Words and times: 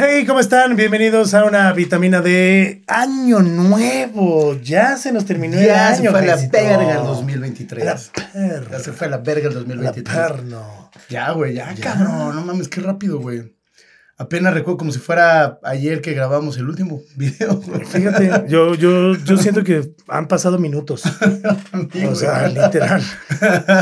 Hey, 0.00 0.24
¿cómo 0.26 0.38
están? 0.38 0.76
Bienvenidos 0.76 1.34
a 1.34 1.44
una 1.44 1.72
vitamina 1.72 2.20
de 2.20 2.84
Año 2.86 3.40
Nuevo. 3.40 4.54
Ya 4.60 4.96
se 4.96 5.10
nos 5.10 5.24
terminó 5.24 5.56
ya 5.60 5.90
el 5.90 5.96
se 5.96 6.02
año. 6.02 6.10
fue 6.12 6.20
a 6.20 6.22
la 6.24 6.32
Jaisito. 6.34 6.52
verga 6.58 6.92
el 6.98 7.02
2023. 7.04 7.84
La 7.84 7.98
perra. 8.32 8.70
Ya 8.70 8.78
se 8.78 8.92
fue 8.92 9.06
a 9.08 9.10
la 9.10 9.16
verga 9.18 9.48
el 9.48 9.54
La 9.54 9.60
2023. 9.60 10.16
perno. 10.16 10.90
Ya, 11.08 11.32
güey, 11.32 11.54
ya, 11.54 11.72
Ya. 11.74 11.82
cabrón. 11.82 12.36
No 12.36 12.42
mames, 12.42 12.68
qué 12.68 12.80
rápido, 12.80 13.18
güey. 13.18 13.52
Apenas 14.20 14.52
recuerdo 14.52 14.78
como 14.78 14.90
si 14.90 14.98
fuera 14.98 15.60
ayer 15.62 16.00
que 16.00 16.12
grabamos 16.12 16.56
el 16.58 16.68
último 16.68 17.00
video. 17.16 17.62
Fíjate, 17.62 18.46
yo, 18.48 18.74
yo, 18.74 19.14
yo 19.14 19.36
siento 19.36 19.62
que 19.62 19.92
han 20.08 20.26
pasado 20.26 20.58
minutos. 20.58 21.02
O 22.10 22.14
sea, 22.14 22.48
literal. 22.48 23.00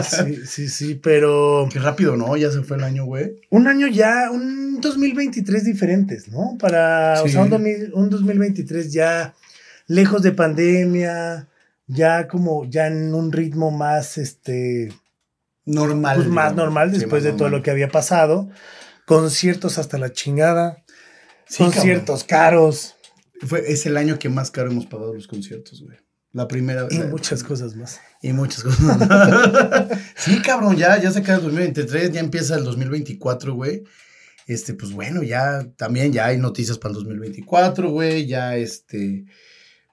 Sí, 0.05 0.37
sí, 0.47 0.69
sí, 0.69 0.95
pero 1.03 1.67
Qué 1.73 1.79
rápido, 1.79 2.17
¿no? 2.17 2.37
Ya 2.37 2.51
se 2.51 2.63
fue 2.63 2.77
el 2.77 2.85
año, 2.85 3.05
güey. 3.07 3.41
un 3.51 3.67
año 3.67 3.87
ya, 3.89 4.31
un 4.31 4.81
2023 4.81 5.65
diferentes, 5.65 6.29
¿no? 6.29 6.57
Para, 6.59 7.23
o 7.23 7.27
Sí. 7.27 7.33
sea, 7.33 7.43
un, 7.43 7.51
2000 7.51 7.93
un 7.95 8.11
2023 8.11 8.93
ya 8.93 9.35
lejos 9.87 10.21
de 10.23 10.33
pandemia, 10.33 11.49
ya 11.87 12.29
como, 12.29 12.69
ya 12.69 12.89
en 12.89 13.15
un 13.15 13.33
ritmo 13.33 13.71
más, 13.71 14.19
este, 14.19 14.93
Normal. 15.65 16.17
pues 16.17 16.29
más 16.29 16.55
normal 16.55 16.91
Sí, 16.93 16.99
después 16.99 17.25
más 17.25 17.33
de 17.33 17.39
todo 17.39 17.49
lo 17.49 17.63
que 17.63 17.71
había 17.71 17.89
pasado. 17.89 18.49
Conciertos 19.07 19.79
hasta 19.79 19.99
la 19.99 20.13
chingada, 20.13 20.85
Sí, 21.49 21.63
conciertos 21.65 22.25
caros. 22.25 22.97
Fue, 23.41 23.71
es 23.71 23.87
el 23.87 23.97
año 23.97 24.19
que 24.19 24.29
más 24.29 24.51
caro 24.51 24.71
hemos 24.71 24.87
pagado 24.87 25.15
los 25.15 25.27
conciertos, 25.29 25.83
güey. 25.83 25.97
La 26.33 26.49
primera 26.49 26.87
y 26.91 26.99
la- 26.99 27.07
muchas 27.07 27.43
cosas 27.45 27.77
más. 27.77 28.01
Y 28.21 28.33
muchas 28.33 28.65
cosas. 28.65 28.99
sí, 30.17 30.41
cabrón, 30.43 30.77
ya, 30.77 31.01
ya 31.01 31.11
se 31.13 31.21
acaba 31.21 31.39
el 31.39 31.45
2023, 31.45 32.13
ya 32.13 32.21
empieza 32.21 32.57
el 32.57 32.65
2024, 32.65 33.55
güey. 33.55 33.85
Este, 34.47 34.75
pues 34.75 34.93
bueno, 34.93 35.23
ya 35.23 35.67
también 35.77 36.13
ya 36.13 36.27
hay 36.27 36.39
noticias 36.39 36.79
para 36.79 36.91
el 36.93 36.97
2024, 36.97 37.91
güey. 37.91 38.27
Ya 38.27 38.57
este, 38.57 39.25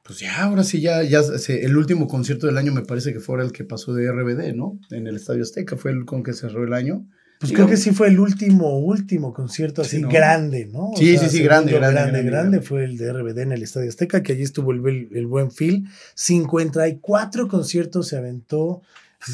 pues 0.03 0.19
ya, 0.19 0.43
ahora 0.43 0.63
sí, 0.63 0.81
ya, 0.81 1.03
ya 1.03 1.21
se- 1.23 1.63
el 1.65 1.77
último 1.77 2.07
concierto 2.07 2.47
del 2.47 2.57
año 2.57 2.73
me 2.73 2.81
parece 2.83 3.13
que 3.13 3.19
fue 3.19 3.41
el 3.43 3.51
que 3.51 3.63
pasó 3.63 3.93
de 3.93 4.07
RBD, 4.11 4.53
¿no? 4.55 4.79
En 4.89 5.05
el 5.07 5.15
Estadio 5.17 5.43
Azteca, 5.43 5.77
fue 5.77 5.91
el 5.91 6.05
con 6.05 6.23
que 6.23 6.33
cerró 6.33 6.63
el 6.63 6.73
año. 6.73 7.05
Pues 7.43 7.49
Digo- 7.51 7.65
creo 7.65 7.69
que 7.75 7.77
sí 7.77 7.91
fue 7.91 8.07
el 8.07 8.21
último, 8.21 8.79
último 8.79 9.33
concierto 9.33 9.81
así 9.81 9.97
Sí, 9.97 10.01
¿no? 10.03 10.07
grande, 10.09 10.65
¿no? 10.71 10.91
O 10.91 10.95
Sí, 10.97 11.17
sí, 11.17 11.27
sí, 11.29 11.43
grande, 11.43 11.73
grande, 11.73 11.99
grande, 12.01 12.23
grande. 12.23 12.61
Fue 12.61 12.85
el 12.85 12.95
de 12.97 13.11
RBD 13.11 13.39
en 13.41 13.51
el 13.51 13.63
Estadio 13.63 13.89
Azteca, 13.89 14.23
que 14.23 14.31
allí 14.31 14.43
estuvo 14.43 14.71
el, 14.71 15.09
el- 15.11 15.27
buen 15.27 15.51
Phil. 15.51 15.85
54 16.15 17.47
conciertos 17.49 18.07
se 18.07 18.17
aventó 18.17 18.81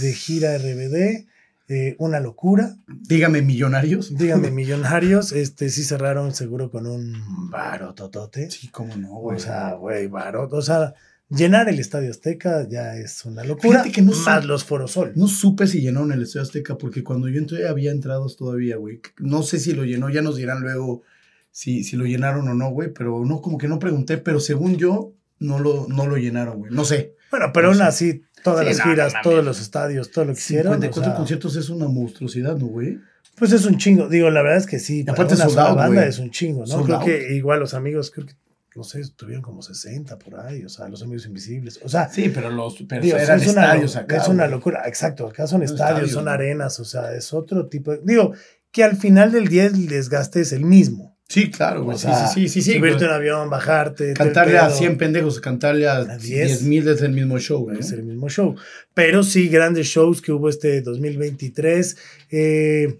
de 0.01 0.13
gira 0.13 0.55
RBD. 0.57 1.27
eh, 1.71 1.95
una 1.99 2.19
locura. 2.19 2.77
Dígame, 2.87 3.43
millonarios. 3.43 4.17
Díganme, 4.17 4.49
millonarios, 4.51 5.31
este 5.33 5.69
sí 5.69 5.83
cerraron 5.83 6.33
seguro 6.33 6.71
con 6.71 6.87
un 6.87 7.13
baro 7.51 7.93
totote. 7.93 8.49
Sí, 8.49 8.69
cómo 8.69 8.95
no, 8.95 9.09
güey. 9.19 9.37
O 9.37 9.39
sea, 9.39 9.73
güey, 9.73 10.07
baro. 10.07 10.49
O 10.51 10.61
sea, 10.63 10.95
llenar 11.29 11.69
el 11.69 11.79
Estadio 11.79 12.09
Azteca 12.11 12.67
ya 12.67 12.95
es 12.95 13.23
una 13.25 13.43
locura. 13.43 13.79
Fíjate 13.83 13.91
que 13.91 14.01
no 14.01 14.11
más 14.25 14.45
los 14.45 14.63
Forosol. 14.63 15.13
No 15.15 15.27
supe 15.27 15.67
si 15.67 15.81
llenaron 15.81 16.11
el 16.11 16.23
Estadio 16.23 16.43
Azteca, 16.43 16.77
porque 16.77 17.03
cuando 17.03 17.27
yo 17.29 17.39
entré 17.39 17.67
había 17.67 17.91
entrados 17.91 18.35
todavía, 18.37 18.77
güey. 18.77 18.99
No 19.19 19.43
sé 19.43 19.59
si 19.59 19.73
lo 19.73 19.83
llenó, 19.85 20.09
ya 20.09 20.21
nos 20.21 20.35
dirán 20.35 20.61
luego 20.61 21.03
si, 21.51 21.83
si 21.83 21.95
lo 21.95 22.05
llenaron 22.05 22.47
o 22.47 22.53
no, 22.53 22.69
güey, 22.71 22.91
pero 22.93 23.23
no, 23.25 23.41
como 23.41 23.57
que 23.57 23.67
no 23.67 23.79
pregunté, 23.79 24.17
pero 24.17 24.39
según 24.39 24.77
yo, 24.77 25.13
no 25.39 25.59
lo, 25.59 25.87
no 25.87 26.07
lo 26.07 26.17
llenaron, 26.17 26.59
güey. 26.59 26.71
No 26.73 26.83
sé. 26.85 27.15
Bueno, 27.31 27.51
pero 27.53 27.67
No 27.67 27.73
aún 27.73 27.77
sé. 27.77 27.83
así, 27.83 28.21
todas 28.43 28.61
Sí, 28.61 28.65
las 28.67 28.77
no, 28.79 28.85
no 28.85 28.91
giras, 28.91 29.13
todos 29.23 29.45
los 29.45 29.61
estadios, 29.61 30.11
todo 30.11 30.25
lo 30.25 30.33
que 30.33 30.39
hicieron. 30.39 30.73
o 30.73 30.75
54 30.75 31.11
sea, 31.11 31.17
conciertos 31.17 31.55
es 31.55 31.69
una 31.69 31.87
monstruosidad, 31.87 32.57
¿no, 32.57 32.67
güey? 32.67 32.99
Pues 33.37 33.51
es 33.53 33.65
un 33.65 33.77
chingo. 33.77 34.09
Digo, 34.09 34.29
la 34.29 34.41
verdad 34.41 34.57
es 34.57 34.65
que 34.65 34.79
sí. 34.79 35.03
Para 35.03 35.13
aparte 35.13 35.35
una 35.35 35.47
sola 35.47 35.67
out, 35.69 35.77
banda 35.77 36.05
es 36.05 36.19
un 36.19 36.29
chingo, 36.31 36.61
¿no? 36.61 36.67
Sold 36.67 36.85
creo 36.87 36.99
que 37.05 37.35
igual 37.35 37.59
los 37.61 37.73
amigos, 37.73 38.11
creo 38.11 38.25
que, 38.27 38.33
no 38.79 38.85
sé, 38.85 39.01
tuvieron 39.15 39.41
como 39.43 39.61
60 39.61 40.17
por 40.17 40.39
ahí. 40.39 40.63
O 40.63 40.69
sea, 40.69 40.87
los 40.87 41.03
amigos 41.03 41.25
invisibles. 41.25 41.79
O 41.83 41.89
sea, 41.89 42.07
Sí, 42.09 42.31
pero 42.33 42.49
los 42.49 42.75
pero 42.87 43.01
digo, 43.01 43.17
eran 43.17 43.39
es, 43.41 43.47
estadios 43.47 43.95
acá. 43.97 44.17
es 44.17 44.27
una 44.29 44.47
locura. 44.47 44.83
Exacto. 44.87 45.27
Acá 45.27 45.45
son 45.47 45.63
estadios, 45.63 45.89
estadios, 45.89 46.11
son 46.11 46.27
arenas. 46.29 46.79
O 46.79 46.85
sea, 46.85 47.13
es 47.13 47.33
otro 47.33 47.67
tipo 47.67 47.91
de. 47.91 47.99
Digo, 48.03 48.33
que 48.71 48.83
al 48.85 48.95
final 48.95 49.31
del 49.33 49.47
día 49.49 49.65
el 49.65 49.87
desgaste 49.87 50.39
es 50.41 50.53
el 50.53 50.63
mismo. 50.63 51.17
Sí, 51.27 51.51
claro, 51.51 51.83
güey. 51.83 51.95
O 51.95 51.99
Sí, 51.99 52.07
sea, 52.07 52.27
sí, 52.27 52.47
sí, 52.47 52.61
sí, 52.61 52.71
sí. 52.71 52.77
Subirte 52.79 52.99
güey. 52.99 53.09
en 53.09 53.15
avión, 53.15 53.49
bajarte. 53.49 54.13
Cantarle 54.13 54.57
a 54.57 54.67
pedo. 54.67 54.77
100 54.77 54.97
pendejos, 54.97 55.39
cantarle 55.41 55.87
a 55.87 55.97
A 55.97 56.17
10. 56.17 56.21
10 56.21 56.61
mil 56.63 56.87
es 56.87 57.01
el 57.01 57.11
mismo 57.11 57.37
show, 57.37 57.63
güey. 57.65 57.79
Es 57.79 57.91
el 57.91 58.03
mismo 58.03 58.29
show. 58.29 58.55
Pero 58.93 59.21
sí, 59.23 59.49
grandes 59.49 59.87
shows 59.87 60.21
que 60.21 60.31
hubo 60.31 60.47
este 60.49 60.81
2023. 60.81 61.97
eh, 62.31 62.97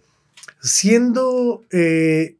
siendo 0.62 1.64
eh, 1.72 2.36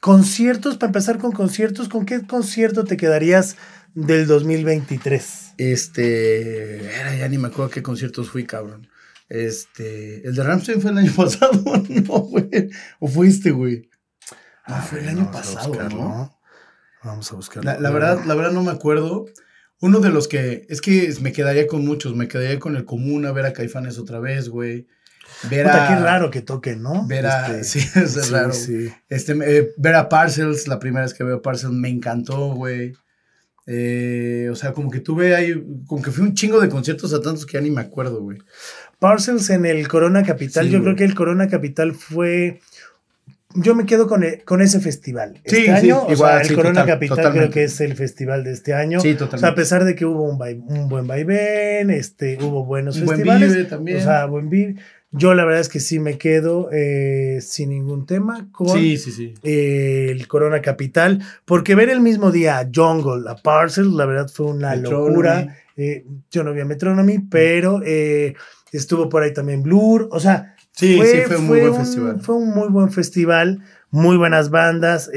conciertos, 0.00 0.76
para 0.76 0.88
empezar 0.88 1.18
con 1.18 1.32
conciertos, 1.32 1.88
¿con 1.88 2.06
qué 2.06 2.26
concierto 2.26 2.84
te 2.84 2.96
quedarías 2.96 3.56
del 3.94 4.26
2023? 4.26 5.54
Este, 5.58 6.84
era, 6.84 7.14
ya 7.16 7.28
ni 7.28 7.38
me 7.38 7.48
acuerdo 7.48 7.66
a 7.66 7.70
qué 7.70 7.82
conciertos 7.82 8.30
fui, 8.30 8.44
cabrón. 8.44 8.88
Este, 9.28 10.26
el 10.26 10.34
de 10.34 10.42
Ramstein 10.42 10.80
fue 10.80 10.90
el 10.90 10.98
año 10.98 11.12
pasado, 11.16 11.62
no, 11.88 12.18
güey. 12.20 12.70
¿O 12.98 13.08
fue 13.08 13.28
este, 13.28 13.50
güey? 13.50 13.88
Ah, 14.64 14.82
fue 14.82 15.00
el 15.00 15.08
año 15.08 15.30
pasado. 15.30 15.88
¿no? 15.90 16.40
Vamos 17.04 17.30
a 17.30 17.36
buscarlo. 17.36 17.70
La, 17.70 17.78
la 17.78 17.90
verdad, 17.90 18.24
la 18.24 18.34
verdad 18.34 18.52
no 18.52 18.62
me 18.62 18.70
acuerdo. 18.70 19.26
Uno 19.82 20.00
de 20.00 20.10
los 20.10 20.28
que, 20.28 20.66
es 20.68 20.80
que 20.80 21.14
me 21.22 21.32
quedaría 21.32 21.66
con 21.66 21.84
muchos, 21.86 22.14
me 22.14 22.28
quedaría 22.28 22.58
con 22.58 22.76
el 22.76 22.84
común 22.84 23.24
a 23.24 23.32
ver 23.32 23.46
a 23.46 23.52
Caifanes 23.52 23.98
otra 23.98 24.20
vez, 24.20 24.48
güey. 24.48 24.86
Ver 25.50 25.66
Puta, 25.66 25.84
a, 25.84 25.88
qué 25.96 26.02
raro 26.02 26.30
que 26.30 26.42
toquen, 26.42 26.82
¿no? 26.82 27.06
Ver 27.06 27.26
a, 27.26 27.58
Este, 27.58 27.64
sí, 27.80 27.88
es 27.98 28.12
sí, 28.12 28.30
raro. 28.32 28.52
sí. 28.52 28.92
Este, 29.08 29.32
eh, 29.44 29.70
ver 29.76 29.94
a 29.94 30.08
Parcels, 30.08 30.68
la 30.68 30.78
primera 30.78 31.04
vez 31.04 31.14
que 31.14 31.24
veo 31.24 31.40
Parcels 31.42 31.72
me 31.72 31.88
encantó, 31.88 32.54
güey. 32.54 32.92
Eh, 33.66 34.48
o 34.50 34.56
sea, 34.56 34.72
como 34.72 34.90
que 34.90 35.00
tuve 35.00 35.34
ahí, 35.36 35.54
como 35.86 36.02
que 36.02 36.10
fui 36.10 36.24
un 36.24 36.34
chingo 36.34 36.60
de 36.60 36.68
conciertos 36.68 37.12
a 37.14 37.20
tantos 37.20 37.46
que 37.46 37.52
ya 37.54 37.60
ni 37.60 37.70
me 37.70 37.80
acuerdo, 37.82 38.20
güey. 38.22 38.38
Parcels 38.98 39.48
en 39.50 39.64
el 39.66 39.86
Corona 39.86 40.24
Capital. 40.24 40.66
Sí, 40.66 40.72
Yo 40.72 40.82
creo 40.82 40.96
que 40.96 41.04
el 41.04 41.14
Corona 41.14 41.48
Capital 41.48 41.94
fue. 41.94 42.60
Yo 43.54 43.74
me 43.74 43.84
quedo 43.84 44.06
con, 44.06 44.22
e- 44.22 44.42
con 44.44 44.60
ese 44.62 44.78
festival. 44.80 45.40
Este 45.44 45.64
sí, 45.64 45.68
año, 45.68 46.02
o 46.04 46.12
igual, 46.12 46.32
sea, 46.34 46.40
el 46.42 46.46
sí, 46.48 46.54
Corona 46.54 46.80
total, 46.82 46.86
Capital 46.94 47.16
creo 47.16 47.26
totalmente. 47.28 47.54
que 47.54 47.64
es 47.64 47.80
el 47.80 47.96
festival 47.96 48.44
de 48.44 48.52
este 48.52 48.74
año. 48.74 49.00
Sí, 49.00 49.08
O 49.08 49.16
sea, 49.18 49.26
a 49.26 49.30
totalmente. 49.30 49.60
pesar 49.60 49.84
de 49.84 49.94
que 49.96 50.04
hubo 50.04 50.22
un, 50.24 50.38
vai- 50.38 50.62
un 50.64 50.88
buen 50.88 51.06
vaivén, 51.08 51.90
este, 51.90 52.38
hubo 52.40 52.64
buenos 52.64 52.96
Un 52.98 53.06
buen 53.06 53.16
festivales. 53.18 53.52
vive 53.52 53.64
también. 53.64 53.98
O 53.98 54.02
sea, 54.02 54.26
buen 54.26 54.48
vive. 54.50 54.76
Yo 55.12 55.34
la 55.34 55.44
verdad 55.44 55.60
es 55.60 55.68
que 55.68 55.80
sí 55.80 55.98
me 55.98 56.18
quedo 56.18 56.68
eh, 56.72 57.38
sin 57.40 57.70
ningún 57.70 58.06
tema 58.06 58.48
con 58.52 58.68
sí, 58.68 58.96
sí, 58.96 59.10
sí. 59.10 59.34
eh, 59.42 60.06
el 60.10 60.28
Corona 60.28 60.62
Capital, 60.62 61.20
porque 61.44 61.74
ver 61.74 61.90
el 61.90 62.00
mismo 62.00 62.30
día 62.30 62.58
a 62.60 62.68
Jungle, 62.72 63.28
a 63.28 63.34
Parcels, 63.34 63.92
la 63.92 64.06
verdad 64.06 64.28
fue 64.32 64.46
una 64.46 64.76
Metronomy. 64.76 65.08
locura. 65.08 65.56
Eh, 65.76 66.04
yo 66.30 66.44
no 66.44 66.52
vi 66.52 66.60
a 66.60 66.64
Metronomy, 66.64 67.18
pero 67.18 67.80
eh, 67.84 68.34
estuvo 68.70 69.08
por 69.08 69.22
ahí 69.24 69.32
también 69.34 69.62
Blur. 69.62 70.08
O 70.12 70.20
sea, 70.20 70.54
Sí, 70.72 71.00
sí, 71.04 71.20
fue 71.26 71.36
un 71.36 71.46
muy 71.46 71.60
buen 71.60 71.74
festival. 71.74 72.20
Fue 72.20 72.34
un 72.36 72.48
muy 72.50 72.68
buen 72.68 72.92
festival, 72.92 73.62
muy 73.90 74.16
buenas 74.16 74.50
bandas, 74.50 75.10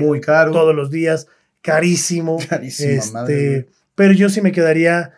Muy 0.00 0.20
caro. 0.20 0.52
todos 0.52 0.74
los 0.74 0.90
días, 0.90 1.26
carísimo. 1.62 2.38
Carísima 2.48 2.92
este, 2.92 3.12
madre, 3.12 3.68
pero 3.94 4.12
yo 4.12 4.28
sí 4.28 4.42
me 4.42 4.52
quedaría 4.52 5.12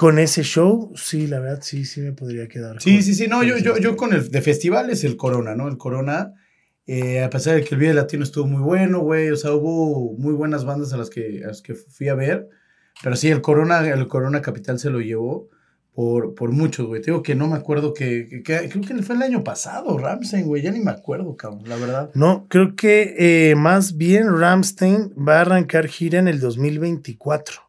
con 0.00 0.18
ese 0.18 0.42
show. 0.42 0.92
Sí, 0.96 1.26
la 1.26 1.40
verdad, 1.40 1.60
sí, 1.62 1.84
sí 1.84 2.00
me 2.00 2.12
podría 2.12 2.48
quedar. 2.48 2.80
Sí, 2.80 2.94
con- 2.94 3.02
sí, 3.02 3.14
sí, 3.14 3.26
no, 3.28 3.42
yo, 3.42 3.58
yo, 3.58 3.76
yo 3.76 3.96
con 3.98 4.14
el 4.14 4.30
de 4.30 4.40
festivales, 4.40 5.04
el 5.04 5.18
Corona, 5.18 5.54
¿no? 5.54 5.68
El 5.68 5.76
Corona, 5.76 6.32
eh, 6.86 7.22
a 7.22 7.28
pesar 7.28 7.54
de 7.56 7.62
que 7.64 7.74
el 7.74 7.80
Vive 7.82 7.92
Latino 7.92 8.24
estuvo 8.24 8.46
muy 8.46 8.62
bueno, 8.62 9.00
güey, 9.00 9.28
o 9.30 9.36
sea, 9.36 9.52
hubo 9.52 10.14
muy 10.16 10.32
buenas 10.32 10.64
bandas 10.64 10.94
a 10.94 10.96
las 10.96 11.10
que, 11.10 11.42
a 11.44 11.48
las 11.48 11.60
que 11.60 11.74
fui 11.74 12.08
a 12.08 12.14
ver, 12.14 12.48
pero 13.02 13.14
sí, 13.14 13.28
el 13.28 13.42
Corona, 13.42 13.86
el 13.86 14.08
Corona 14.08 14.40
Capital 14.40 14.78
se 14.78 14.88
lo 14.88 15.00
llevó 15.02 15.50
por, 15.92 16.34
por 16.34 16.50
muchos, 16.52 16.86
güey. 16.86 17.02
Te 17.02 17.10
digo 17.10 17.22
que 17.22 17.34
no 17.34 17.46
me 17.46 17.56
acuerdo 17.56 17.92
que, 17.92 18.26
que- 18.30 18.42
que- 18.42 18.70
creo 18.70 18.82
que 18.82 19.02
fue 19.02 19.16
el 19.16 19.22
año 19.22 19.44
pasado, 19.44 19.98
Ramsey, 19.98 20.44
güey, 20.44 20.62
ya 20.62 20.70
ni 20.70 20.80
me 20.80 20.92
acuerdo, 20.92 21.36
cabrón, 21.36 21.64
la 21.68 21.76
verdad. 21.76 22.10
No, 22.14 22.46
creo 22.48 22.74
que 22.74 23.16
eh, 23.18 23.54
más 23.54 23.98
bien 23.98 24.34
Ramstein 24.34 25.12
va 25.16 25.36
a 25.36 25.40
arrancar 25.42 25.88
gira 25.88 26.18
en 26.18 26.28
el 26.28 26.40
2024. 26.40 27.68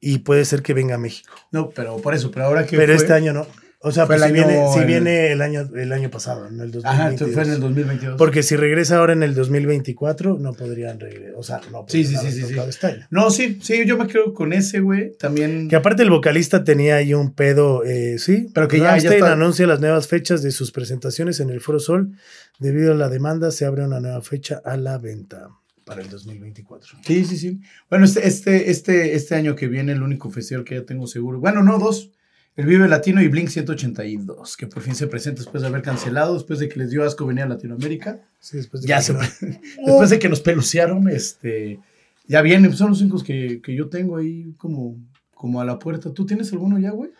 Y 0.00 0.18
puede 0.18 0.44
ser 0.46 0.62
que 0.62 0.72
venga 0.74 0.94
a 0.94 0.98
México. 0.98 1.34
No, 1.52 1.70
pero 1.70 1.98
por 1.98 2.14
eso, 2.14 2.30
pero 2.30 2.46
ahora 2.46 2.66
que 2.66 2.76
Pero 2.76 2.94
fue- 2.94 3.02
este 3.02 3.12
año 3.12 3.32
no. 3.32 3.46
O 3.82 3.92
sea, 3.92 4.06
pues 4.06 4.20
si, 4.22 4.30
viene, 4.32 4.62
si 4.74 4.80
en- 4.80 4.86
viene 4.86 5.32
el 5.32 5.40
año, 5.40 5.66
el 5.74 5.90
año 5.92 6.10
pasado, 6.10 6.46
en 6.46 6.60
el 6.60 6.70
2022. 6.70 6.84
Ajá, 6.84 7.08
entonces 7.08 7.34
fue 7.34 7.44
en 7.44 7.50
el 7.52 7.60
2022. 7.60 8.18
Porque 8.18 8.42
si 8.42 8.54
regresa 8.56 8.98
ahora 8.98 9.14
en 9.14 9.22
el 9.22 9.34
2024, 9.34 10.36
no 10.38 10.52
podrían 10.52 11.00
regresar. 11.00 11.34
O 11.36 11.42
sea, 11.42 11.60
no 11.72 11.86
Sí, 11.88 12.04
sí, 12.04 12.14
podrían 12.14 12.32
sí, 12.32 12.38
sí, 12.38 12.42
haber 12.42 12.48
sí. 12.48 12.54
tocado 12.54 12.68
este 12.68 12.86
año. 12.88 13.06
No, 13.10 13.30
sí, 13.30 13.58
sí, 13.62 13.86
yo 13.86 13.96
me 13.96 14.06
quedo 14.06 14.34
con 14.34 14.52
ese, 14.52 14.80
güey, 14.80 15.16
también... 15.16 15.68
Que 15.68 15.76
aparte 15.76 16.02
el 16.02 16.10
vocalista 16.10 16.62
tenía 16.62 16.96
ahí 16.96 17.14
un 17.14 17.32
pedo, 17.34 17.82
eh, 17.84 18.18
sí. 18.18 18.48
Pero 18.52 18.68
que 18.68 18.80
ya- 18.80 18.98
ya 18.98 19.14
está- 19.14 19.32
anuncia 19.32 19.66
las 19.66 19.80
nuevas 19.80 20.08
fechas 20.08 20.42
de 20.42 20.50
sus 20.50 20.72
presentaciones 20.72 21.40
en 21.40 21.48
el 21.48 21.62
Foro 21.62 21.80
Sol. 21.80 22.10
Debido 22.58 22.92
a 22.92 22.96
la 22.96 23.08
demanda, 23.08 23.50
se 23.50 23.64
abre 23.64 23.82
una 23.82 24.00
nueva 24.00 24.20
fecha 24.20 24.60
a 24.62 24.76
la 24.76 24.98
venta 24.98 25.48
para 25.90 26.02
el 26.02 26.08
2024. 26.08 26.98
Sí, 27.04 27.24
sí, 27.24 27.36
sí. 27.36 27.60
Bueno, 27.88 28.04
este, 28.04 28.24
este, 28.24 28.70
este, 28.70 29.16
este 29.16 29.34
año 29.34 29.56
que 29.56 29.66
viene, 29.66 29.90
el 29.90 30.04
único 30.04 30.30
festival 30.30 30.62
que 30.62 30.76
ya 30.76 30.86
tengo 30.86 31.08
seguro. 31.08 31.40
Bueno, 31.40 31.64
no, 31.64 31.80
dos. 31.80 32.12
El 32.54 32.66
Vive 32.66 32.86
Latino 32.86 33.20
y 33.20 33.26
Blink 33.26 33.48
182, 33.48 34.56
que 34.56 34.68
por 34.68 34.84
fin 34.84 34.94
se 34.94 35.08
presenta 35.08 35.40
después 35.40 35.62
de 35.62 35.66
haber 35.66 35.82
cancelado, 35.82 36.34
después 36.34 36.60
de 36.60 36.68
que 36.68 36.78
les 36.78 36.90
dio 36.90 37.02
asco 37.02 37.26
venir 37.26 37.42
a 37.42 37.48
Latinoamérica. 37.48 38.20
Sí, 38.38 38.58
después 38.58 38.82
de 38.82 38.88
Ya 38.88 38.98
que 38.98 39.02
se, 39.02 39.14
después 39.84 40.10
de 40.10 40.20
que 40.20 40.28
nos 40.28 40.40
pelucearon, 40.40 41.08
este, 41.08 41.80
ya 42.28 42.40
vienen, 42.40 42.72
son 42.72 42.90
los 42.90 43.00
únicos 43.00 43.24
que, 43.24 43.60
que 43.60 43.74
yo 43.74 43.88
tengo 43.88 44.16
ahí 44.16 44.54
como, 44.58 44.96
como 45.34 45.60
a 45.60 45.64
la 45.64 45.80
puerta. 45.80 46.12
¿Tú 46.14 46.24
tienes 46.24 46.52
alguno 46.52 46.78
ya, 46.78 46.92
güey? 46.92 47.10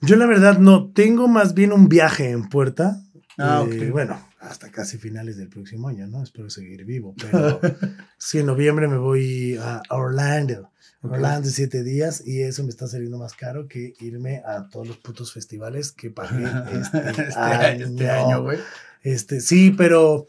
Yo 0.00 0.16
la 0.16 0.24
verdad 0.24 0.58
no, 0.58 0.90
tengo 0.90 1.28
más 1.28 1.52
bien 1.52 1.70
un 1.70 1.90
viaje 1.90 2.30
en 2.30 2.48
puerta. 2.48 3.02
Ah, 3.36 3.66
Eh, 3.68 3.84
ok. 3.88 3.92
Bueno, 3.92 4.18
hasta 4.48 4.70
casi 4.70 4.98
finales 4.98 5.36
del 5.36 5.48
próximo 5.48 5.88
año, 5.88 6.06
¿no? 6.06 6.22
Espero 6.22 6.50
seguir 6.50 6.84
vivo, 6.84 7.14
pero 7.20 7.60
sí, 8.18 8.38
en 8.38 8.46
noviembre 8.46 8.88
me 8.88 8.98
voy 8.98 9.56
a 9.60 9.82
Orlando. 9.90 10.70
Ok. 11.02 11.12
Orlando 11.12 11.48
siete 11.50 11.82
días 11.82 12.22
y 12.26 12.42
eso 12.42 12.62
me 12.62 12.70
está 12.70 12.86
saliendo 12.86 13.18
más 13.18 13.34
caro 13.34 13.68
que 13.68 13.94
irme 14.00 14.42
a 14.46 14.68
todos 14.68 14.88
los 14.88 14.96
putos 14.98 15.32
festivales 15.32 15.92
que 15.92 16.10
pagué 16.10 16.44
este, 16.72 17.10
este, 17.10 17.38
año. 17.38 17.86
este 17.86 18.10
año, 18.10 18.42
güey. 18.42 18.58
Este, 19.02 19.40
sí, 19.40 19.70
pero 19.70 20.26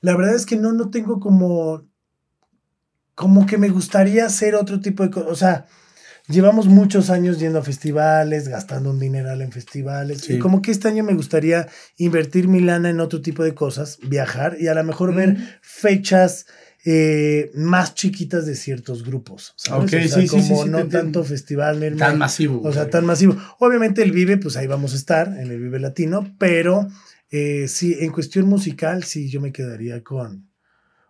la 0.00 0.16
verdad 0.16 0.34
es 0.34 0.46
que 0.46 0.56
no, 0.56 0.72
no 0.72 0.90
tengo 0.90 1.20
como, 1.20 1.86
como 3.14 3.46
que 3.46 3.58
me 3.58 3.68
gustaría 3.68 4.26
hacer 4.26 4.54
otro 4.54 4.80
tipo 4.80 5.02
de 5.02 5.10
cosas. 5.10 5.30
O 5.30 5.36
sea, 5.36 5.66
llevamos 6.28 6.66
muchos 6.66 7.10
años 7.10 7.38
yendo 7.38 7.58
a 7.58 7.62
festivales, 7.62 8.48
gastando 8.48 8.90
un 8.90 8.98
dineral 8.98 9.42
en 9.42 9.52
festivales. 9.52 10.22
Sí. 10.22 10.34
Y 10.34 10.38
como 10.38 10.62
que 10.62 10.70
este 10.70 10.88
año 10.88 11.04
me 11.04 11.14
gustaría 11.14 11.68
invertir 11.96 12.48
mi 12.48 12.60
lana 12.60 12.90
en 12.90 13.00
otro 13.00 13.20
tipo 13.20 13.42
de 13.44 13.54
cosas, 13.54 13.98
viajar 14.02 14.56
y 14.60 14.68
a 14.68 14.74
lo 14.74 14.84
mejor 14.84 15.14
ver 15.14 15.36
fechas 15.60 16.46
eh, 16.86 17.50
más 17.54 17.94
chiquitas 17.94 18.44
de 18.46 18.54
ciertos 18.54 19.04
grupos. 19.04 19.54
¿sabes? 19.56 19.92
Ok, 19.94 20.00
O 20.04 20.08
sea, 20.08 20.22
sí, 20.22 20.28
como 20.28 20.64
sí, 20.64 20.70
no 20.70 20.86
tanto 20.88 21.24
festival, 21.24 21.96
Tan 21.96 22.18
masivo. 22.18 22.60
o 22.62 22.72
sea, 22.72 22.82
güey. 22.82 22.90
tan 22.90 23.06
masivo. 23.06 23.36
Obviamente 23.58 24.02
el 24.02 24.12
Vive, 24.12 24.36
pues 24.36 24.56
ahí 24.56 24.66
vamos 24.66 24.92
a 24.92 24.96
estar, 24.96 25.28
en 25.28 25.50
el 25.50 25.60
Vive 25.60 25.78
Latino, 25.80 26.34
pero 26.38 26.88
eh, 27.30 27.66
sí, 27.68 27.96
en 28.00 28.12
cuestión 28.12 28.46
musical, 28.46 29.02
sí, 29.04 29.30
yo 29.30 29.40
me 29.40 29.50
quedaría 29.52 30.02
con, 30.04 30.50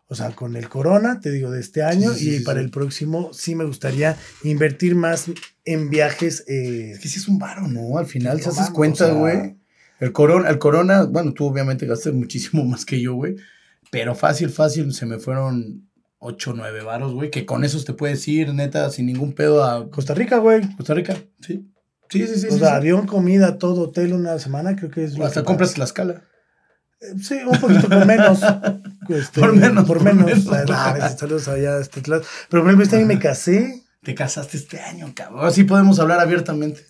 o 0.07 0.15
sea, 0.15 0.31
con 0.33 0.57
el 0.57 0.69
Corona, 0.69 1.21
te 1.21 1.31
digo, 1.31 1.51
de 1.51 1.61
este 1.61 1.83
año, 1.83 2.13
Sí, 2.13 2.19
sí, 2.21 2.31
y 2.31 2.39
sí, 2.39 2.45
para 2.45 2.61
el 2.61 2.71
próximo 2.71 3.33
sí 3.33 3.55
me 3.55 3.65
gustaría 3.65 4.17
invertir 4.43 4.95
más 4.95 5.27
en 5.65 5.91
viajes. 5.91 6.45
eh, 6.47 6.91
Es 6.93 6.99
que 7.01 7.09
sí 7.09 7.19
es 7.19 7.29
un 7.29 7.39
varo, 7.39 7.67
¿no? 7.69 7.99
Al 7.99 8.07
final, 8.07 8.41
¿te 8.41 8.49
haces 8.49 8.71
cuenta, 8.71 9.05
o 9.05 9.09
sea- 9.09 9.17
güey? 9.17 9.57
El 10.01 10.13
corona, 10.13 10.51
el 10.51 10.59
corona, 10.59 11.05
bueno, 11.05 11.33
tú 11.33 11.47
obviamente 11.47 11.87
gastas 11.87 12.13
muchísimo 12.13 12.65
más 12.67 12.85
que 12.85 13.01
yo, 13.01 13.15
güey. 13.15 13.37
Pero 13.91 14.15
fácil, 14.15 14.51
fácil, 14.51 14.93
se 14.93 15.07
me 15.07 15.19
fueron 15.19 15.89
8 16.19 16.51
o 16.51 16.55
9 16.55 16.83
varos, 16.83 17.13
güey. 17.15 17.31
Que 17.31 17.47
con 17.47 17.65
esos 17.65 17.85
te 17.85 17.93
puedes 17.95 18.27
ir, 18.29 18.53
neta, 18.53 18.91
sin 18.91 19.07
ningún 19.07 19.33
pedo 19.35 19.65
a 19.65 19.89
Costa 19.91 20.15
Rica, 20.15 20.39
güey. 20.39 20.63
Costa 20.77 20.95
Rica. 20.95 21.17
Sí. 21.41 21.71
Sí, 22.11 22.27
sí, 22.27 22.39
sí. 22.41 22.47
o 22.51 22.59
sea, 22.59 22.77
avión, 22.77 23.07
comida, 23.07 23.57
todo, 23.59 23.83
hotel 23.89 24.13
una 24.13 24.39
semana, 24.39 24.77
creo 24.77 24.91
que 24.91 25.05
es 25.05 25.17
lo 25.17 25.25
Hasta 25.25 25.41
que 25.41 25.47
compras 25.47 25.75
Tlaxcala. 25.75 26.13
Eh, 26.15 26.23
Sí, 27.23 27.35
un 27.47 27.61
poquito 27.61 27.89
por 27.89 28.07
menos. 28.07 28.41
Este, 29.07 29.39
Por 29.43 29.55
menos, 29.55 29.85
Por 29.87 29.99
por 29.99 30.15
menos. 30.15 30.47
menos. 30.47 30.71
Ah, 30.71 31.15
saludos 31.19 31.47
allá 31.49 31.79
este 31.79 32.01
Pero 32.01 32.23
por 32.49 32.61
ejemplo, 32.61 32.85
este 32.85 32.97
año 32.97 33.05
me 33.07 33.19
casé. 33.19 33.83
Te 34.03 34.15
casaste 34.15 34.57
este 34.57 34.81
año, 34.81 35.13
cabrón. 35.15 35.47
Así 35.47 35.65
podemos 35.65 36.01
hablar 36.01 36.21
abiertamente. 36.21 36.87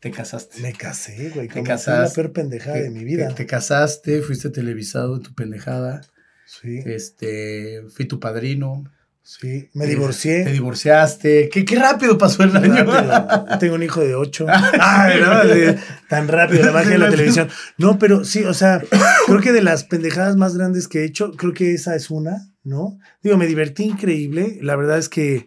Te 0.00 0.10
casaste. 0.10 0.60
Me 0.60 0.72
casé, 0.72 1.30
güey. 1.34 1.48
Te 1.48 1.62
casaste. 1.62 2.08
la 2.08 2.14
peor 2.14 2.32
pendejada 2.32 2.76
de 2.78 2.88
mi 2.90 3.04
vida. 3.04 3.28
Te, 3.28 3.34
te 3.34 3.46
casaste, 3.46 4.22
fuiste 4.22 4.48
televisado 4.48 5.16
en 5.16 5.22
tu 5.22 5.34
pendejada. 5.34 6.00
Sí, 6.46 6.80
Este, 6.86 7.82
fui 7.94 8.06
tu 8.06 8.18
padrino. 8.18 8.84
Sí. 9.22 9.68
Me 9.74 9.84
Te- 9.84 9.90
divorcié. 9.90 10.44
Te 10.44 10.52
divorciaste. 10.52 11.48
¿Qué, 11.48 11.64
qué 11.64 11.76
rápido 11.76 12.18
pasó 12.18 12.42
el 12.42 12.56
año. 12.56 12.84
Rápido. 12.84 13.58
Tengo 13.58 13.74
un 13.76 13.82
hijo 13.82 14.00
de 14.00 14.14
ocho. 14.14 14.46
Ay, 14.48 15.20
no, 15.24 15.42
sí, 15.44 15.80
tan 16.08 16.28
rápido 16.28 16.64
la 16.66 16.72
magia 16.72 16.90
de 16.92 16.98
la 16.98 17.10
televisión. 17.10 17.48
No, 17.78 17.98
pero 17.98 18.24
sí, 18.24 18.44
o 18.44 18.54
sea, 18.54 18.82
creo 19.26 19.40
que 19.40 19.52
de 19.52 19.62
las 19.62 19.84
pendejadas 19.84 20.36
más 20.36 20.56
grandes 20.56 20.88
que 20.88 21.00
he 21.00 21.04
hecho, 21.04 21.32
creo 21.32 21.52
que 21.54 21.72
esa 21.74 21.94
es 21.96 22.10
una, 22.10 22.48
¿no? 22.64 22.98
Digo, 23.22 23.36
me 23.36 23.46
divertí 23.46 23.84
increíble. 23.84 24.58
La 24.62 24.76
verdad 24.76 24.98
es 24.98 25.08
que 25.08 25.46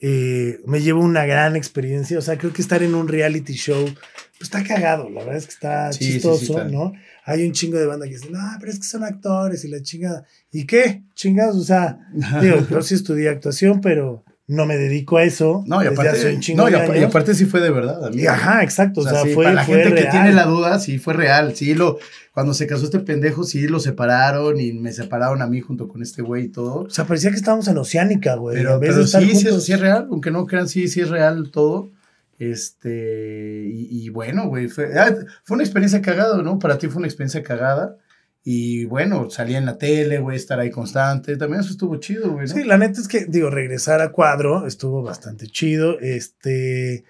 eh, 0.00 0.60
me 0.66 0.80
llevo 0.80 1.00
una 1.00 1.26
gran 1.26 1.56
experiencia. 1.56 2.18
O 2.18 2.22
sea, 2.22 2.38
creo 2.38 2.52
que 2.52 2.62
estar 2.62 2.82
en 2.82 2.94
un 2.94 3.08
reality 3.08 3.54
show, 3.54 3.84
pues 3.84 4.42
está 4.42 4.62
cagado. 4.62 5.10
La 5.10 5.20
verdad 5.20 5.36
es 5.36 5.46
que 5.46 5.52
está 5.52 5.92
Sí, 5.92 5.98
sí, 5.98 6.04
sí, 6.04 6.12
chistoso, 6.14 6.58
está. 6.58 6.64
¿no? 6.64 6.92
Hay 7.24 7.46
un 7.46 7.52
chingo 7.52 7.78
de 7.78 7.86
banda 7.86 8.06
que 8.06 8.14
dice, 8.14 8.30
no, 8.30 8.40
pero 8.58 8.72
es 8.72 8.78
que 8.78 8.86
son 8.86 9.04
actores 9.04 9.64
y 9.64 9.68
la 9.68 9.82
chingada. 9.82 10.24
¿Y 10.50 10.66
qué? 10.66 11.02
Chingados, 11.14 11.56
o 11.56 11.64
sea, 11.64 11.98
digo, 12.40 12.66
yo 12.70 12.82
sí 12.82 12.94
estudié 12.94 13.28
actuación, 13.28 13.80
pero 13.80 14.24
no 14.48 14.64
me 14.64 14.78
dedico 14.78 15.18
a 15.18 15.24
eso. 15.24 15.62
No, 15.66 15.84
y 15.84 15.86
aparte, 15.86 16.38
no, 16.54 16.70
y, 16.70 17.02
aparte 17.02 17.34
sí 17.34 17.44
fue 17.44 17.60
de 17.60 17.70
verdad. 17.70 18.06
amigo. 18.06 18.22
Y 18.22 18.26
Ajá, 18.26 18.62
exacto. 18.62 19.02
O 19.02 19.04
sea, 19.04 19.22
sí, 19.22 19.34
fue, 19.34 19.44
para 19.44 19.56
la 19.56 19.64
fue 19.64 19.84
gente 19.84 20.02
que 20.02 20.08
tiene 20.08 20.32
la 20.32 20.46
duda, 20.46 20.78
sí 20.80 20.98
fue 20.98 21.12
real. 21.12 21.54
Sí, 21.54 21.74
lo, 21.74 21.98
cuando 22.32 22.54
se 22.54 22.66
casó 22.66 22.86
este 22.86 23.00
pendejo, 23.00 23.44
sí 23.44 23.68
lo 23.68 23.78
separaron 23.78 24.58
y 24.58 24.72
me 24.72 24.90
separaron 24.92 25.42
a 25.42 25.46
mí 25.46 25.60
junto 25.60 25.86
con 25.86 26.00
este 26.00 26.22
güey 26.22 26.44
y 26.44 26.48
todo. 26.48 26.84
O 26.84 26.90
sea, 26.90 27.04
parecía 27.04 27.28
que 27.30 27.36
estábamos 27.36 27.68
en 27.68 27.76
Oceánica, 27.76 28.36
güey. 28.36 28.56
Pero, 28.56 29.06
sí, 29.06 29.34
sí, 29.34 29.48
eso 29.48 29.60
sí 29.60 29.74
es 29.74 29.80
real, 29.80 30.08
aunque 30.10 30.30
no 30.30 30.46
crean, 30.46 30.66
sí, 30.66 30.88
sí 30.88 31.02
es 31.02 31.10
real 31.10 31.50
todo. 31.50 31.90
Este, 32.38 33.66
y, 33.66 34.06
y 34.06 34.08
bueno, 34.08 34.48
güey, 34.48 34.68
fue, 34.68 34.98
ah, 34.98 35.14
fue 35.44 35.56
una 35.56 35.64
experiencia 35.64 36.00
cagada, 36.00 36.40
¿no? 36.40 36.58
Para 36.58 36.78
ti 36.78 36.86
fue 36.88 37.00
una 37.00 37.06
experiencia 37.06 37.42
cagada. 37.42 37.98
Y 38.50 38.86
bueno, 38.86 39.28
salía 39.28 39.58
en 39.58 39.66
la 39.66 39.76
tele, 39.76 40.20
güey, 40.20 40.38
estar 40.38 40.58
ahí 40.58 40.70
constante. 40.70 41.36
También 41.36 41.60
eso 41.60 41.70
estuvo 41.70 41.96
chido, 41.96 42.32
güey. 42.32 42.48
Sí, 42.48 42.64
la 42.64 42.78
neta 42.78 42.98
es 42.98 43.06
que, 43.06 43.26
digo, 43.26 43.50
regresar 43.50 44.00
a 44.00 44.10
cuadro 44.10 44.66
estuvo 44.66 45.02
bastante 45.02 45.48
chido. 45.48 46.00
Este. 46.00 47.04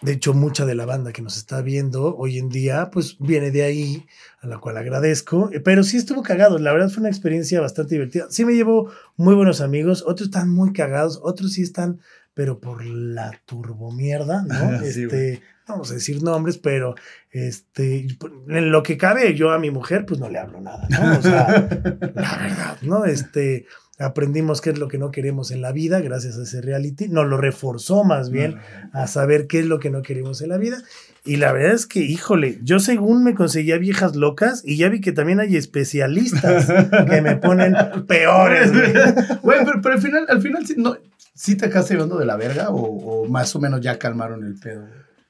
De 0.00 0.12
hecho, 0.12 0.34
mucha 0.34 0.66
de 0.66 0.74
la 0.74 0.84
banda 0.84 1.12
que 1.12 1.22
nos 1.22 1.36
está 1.36 1.62
viendo 1.62 2.16
hoy 2.16 2.38
en 2.38 2.48
día, 2.48 2.90
pues 2.90 3.18
viene 3.20 3.52
de 3.52 3.62
ahí, 3.62 4.04
a 4.40 4.48
la 4.48 4.58
cual 4.58 4.78
agradezco. 4.78 5.48
Eh, 5.52 5.60
Pero 5.60 5.84
sí 5.84 5.96
estuvo 5.96 6.24
cagado. 6.24 6.58
La 6.58 6.72
verdad 6.72 6.88
fue 6.88 7.02
una 7.02 7.10
experiencia 7.10 7.60
bastante 7.60 7.94
divertida. 7.94 8.26
Sí 8.28 8.44
me 8.44 8.54
llevo 8.54 8.90
muy 9.16 9.36
buenos 9.36 9.60
amigos. 9.60 10.02
Otros 10.04 10.26
están 10.26 10.48
muy 10.50 10.72
cagados. 10.72 11.20
Otros 11.22 11.52
sí 11.52 11.62
están, 11.62 12.00
pero 12.34 12.60
por 12.60 12.84
la 12.84 13.32
turbomierda, 13.44 14.42
¿no? 14.42 14.80
Sí, 14.82 15.04
este. 15.04 15.42
no 15.66 15.74
vamos 15.74 15.90
a 15.90 15.94
decir 15.94 16.22
nombres, 16.22 16.58
pero 16.58 16.94
este, 17.30 18.06
en 18.48 18.70
lo 18.70 18.82
que 18.82 18.96
cabe, 18.96 19.34
yo 19.34 19.50
a 19.50 19.58
mi 19.58 19.70
mujer, 19.70 20.04
pues 20.06 20.20
no 20.20 20.28
le 20.28 20.38
hablo 20.38 20.60
nada, 20.60 20.86
¿no? 20.88 21.18
O 21.18 21.22
sea, 21.22 21.48
la 22.14 22.36
verdad, 22.36 22.78
¿no? 22.82 23.04
Este, 23.04 23.66
aprendimos 23.98 24.60
qué 24.60 24.70
es 24.70 24.78
lo 24.78 24.88
que 24.88 24.98
no 24.98 25.10
queremos 25.10 25.50
en 25.50 25.60
la 25.60 25.72
vida 25.72 26.00
gracias 26.00 26.38
a 26.38 26.42
ese 26.42 26.60
reality, 26.60 27.08
nos 27.08 27.26
lo 27.26 27.36
reforzó 27.36 28.04
más 28.04 28.30
bien 28.30 28.56
a 28.92 29.06
saber 29.06 29.46
qué 29.46 29.60
es 29.60 29.66
lo 29.66 29.78
que 29.78 29.90
no 29.90 30.02
queremos 30.02 30.40
en 30.42 30.48
la 30.48 30.58
vida. 30.58 30.82
Y 31.24 31.36
la 31.36 31.52
verdad 31.52 31.74
es 31.74 31.86
que, 31.86 32.00
híjole, 32.00 32.58
yo 32.62 32.80
según 32.80 33.22
me 33.22 33.34
conseguía 33.34 33.78
viejas 33.78 34.16
locas 34.16 34.62
y 34.64 34.76
ya 34.76 34.88
vi 34.88 35.00
que 35.00 35.12
también 35.12 35.38
hay 35.38 35.56
especialistas 35.56 36.66
que 37.08 37.22
me 37.22 37.36
ponen 37.36 37.74
peores, 38.08 38.72
güey. 39.42 39.58
Pero, 39.64 39.80
pero 39.82 39.94
al 39.94 40.00
final, 40.02 40.26
al 40.28 40.42
final 40.42 40.66
sí, 40.66 40.74
no, 40.76 40.96
¿sí 41.34 41.56
te 41.56 41.66
acabaste 41.66 41.94
llevando 41.94 42.18
de 42.18 42.26
la 42.26 42.36
verga 42.36 42.70
o, 42.70 42.82
o 42.82 43.28
más 43.28 43.54
o 43.54 43.60
menos 43.60 43.80
ya 43.80 43.98
calmaron 43.98 44.44
el 44.44 44.54
pedo? 44.54 44.84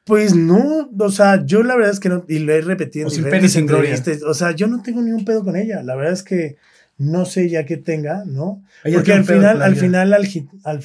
Pues 0.05 0.35
no, 0.35 0.91
o 0.99 1.11
sea, 1.11 1.45
yo 1.45 1.63
la 1.63 1.77
verdad 1.77 1.93
es 1.93 2.01
que 2.01 2.09
no, 2.09 2.25
y 2.27 2.41
lo 2.41 2.53
he 2.53 2.61
repetido 2.61 3.07
O 3.07 3.09
en 3.09 3.15
sin 3.15 3.25
diferentes 3.25 3.55
entrevistas, 3.55 4.23
o 4.23 4.35
sea, 4.35 4.51
yo 4.51 4.67
no 4.67 4.83
tengo 4.83 5.01
ni 5.01 5.13
un 5.13 5.25
pedo 5.25 5.45
con 5.45 5.55
ella, 5.55 5.83
la 5.83 5.95
verdad 5.95 6.13
es 6.13 6.25
que 6.25 6.57
no 7.03 7.25
sé 7.25 7.49
ya 7.49 7.65
qué 7.67 7.77
tenga, 7.77 8.25
¿no? 8.27 8.63
Ella 8.85 8.97
Porque 8.99 9.13
al 9.13 9.25
final, 9.25 9.63
al 9.63 9.77
final, 9.77 10.13
al, 10.15 10.27
gi- 10.27 10.49
al- 10.65 10.83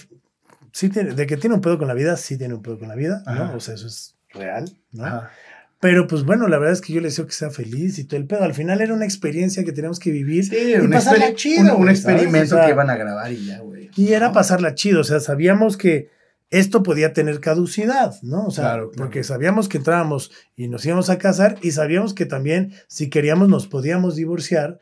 sí 0.72 0.90
tiene, 0.90 1.14
de 1.14 1.26
que 1.28 1.38
tiene 1.38 1.56
un 1.56 1.62
pedo 1.62 1.78
con 1.78 1.88
la 1.88 1.94
vida, 1.94 2.18
sí 2.18 2.38
tiene 2.38 2.54
un 2.54 2.62
pedo 2.62 2.80
con 2.80 2.88
la 2.88 2.96
vida, 2.96 3.24
Ajá. 3.26 3.46
¿no? 3.46 3.56
O 3.56 3.60
sea, 3.60 3.76
eso 3.76 3.88
es 3.88 4.16
real, 4.34 4.70
¿no? 4.92 5.06
Ajá. 5.06 5.32
Pero 5.80 6.08
pues 6.08 6.24
bueno, 6.24 6.48
la 6.48 6.58
verdad 6.58 6.74
es 6.74 6.82
que 6.82 6.92
yo 6.92 7.02
le 7.02 7.10
deseo 7.10 7.28
que 7.28 7.34
sea 7.34 7.52
feliz 7.52 8.00
y 8.00 8.04
todo 8.06 8.20
el 8.20 8.26
pedo. 8.26 8.44
Al 8.44 8.56
final 8.56 8.82
era 8.82 8.96
una 8.96 9.06
experiencia 9.06 9.64
que 9.64 9.72
teníamos 9.72 10.00
que 10.00 10.10
vivir 10.10 10.44
Sí, 10.46 10.56
y 10.72 10.74
un, 10.76 10.90
pasarla 10.90 11.36
chido, 11.36 11.76
un- 11.76 11.84
un 11.84 11.90
experimento 11.90 12.56
O 12.56 12.58
sea, 12.58 12.66
que 12.66 12.72
iban 12.72 12.90
a 12.90 12.96
grabar 12.98 13.32
y 13.32 13.46
ya, 13.46 13.60
güey. 13.60 13.92
y 13.96 14.12
era 14.14 14.30
¿No? 14.30 14.34
pasarla 14.34 14.74
chido, 14.74 15.02
o 15.02 15.04
sea, 15.04 15.20
sabíamos 15.20 15.78
que 15.78 16.10
esto 16.50 16.82
podía 16.82 17.14
tener 17.14 17.42
caducidad, 17.42 18.16
¿no? 18.24 18.46
O 18.48 18.52
sea, 18.52 18.64
Claro, 18.64 18.90
claro. 18.90 19.04
porque 19.04 19.24
sabíamos 19.24 19.70
que 19.70 19.78
entrábamos 19.78 20.32
y 20.56 20.68
nos 20.68 20.84
íbamos 20.86 21.10
a 21.12 21.18
casar 21.20 21.58
y 21.62 21.72
sabíamos 21.72 22.14
que 22.16 22.26
también 22.26 22.74
si 22.88 23.10
queríamos 23.12 23.48
nos 23.50 23.68
podíamos 23.68 24.16
divorciar 24.16 24.80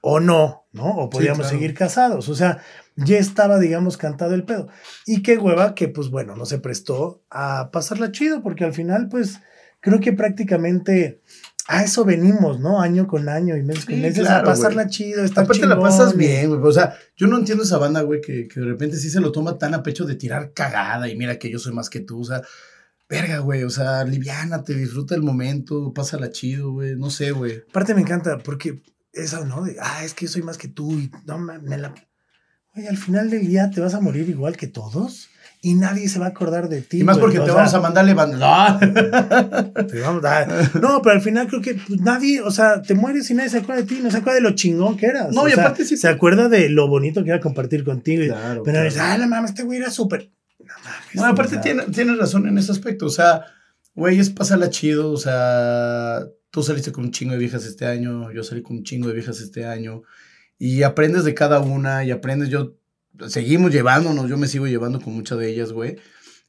o 0.00 0.20
no, 0.20 0.66
¿no? 0.72 0.96
O 0.96 1.10
podíamos 1.10 1.38
claro. 1.40 1.50
seguir 1.50 1.74
casados, 1.74 2.28
o 2.28 2.34
sea, 2.34 2.62
ya 2.96 3.18
estaba, 3.18 3.58
digamos, 3.58 3.96
cantado 3.96 4.34
el 4.34 4.44
pedo. 4.44 4.68
Y 5.06 5.22
qué 5.22 5.38
hueva 5.38 5.74
que, 5.74 5.88
pues 5.88 6.10
bueno, 6.10 6.36
no 6.36 6.46
se 6.46 6.58
prestó 6.58 7.22
a 7.30 7.70
pasarla 7.70 8.12
chido, 8.12 8.42
porque 8.42 8.64
al 8.64 8.72
final, 8.72 9.08
pues, 9.08 9.40
creo 9.80 10.00
que 10.00 10.12
prácticamente 10.12 11.20
a 11.68 11.84
eso 11.84 12.04
venimos, 12.04 12.60
¿no? 12.60 12.80
Año 12.80 13.06
con 13.06 13.28
año 13.28 13.54
y 13.56 13.62
mes 13.62 13.84
con 13.84 13.94
Sí, 13.94 14.00
meses, 14.00 14.20
claro, 14.20 14.48
a 14.48 14.52
pasarla 14.52 14.84
güey. 14.84 14.94
chido, 14.94 15.22
estar 15.22 15.44
Aparte 15.44 15.66
la 15.66 15.78
pasas 15.78 16.16
bien, 16.16 16.48
güey. 16.48 16.60
O 16.62 16.72
sea, 16.72 16.96
yo 17.14 17.26
no 17.26 17.36
entiendo 17.38 17.62
esa 17.62 17.76
banda, 17.76 18.00
güey, 18.00 18.22
que, 18.22 18.48
que 18.48 18.60
de 18.60 18.66
repente 18.66 18.96
sí 18.96 19.10
se 19.10 19.20
lo 19.20 19.32
toma 19.32 19.58
tan 19.58 19.74
a 19.74 19.82
pecho 19.82 20.06
de 20.06 20.14
tirar 20.14 20.52
cagada 20.54 21.08
y 21.08 21.16
mira 21.16 21.38
que 21.38 21.50
yo 21.50 21.58
soy 21.58 21.74
más 21.74 21.90
que 21.90 22.00
tú. 22.00 22.20
O 22.20 22.24
sea, 22.24 22.40
verga, 23.06 23.40
güey. 23.40 23.64
O 23.64 23.70
sea, 23.70 24.02
liviánate, 24.04 24.74
disfruta 24.74 25.14
el 25.14 25.22
momento, 25.22 25.92
pásala 25.92 26.30
chido, 26.30 26.72
güey. 26.72 26.96
No 26.96 27.10
sé, 27.10 27.32
güey. 27.32 27.62
Aparte 27.68 27.94
me 27.94 28.00
encanta 28.00 28.38
porque 28.38 28.80
eso, 29.22 29.44
¿no? 29.44 29.62
De, 29.62 29.76
ah, 29.80 30.04
es 30.04 30.14
que 30.14 30.26
yo 30.26 30.32
soy 30.32 30.42
más 30.42 30.58
que 30.58 30.68
tú 30.68 30.92
y 30.92 31.10
no 31.26 31.38
me, 31.38 31.58
me 31.58 31.78
la... 31.78 31.94
Oye, 32.76 32.88
al 32.88 32.96
final 32.96 33.30
del 33.30 33.46
día 33.46 33.70
te 33.70 33.80
vas 33.80 33.94
a 33.94 34.00
morir 34.00 34.28
igual 34.28 34.56
que 34.56 34.66
todos 34.68 35.28
y 35.60 35.74
nadie 35.74 36.08
se 36.08 36.20
va 36.20 36.26
a 36.26 36.28
acordar 36.28 36.68
de 36.68 36.82
ti. 36.82 37.00
Y 37.00 37.04
más 37.04 37.16
güey. 37.18 37.22
porque 37.34 37.38
O 37.40 37.42
te 37.44 37.48
sea, 37.50 37.56
vamos 37.56 37.74
a 37.74 37.80
mandarle 37.80 38.14
banda. 38.14 38.78
te 39.90 40.00
vamos 40.00 40.24
a 40.24 40.28
dar- 40.44 40.70
No, 40.80 41.02
pero 41.02 41.16
al 41.16 41.20
final 41.22 41.48
creo 41.48 41.60
que 41.60 41.74
pues, 41.74 42.00
nadie, 42.00 42.40
o 42.42 42.50
sea, 42.52 42.80
te 42.82 42.94
mueres 42.94 43.28
y 43.30 43.34
nadie 43.34 43.50
se 43.50 43.58
acuerda 43.58 43.82
de 43.82 43.88
ti, 43.88 43.98
no 44.00 44.10
se 44.10 44.18
acuerda 44.18 44.36
de 44.36 44.42
lo 44.42 44.54
chingón 44.54 44.96
que 44.96 45.06
eras. 45.06 45.32
No, 45.34 45.42
o 45.42 45.48
y 45.48 45.52
sea, 45.52 45.64
aparte 45.64 45.84
sí- 45.84 45.96
Se 45.96 46.06
acuerda 46.08 46.48
de 46.48 46.68
lo 46.68 46.86
bonito 46.86 47.24
que 47.24 47.30
era 47.30 47.40
compartir 47.40 47.82
contigo. 47.84 48.22
y- 48.22 48.28
Claro, 48.28 48.62
pero 48.62 48.74
claro. 48.74 48.84
dices, 48.84 49.00
ah, 49.02 49.18
no 49.18 49.26
mames, 49.26 49.50
este 49.50 49.64
güey 49.64 49.78
era 49.80 49.90
súper. 49.90 50.30
No 50.60 50.74
mames. 50.84 51.14
No, 51.14 51.24
aparte 51.24 51.52
sea, 51.54 51.60
tiene- 51.62 51.84
tienes 51.86 52.16
razón 52.18 52.46
en 52.46 52.56
ese 52.58 52.70
aspecto. 52.70 53.06
O 53.06 53.10
sea, 53.10 53.42
güey, 53.94 54.20
es 54.20 54.30
pasarla 54.30 54.70
chido. 54.70 55.10
O 55.10 55.16
sea, 55.16 56.20
tú 56.50 56.62
saliste 56.62 56.92
con 56.92 57.04
un 57.04 57.10
chingo 57.10 57.32
de 57.32 57.38
viejas 57.38 57.64
este 57.66 57.86
año, 57.86 58.30
yo 58.32 58.42
salí 58.42 58.62
con 58.62 58.78
un 58.78 58.84
chingo 58.84 59.08
de 59.08 59.14
viejas 59.14 59.40
este 59.40 59.64
año. 59.64 60.02
Y 60.58 60.82
aprendes 60.82 61.24
de 61.24 61.34
cada 61.34 61.60
una 61.60 62.04
y 62.04 62.10
aprendes. 62.10 62.48
Yo, 62.48 62.74
seguimos 63.28 63.72
llevándonos, 63.72 64.28
yo 64.28 64.36
me 64.36 64.48
sigo 64.48 64.66
llevando 64.66 65.00
con 65.00 65.14
muchas 65.14 65.38
de 65.38 65.50
ellas, 65.50 65.72
güey. 65.72 65.96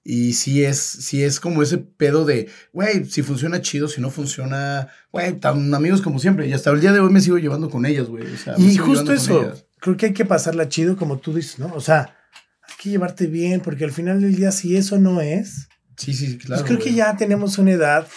Y 0.04 0.34
sí 0.34 0.64
es, 0.64 0.80
sí 0.80 1.24
es 1.24 1.40
como 1.40 1.62
ese 1.62 1.78
pedo 1.78 2.26
de, 2.26 2.50
güey, 2.74 3.06
si 3.06 3.22
funciona 3.22 3.62
chido, 3.62 3.88
si 3.88 4.02
no 4.02 4.10
funciona, 4.10 4.88
güey, 5.12 5.40
tan 5.40 5.74
amigos 5.74 6.02
como 6.02 6.20
siempre. 6.20 6.48
Y 6.48 6.54
hasta 6.54 6.72
el 6.72 6.82
día 6.82 6.94
de 6.94 7.00
hoy 7.00 7.12
me 7.12 7.22
sigo 7.22 7.38
llevando 7.38 7.70
con 7.70 7.86
ellas, 7.86 8.08
güey. 8.08 8.26
O 8.26 8.38
sea, 8.38 8.56
Y 8.58 8.78
justo 8.78 9.14
eso, 9.14 9.54
creo 9.80 9.98
que 9.98 10.08
hay 10.08 10.14
que 10.14 10.26
pasarla 10.26 10.70
chido, 10.70 10.96
como 10.98 11.20
tú 11.20 11.34
dices, 11.34 11.60
¿no? 11.60 11.72
O 11.76 11.82
sea, 11.82 12.18
hay 12.64 12.76
que 12.82 12.90
llevarte 12.90 13.28
bien, 13.28 13.60
porque 13.60 13.84
al 13.84 13.92
final 13.92 14.22
del 14.22 14.36
día, 14.36 14.52
si 14.52 14.78
eso 14.78 14.98
no 14.98 15.22
es, 15.22 15.68
Sí, 15.98 16.14
sí, 16.14 16.38
claro. 16.38 16.62
pues 16.62 16.72
creo 16.72 16.80
que 16.80 16.94
ya 16.96 17.18
tenemos 17.18 17.58
una 17.58 17.72
edad 17.72 18.08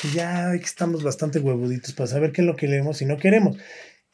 que 0.00 0.08
ya 0.10 0.54
estamos 0.54 1.02
bastante 1.02 1.38
huevuditos 1.38 1.92
para 1.92 2.06
saber 2.08 2.32
qué 2.32 2.40
es 2.42 2.46
lo 2.46 2.56
que 2.56 2.68
leemos 2.68 3.02
y 3.02 3.06
no 3.06 3.16
queremos. 3.18 3.56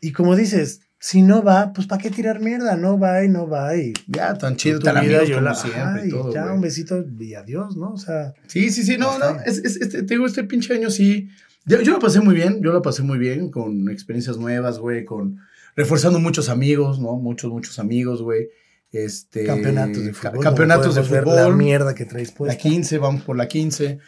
Y 0.01 0.13
como 0.13 0.37
dices, 0.37 0.81
si 1.01 1.23
no 1.23 1.43
va, 1.43 1.73
pues 1.73 1.87
¿para 1.87 2.03
qué 2.03 2.11
tirar 2.11 2.41
mierda? 2.41 2.77
No 2.77 2.99
va 2.99 3.23
y 3.25 3.29
no 3.29 3.49
va 3.49 3.77
y 3.77 3.93
Ya, 4.07 4.35
tan 4.37 4.57
chido, 4.57 4.79
tan 4.81 5.05
yo 5.07 5.21
como 5.37 5.41
la- 5.41 5.55
siempre 5.55 5.81
ajá, 5.81 6.05
y 6.05 6.09
y 6.09 6.11
todo, 6.11 6.33
ya 6.33 6.43
güey. 6.45 6.55
un 6.57 6.61
besito 6.61 7.05
y 7.21 7.35
adiós, 7.35 7.77
¿no? 7.77 7.93
O 7.93 7.97
sea, 7.99 8.35
Sí, 8.49 8.71
sí, 8.71 8.83
sí, 8.83 8.97
no, 8.99 9.19
no, 9.19 9.41
es, 9.47 9.59
es- 9.59 9.77
este, 9.77 10.03
te 10.03 10.15
digo, 10.15 10.27
este 10.27 10.45
pinche 10.45 10.75
año 10.75 10.91
sí, 10.91 11.29
yo, 11.67 11.81
yo 11.83 11.93
lo 11.93 11.99
pasé 11.99 12.21
muy 12.21 12.35
bien, 12.35 12.61
yo 12.63 12.73
lo 12.73 12.83
pasé 12.83 13.03
muy 13.03 13.19
bien, 13.19 13.51
con 13.51 13.89
experiencias 13.91 14.39
nuevas, 14.39 14.79
güey, 14.79 15.05
con 15.05 15.39
reforzando 15.77 16.19
muchos 16.19 16.49
amigos, 16.49 16.99
¿no? 17.01 17.17
Muchos, 17.17 17.51
muchos 17.53 17.79
amigos, 17.79 18.23
güey, 18.23 18.49
este... 18.91 19.45
campeonatos 19.45 20.05
de 20.05 20.13
fútbol. 20.13 20.41
campeonatos 20.41 20.95
de 20.95 21.03
ver 21.03 21.27
La 21.27 21.33
fútbol, 21.45 21.57
mierda 21.57 21.95
que 21.95 22.05
traes 22.05 22.31
la 22.31 22.35
puesta. 22.37 22.57
15, 22.57 22.99
vamos 22.99 23.23
por 23.23 23.37
la 23.37 23.47
15, 23.47 23.99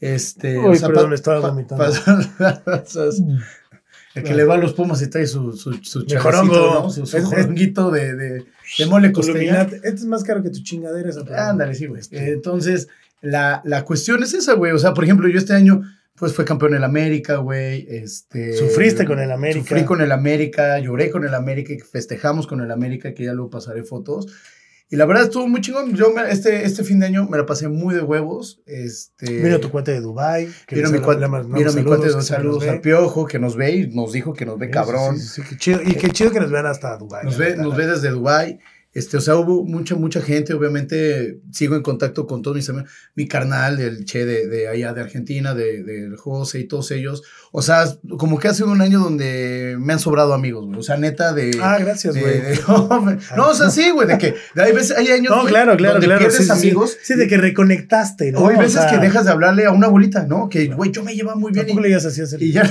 este... 0.00 0.58
Uy, 0.58 0.78
perdón, 0.78 1.12
estaba 1.12 1.40
vomitando. 1.40 1.84
pasas- 1.84 3.20
el 4.14 4.22
que 4.22 4.34
le 4.34 4.44
va 4.44 4.54
a 4.54 4.58
los 4.58 4.74
Pumas 4.74 5.02
y 5.02 5.08
trae 5.08 5.26
su, 5.26 5.52
su, 5.54 5.72
su 5.82 6.04
jorongo. 6.20 6.54
¿no? 6.84 6.90
Su, 6.90 7.04
su 7.04 7.16
de, 7.90 8.14
de, 8.14 8.44
de 8.78 8.86
mole 8.86 9.12
costeña. 9.12 9.62
Este 9.62 9.88
es 9.88 10.04
más 10.04 10.22
caro 10.22 10.42
que 10.42 10.50
tu 10.50 10.60
chingadera 10.62 11.10
esa. 11.10 11.24
pero- 11.24 11.36
Ándale, 11.40 11.74
sí, 11.74 11.86
güey. 11.86 12.00
Este, 12.00 12.16
Eh, 12.18 12.32
Entonces, 12.32 12.88
la, 13.22 13.60
la 13.64 13.84
cuestión 13.84 14.22
es 14.22 14.32
esa, 14.34 14.54
güey. 14.54 14.72
O 14.72 14.78
sea, 14.78 14.94
por 14.94 15.02
ejemplo, 15.04 15.28
yo 15.28 15.38
este 15.38 15.52
año, 15.54 15.82
pues 16.16 16.32
fue 16.32 16.44
campeón 16.44 16.72
en 16.72 16.78
el 16.78 16.84
América, 16.84 17.36
güey. 17.38 17.86
Este, 17.90 18.52
Sufriste 18.56 19.04
con 19.04 19.18
el 19.18 19.32
América. 19.32 19.66
Sufrí 19.66 19.84
con 19.84 20.00
el 20.00 20.12
América, 20.12 20.78
lloré 20.78 21.10
con 21.10 21.24
el 21.24 21.34
América, 21.34 21.74
festejamos 21.90 22.46
con 22.46 22.60
el 22.60 22.70
América, 22.70 23.14
que 23.14 23.24
ya 23.24 23.32
luego 23.32 23.50
pasaré 23.50 23.82
fotos. 23.82 24.28
Y 24.90 24.96
la 24.96 25.06
verdad 25.06 25.24
estuvo 25.24 25.48
muy 25.48 25.60
chingón. 25.60 25.94
Yo 25.94 26.10
me- 26.12 26.30
este, 26.30 26.64
este 26.64 26.84
fin 26.84 27.00
de 27.00 27.06
año 27.06 27.26
me 27.28 27.36
la 27.38 27.46
pasé 27.46 27.68
muy 27.68 27.94
de 27.94 28.02
huevos. 28.02 28.62
Este, 28.66 29.40
Vino 29.42 29.58
tu 29.58 29.70
cuate 29.70 29.92
de 29.92 30.00
Dubai. 30.00 30.48
que 30.66 30.76
Vino 30.76 30.90
mi 30.90 30.98
cuate, 30.98 31.24
vino 31.26 31.38
mi 31.40 31.64
saludos, 31.64 31.84
cuate 31.84 32.06
de 32.16 32.22
saludos 32.22 32.68
al 32.68 32.80
Piojo, 32.80 33.26
que 33.26 33.38
nos 33.38 33.56
ve 33.56 33.72
y 33.72 33.86
nos 33.88 34.12
dijo 34.12 34.34
que 34.34 34.44
nos 34.46 34.58
ve 34.58 34.70
cabrón. 34.70 35.18
Sí, 35.18 35.42
sí, 35.42 35.42
qué 35.48 35.56
chido. 35.56 35.80
Y 35.82 35.94
qué 35.94 36.10
chido 36.10 36.30
que 36.30 36.40
nos 36.40 36.50
vean 36.50 36.66
hasta 36.66 36.96
Dubai. 36.98 37.24
Nos 37.24 37.38
ve, 37.38 37.56
nos 37.56 37.74
ve 37.76 37.86
desde 37.86 38.10
Dubai. 38.10 38.58
Este, 38.94 39.16
o 39.16 39.20
sea, 39.20 39.36
hubo 39.36 39.64
mucha, 39.64 39.96
mucha 39.96 40.20
gente. 40.22 40.54
Obviamente, 40.54 41.40
sigo 41.52 41.74
en 41.76 41.82
contacto 41.82 42.26
con 42.26 42.42
todos 42.42 42.56
mis 42.56 42.68
amigos. 42.70 42.88
Mi 43.16 43.26
carnal, 43.28 43.80
el 43.80 44.04
Che 44.04 44.24
de, 44.24 44.46
de 44.46 44.68
allá 44.68 44.92
de 44.94 45.00
Argentina, 45.00 45.52
de, 45.54 45.82
del 45.82 46.16
José 46.16 46.60
y 46.60 46.64
todos 46.64 46.90
ellos. 46.92 47.22
O 47.50 47.60
sea, 47.62 47.84
como 48.18 48.38
que 48.38 48.48
ha 48.48 48.54
sido 48.54 48.70
un 48.70 48.80
año 48.80 49.00
donde 49.00 49.76
me 49.78 49.92
han 49.92 49.98
sobrado 49.98 50.32
amigos, 50.32 50.66
güey. 50.66 50.78
O 50.78 50.82
sea, 50.82 50.96
neta 50.96 51.32
de. 51.32 51.58
Ah, 51.60 51.78
gracias, 51.80 52.14
de- 52.14 52.20
güey. 52.20 52.40
de- 52.40 52.58
no, 52.68 53.18
no, 53.36 53.48
o 53.48 53.54
sea, 53.54 53.70
sí, 53.70 53.90
güey, 53.90 54.06
de 54.08 54.18
que 54.18 54.34
de- 54.54 54.62
hay 54.62 54.72
veces, 54.72 54.96
hay 54.96 55.08
años 55.08 55.30
No, 55.30 55.40
güey, 55.42 55.48
claro, 55.52 55.76
claro, 55.76 55.94
donde 55.94 56.06
claro. 56.06 56.20
pierdes 56.20 56.38
sí, 56.38 56.44
sí, 56.44 56.60
sí. 56.60 56.66
amigos. 56.68 56.96
Sí, 57.02 57.14
de 57.14 57.26
que 57.26 57.36
reconectaste, 57.36 58.30
¿no? 58.32 58.40
O 58.40 58.48
hay 58.48 58.56
O 58.56 58.58
veces 58.60 58.74
sea, 58.80 58.90
que 58.90 58.98
dejas 58.98 59.24
de 59.24 59.32
hablarle 59.32 59.66
a 59.66 59.72
una 59.72 59.86
abuelita, 59.88 60.24
¿no? 60.26 60.48
Que, 60.48 60.68
güey, 60.68 60.90
yo 60.92 61.02
me 61.02 61.14
llevaba 61.14 61.36
muy 61.38 61.52
bien. 61.52 61.68
Y, 61.68 61.74
le 61.80 61.94
así 61.94 62.20
a 62.20 62.24
hacer. 62.24 62.42
y 62.42 62.52
ya- 62.52 62.64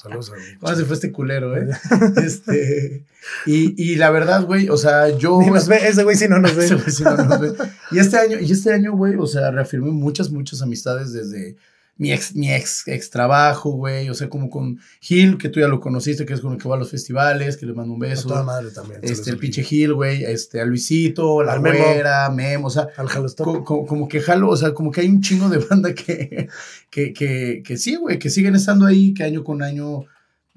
Saludos 0.00 0.30
a 0.30 0.34
¿Cómo 0.60 0.74
se 0.76 0.84
fue 0.84 0.94
este 0.94 1.12
culero, 1.12 1.56
eh? 1.56 1.68
este, 2.24 3.04
y, 3.46 3.74
y 3.82 3.96
la 3.96 4.10
verdad, 4.10 4.44
güey, 4.44 4.68
o 4.68 4.76
sea, 4.76 4.91
yo. 5.18 5.38
Ni 5.40 5.50
nos 5.50 5.68
ve, 5.68 5.78
ese 5.88 6.02
güey 6.04 6.16
sí 6.16 6.26
no 6.28 6.38
nos 6.38 6.54
ve. 6.54 6.64
Ese 6.64 6.74
güey 6.76 6.90
sí 6.90 7.02
no 7.04 7.16
nos 7.16 7.40
ve. 7.40 7.52
Y 7.92 7.98
este 7.98 8.16
año, 8.16 8.38
y 8.40 8.50
este 8.50 8.72
año, 8.72 8.92
güey, 8.96 9.14
o 9.16 9.26
sea, 9.26 9.50
reafirmé 9.50 9.90
muchas, 9.90 10.30
muchas 10.30 10.62
amistades 10.62 11.12
desde 11.12 11.56
mi 11.98 12.10
ex, 12.10 12.34
mi 12.34 12.50
ex, 12.52 12.88
ex 12.88 13.10
trabajo, 13.10 13.70
güey. 13.72 14.08
O 14.08 14.14
sea, 14.14 14.28
como 14.30 14.48
con 14.48 14.80
Gil, 15.00 15.36
que 15.36 15.50
tú 15.50 15.60
ya 15.60 15.68
lo 15.68 15.78
conociste, 15.78 16.24
que 16.24 16.32
es 16.32 16.40
con 16.40 16.54
el 16.54 16.58
que 16.58 16.68
va 16.68 16.76
a 16.76 16.78
los 16.78 16.90
festivales, 16.90 17.58
que 17.58 17.66
le 17.66 17.74
mando 17.74 17.92
un 17.92 18.02
A 18.04 18.08
beso. 18.08 18.28
toda 18.28 18.42
madre 18.42 18.70
también. 18.70 19.00
Este, 19.02 19.28
el 19.30 19.36
pinche 19.36 19.62
Gil, 19.62 19.92
güey, 19.94 20.24
este, 20.24 20.60
a 20.60 20.64
Luisito, 20.64 21.42
la 21.42 21.58
Memo. 21.60 21.78
güera, 21.84 22.30
Memo, 22.30 22.68
o 22.68 22.70
sea, 22.70 22.88
Al 22.96 23.08
co- 23.36 23.62
co- 23.62 23.84
como, 23.86 24.08
que 24.08 24.20
jalo, 24.20 24.48
o 24.48 24.56
sea, 24.56 24.72
como 24.72 24.90
que 24.90 25.02
hay 25.02 25.08
un 25.08 25.20
chingo 25.20 25.48
de 25.50 25.58
banda 25.58 25.94
que, 25.94 26.48
que, 26.90 27.12
que, 27.12 27.62
que 27.64 27.76
sí, 27.76 27.96
güey, 27.96 28.18
que 28.18 28.30
siguen 28.30 28.54
estando 28.56 28.86
ahí, 28.86 29.12
que 29.12 29.24
año 29.24 29.44
con 29.44 29.62
año, 29.62 30.04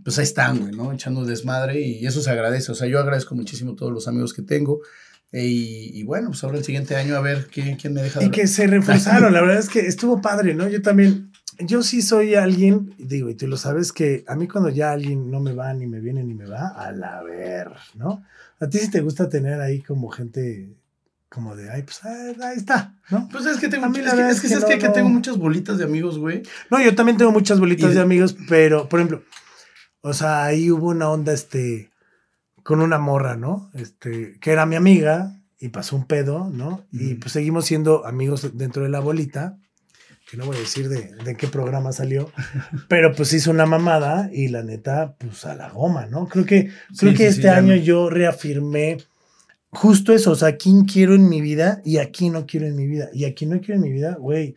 pues 0.05 0.17
ahí 0.19 0.23
están, 0.23 0.59
güey, 0.59 0.71
¿no? 0.71 0.93
Echando 0.93 1.25
desmadre 1.25 1.81
y 1.81 2.05
eso 2.05 2.21
se 2.21 2.29
agradece. 2.29 2.71
O 2.71 2.75
sea, 2.75 2.87
yo 2.87 2.99
agradezco 2.99 3.35
muchísimo 3.35 3.73
a 3.73 3.75
todos 3.75 3.91
los 3.91 4.07
amigos 4.07 4.33
que 4.33 4.43
tengo. 4.43 4.79
E- 5.31 5.43
y, 5.47 5.99
y 5.99 6.03
bueno, 6.03 6.29
pues 6.29 6.41
ahora 6.43 6.59
el 6.59 6.63
siguiente 6.63 6.95
año 6.95 7.15
a 7.17 7.21
ver 7.21 7.47
quién, 7.51 7.75
quién 7.75 7.93
me 7.93 8.03
deja 8.03 8.19
de 8.19 8.27
Y 8.27 8.29
que 8.29 8.45
se 8.47 8.67
reforzaron, 8.67 9.33
la 9.33 9.41
verdad 9.41 9.57
es 9.57 9.67
que 9.67 9.79
estuvo 9.81 10.21
padre, 10.21 10.53
¿no? 10.53 10.69
Yo 10.69 10.81
también, 10.83 11.31
yo 11.59 11.81
sí 11.81 12.03
soy 12.03 12.35
alguien, 12.35 12.93
digo, 12.99 13.29
y 13.31 13.35
tú 13.35 13.47
lo 13.47 13.57
sabes, 13.57 13.91
que 13.91 14.23
a 14.27 14.35
mí 14.35 14.47
cuando 14.47 14.69
ya 14.69 14.91
alguien 14.91 15.31
no 15.31 15.39
me 15.39 15.53
va, 15.53 15.73
ni 15.73 15.87
me 15.87 15.99
viene, 15.99 16.23
ni 16.23 16.35
me 16.35 16.45
va, 16.45 16.67
a 16.69 16.91
la 16.91 17.23
ver, 17.23 17.71
¿no? 17.95 18.23
A 18.59 18.69
ti 18.69 18.77
sí 18.77 18.91
te 18.91 19.01
gusta 19.01 19.27
tener 19.27 19.59
ahí 19.59 19.81
como 19.81 20.09
gente, 20.09 20.69
como 21.29 21.55
de, 21.55 21.71
ay, 21.71 21.81
pues 21.81 21.99
ah, 22.05 22.31
ahí 22.43 22.57
está, 22.57 22.93
¿no? 23.09 23.27
Pues 23.31 23.45
es 23.47 23.57
que 23.57 23.67
tengo, 23.67 23.89
mí 23.89 23.97
es 23.99 24.13
que, 24.13 24.29
es 24.29 24.39
que, 24.41 24.47
que 24.47 24.53
¿sabes 24.53 24.69
no, 24.75 24.79
que 24.79 24.87
no. 24.87 24.93
tengo 24.93 25.09
muchas 25.09 25.37
bolitas 25.37 25.79
de 25.79 25.83
amigos, 25.85 26.19
güey. 26.19 26.43
No, 26.69 26.79
yo 26.81 26.93
también 26.95 27.17
tengo 27.17 27.31
muchas 27.31 27.59
bolitas 27.59 27.89
de- 27.89 27.95
de 27.95 28.01
amigos, 28.01 28.37
pero, 28.47 28.87
por 28.87 28.99
ejemplo, 28.99 29.23
o 30.05 30.13
sea, 30.13 30.45
ahí 30.45 30.69
hubo 30.69 30.89
una 30.89 31.09
onda, 31.09 31.33
este, 31.33 31.89
con 32.61 32.79
una 32.79 32.99
morra, 32.99 33.37
¿no? 33.37 33.71
Este, 33.73 34.37
que 34.39 34.51
era 34.51 34.67
mi 34.67 34.75
amiga 34.75 35.41
y 35.59 35.69
pasó 35.69 35.95
un 35.95 36.05
pedo, 36.05 36.47
¿no? 36.53 36.85
Y 36.91 37.15
pues 37.15 37.31
seguimos 37.31 37.65
siendo 37.65 38.05
amigos 38.05 38.55
dentro 38.55 38.83
de 38.83 38.89
la 38.89 38.99
bolita, 38.99 39.57
que 40.29 40.37
no 40.37 40.45
voy 40.45 40.57
a 40.57 40.59
decir 40.59 40.89
de, 40.89 41.11
de 41.23 41.35
qué 41.35 41.47
programa 41.47 41.91
salió, 41.91 42.31
pero 42.87 43.15
pues 43.15 43.33
hizo 43.33 43.49
una 43.49 43.65
mamada 43.65 44.29
y 44.31 44.49
la 44.49 44.61
neta, 44.61 45.15
pues 45.17 45.43
a 45.45 45.55
la 45.55 45.69
goma, 45.69 46.05
¿no? 46.05 46.27
Creo 46.27 46.45
que, 46.45 46.69
creo 46.99 47.13
que 47.13 47.17
sí, 47.17 47.23
este 47.23 47.41
sí, 47.41 47.47
año 47.47 47.75
no. 47.75 47.81
yo 47.81 48.11
reafirmé 48.11 48.97
justo 49.71 50.13
eso, 50.13 50.31
o 50.31 50.35
sea, 50.35 50.55
quién 50.55 50.85
quiero 50.85 51.15
en 51.15 51.27
mi 51.29 51.41
vida 51.41 51.81
y 51.83 51.97
a 51.97 52.11
quién 52.11 52.33
no 52.33 52.45
quiero 52.45 52.67
en 52.67 52.75
mi 52.75 52.85
vida. 52.85 53.09
Y 53.11 53.25
a 53.25 53.33
quién 53.33 53.49
no 53.49 53.59
quiero 53.59 53.75
en 53.75 53.81
mi 53.81 53.91
vida, 53.91 54.17
güey, 54.19 54.55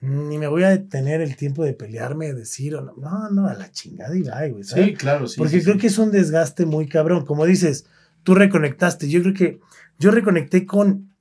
ni 0.00 0.38
me 0.38 0.46
voy 0.46 0.62
a 0.62 0.88
tener 0.88 1.20
el 1.20 1.36
tiempo 1.36 1.64
de 1.64 1.72
pelearme, 1.72 2.32
decir 2.32 2.76
o 2.76 2.80
no, 2.80 2.94
no, 2.96 3.30
no, 3.30 3.48
a 3.48 3.54
la 3.54 3.70
chingada 3.72 4.16
y 4.16 4.22
bye, 4.22 4.50
güey, 4.50 4.64
¿sabes? 4.64 4.86
Sí, 4.86 4.94
claro, 4.94 5.26
sí. 5.26 5.38
Porque 5.38 5.58
sí, 5.58 5.64
creo 5.64 5.74
sí. 5.74 5.80
que 5.80 5.86
es 5.88 5.98
un 5.98 6.12
desgaste 6.12 6.66
muy 6.66 6.88
cabrón. 6.88 7.26
Como 7.26 7.44
dices, 7.44 7.86
tú 8.22 8.34
reconectaste. 8.34 9.08
Yo 9.08 9.22
creo 9.22 9.34
que 9.34 9.60
yo 9.98 10.10
reconecté 10.10 10.66
con, 10.66 11.12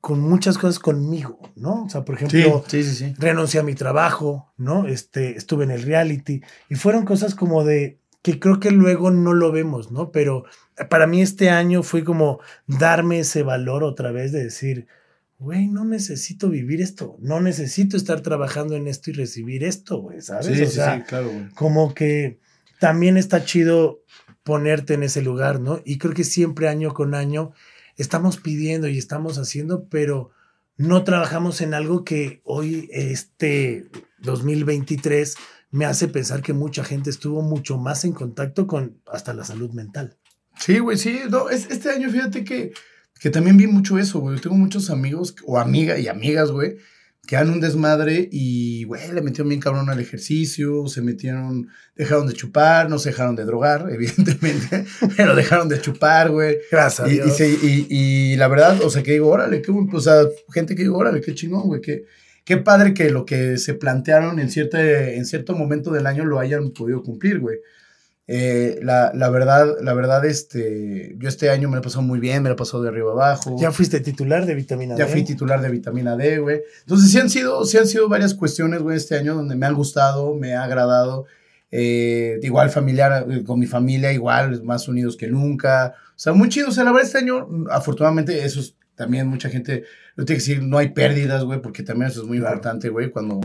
con 0.00 0.20
muchas 0.20 0.58
cosas 0.58 0.80
conmigo, 0.80 1.38
¿no? 1.54 1.84
O 1.84 1.88
sea, 1.88 2.04
por 2.04 2.16
ejemplo, 2.16 2.64
sí, 2.66 2.82
sí, 2.82 2.94
sí. 2.94 3.14
renuncié 3.18 3.60
a 3.60 3.62
mi 3.64 3.74
trabajo, 3.74 4.52
¿no? 4.56 4.88
Este, 4.88 5.36
estuve 5.36 5.64
en 5.64 5.70
el 5.70 5.82
reality 5.82 6.42
y 6.68 6.74
fueron 6.74 7.04
cosas 7.04 7.34
como 7.34 7.64
de 7.64 8.00
que 8.22 8.40
creo 8.40 8.58
que 8.58 8.72
luego 8.72 9.12
no 9.12 9.34
lo 9.34 9.52
vemos, 9.52 9.92
¿no? 9.92 10.10
Pero 10.10 10.44
para 10.90 11.06
mí 11.06 11.22
este 11.22 11.50
año 11.50 11.84
fue 11.84 12.02
como 12.02 12.40
darme 12.66 13.20
ese 13.20 13.44
valor 13.44 13.84
otra 13.84 14.10
vez 14.10 14.32
de 14.32 14.42
decir, 14.42 14.88
güey, 15.38 15.68
no 15.68 15.84
necesito 15.84 16.48
vivir 16.48 16.80
esto, 16.80 17.16
no 17.20 17.40
necesito 17.40 17.96
estar 17.96 18.20
trabajando 18.22 18.74
en 18.74 18.88
esto 18.88 19.10
y 19.10 19.14
recibir 19.14 19.64
esto, 19.64 19.98
güey, 19.98 20.20
¿sabes? 20.22 20.46
Sí, 20.46 20.62
o 20.62 20.66
sea, 20.66 20.96
sí, 20.96 21.02
claro, 21.02 21.28
güey. 21.30 21.50
como 21.50 21.94
que 21.94 22.38
también 22.78 23.16
está 23.16 23.44
chido 23.44 24.02
ponerte 24.42 24.94
en 24.94 25.02
ese 25.02 25.22
lugar, 25.22 25.60
¿no? 25.60 25.80
Y 25.84 25.98
creo 25.98 26.14
que 26.14 26.24
siempre 26.24 26.68
año 26.68 26.94
con 26.94 27.14
año 27.14 27.52
estamos 27.96 28.38
pidiendo 28.38 28.88
y 28.88 28.98
estamos 28.98 29.38
haciendo, 29.38 29.88
pero 29.88 30.30
no 30.76 31.04
trabajamos 31.04 31.60
en 31.60 31.74
algo 31.74 32.04
que 32.04 32.40
hoy, 32.44 32.88
este 32.92 33.86
2023, 34.20 35.36
me 35.70 35.84
hace 35.84 36.08
pensar 36.08 36.42
que 36.42 36.52
mucha 36.52 36.84
gente 36.84 37.10
estuvo 37.10 37.42
mucho 37.42 37.76
más 37.78 38.04
en 38.04 38.12
contacto 38.12 38.66
con 38.66 39.00
hasta 39.06 39.34
la 39.34 39.44
salud 39.44 39.70
mental. 39.72 40.16
Sí, 40.58 40.78
güey, 40.78 40.96
sí. 40.96 41.20
No, 41.28 41.50
es, 41.50 41.66
este 41.70 41.90
año, 41.90 42.10
fíjate 42.10 42.44
que, 42.44 42.72
que 43.20 43.30
también 43.30 43.56
vi 43.56 43.66
mucho 43.66 43.98
eso, 43.98 44.20
güey. 44.20 44.38
Tengo 44.38 44.56
muchos 44.56 44.90
amigos 44.90 45.34
o 45.44 45.58
amigas 45.58 45.98
y 46.00 46.08
amigas, 46.08 46.50
güey, 46.50 46.76
quedan 47.26 47.50
un 47.50 47.60
desmadre 47.60 48.28
y, 48.30 48.84
güey, 48.84 49.10
le 49.12 49.20
metieron 49.20 49.48
bien 49.48 49.60
cabrón 49.60 49.90
al 49.90 49.98
ejercicio, 49.98 50.86
se 50.86 51.02
metieron, 51.02 51.66
dejaron 51.96 52.26
de 52.28 52.34
chupar, 52.34 52.88
no 52.88 52.98
se 53.00 53.08
dejaron 53.10 53.34
de 53.34 53.44
drogar, 53.44 53.88
evidentemente, 53.90 54.84
pero 55.16 55.34
dejaron 55.34 55.68
de 55.68 55.80
chupar, 55.80 56.30
güey. 56.30 56.58
Gracias 56.70 57.10
Y, 57.10 57.20
y, 57.20 57.30
se- 57.30 57.48
y- 57.50 57.86
y 57.90 58.36
la 58.36 58.46
verdad, 58.48 58.80
o 58.82 58.90
sea, 58.90 59.02
que 59.02 59.12
digo, 59.12 59.28
órale, 59.28 59.60
qué, 59.62 59.72
buen- 59.72 59.88
o 59.92 60.00
sea, 60.00 60.22
gente 60.52 60.76
que 60.76 60.82
digo, 60.82 60.96
órale, 60.98 61.20
qué 61.20 61.34
chingón, 61.34 61.62
güey, 61.66 61.80
qué, 61.80 62.04
qué 62.44 62.58
padre 62.58 62.94
que 62.94 63.10
lo 63.10 63.24
que 63.26 63.56
se 63.58 63.74
plantearon 63.74 64.38
en, 64.38 64.48
cierta, 64.50 64.80
en 65.10 65.24
cierto 65.26 65.54
momento 65.56 65.90
del 65.90 66.06
año 66.06 66.24
lo 66.24 66.38
hayan 66.38 66.70
podido 66.70 67.02
cumplir, 67.02 67.40
güey. 67.40 67.56
Eh, 68.28 68.80
la, 68.82 69.12
la 69.14 69.30
verdad, 69.30 69.76
la 69.82 69.94
verdad, 69.94 70.24
este, 70.24 71.14
yo 71.18 71.28
este 71.28 71.48
año 71.50 71.68
me 71.68 71.76
lo 71.76 71.80
he 71.80 71.84
pasado 71.84 72.02
muy 72.02 72.18
bien, 72.18 72.42
me 72.42 72.48
lo 72.48 72.54
he 72.54 72.58
pasado 72.58 72.82
de 72.82 72.88
arriba 72.88 73.12
abajo. 73.12 73.56
Ya 73.60 73.70
fuiste 73.70 74.00
titular 74.00 74.46
de 74.46 74.54
vitamina 74.56 74.96
Ya 74.96 75.06
D. 75.06 75.12
fui 75.12 75.22
titular 75.24 75.60
de 75.60 75.68
vitamina 75.70 76.16
D, 76.16 76.38
güey. 76.38 76.62
Entonces 76.80 77.10
sí 77.12 77.18
han 77.18 77.30
sido, 77.30 77.64
sí 77.64 77.78
han 77.78 77.86
sido 77.86 78.08
varias 78.08 78.34
cuestiones, 78.34 78.80
güey, 78.82 78.96
este 78.96 79.16
año 79.16 79.34
donde 79.34 79.54
me 79.54 79.66
han 79.66 79.74
gustado, 79.74 80.34
me 80.34 80.54
ha 80.54 80.64
agradado. 80.64 81.26
Eh, 81.70 82.38
igual 82.42 82.70
familiar, 82.70 83.26
eh, 83.30 83.44
con 83.44 83.58
mi 83.60 83.66
familia, 83.66 84.12
igual, 84.12 84.62
más 84.64 84.88
unidos 84.88 85.16
que 85.16 85.28
nunca. 85.28 85.94
O 86.10 86.18
sea, 86.18 86.32
muy 86.32 86.48
chido. 86.48 86.68
O 86.68 86.72
sea, 86.72 86.84
la 86.84 86.92
verdad, 86.92 87.06
este 87.06 87.18
año, 87.18 87.48
afortunadamente, 87.70 88.44
eso 88.44 88.60
es 88.60 88.74
también 88.94 89.26
mucha 89.28 89.50
gente, 89.50 89.84
lo 90.14 90.24
tiene 90.24 90.38
que 90.38 90.46
decir, 90.48 90.62
no 90.62 90.78
hay 90.78 90.88
pérdidas, 90.90 91.44
güey, 91.44 91.60
porque 91.60 91.82
también 91.82 92.10
eso 92.10 92.22
es 92.22 92.26
muy 92.26 92.38
Claro. 92.38 92.54
importante, 92.54 92.88
güey. 92.88 93.10
Cuando, 93.10 93.40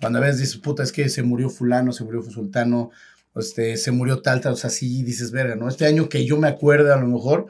cuando 0.00 0.18
a 0.18 0.22
veces 0.22 0.40
dices, 0.40 0.56
puta, 0.56 0.82
es 0.82 0.92
que 0.92 1.08
se 1.10 1.22
murió 1.22 1.50
fulano, 1.50 1.92
se 1.92 2.04
murió 2.04 2.22
sultano, 2.22 2.90
este, 3.36 3.76
se 3.76 3.90
murió 3.90 4.20
tal, 4.22 4.40
tal, 4.40 4.52
o 4.52 4.56
sea, 4.56 4.70
sí 4.70 5.02
dices, 5.02 5.30
verga, 5.30 5.56
¿no? 5.56 5.68
Este 5.68 5.86
año 5.86 6.08
que 6.08 6.24
yo 6.24 6.36
me 6.38 6.48
acuerde, 6.48 6.92
a 6.92 6.96
lo 6.96 7.06
mejor, 7.06 7.46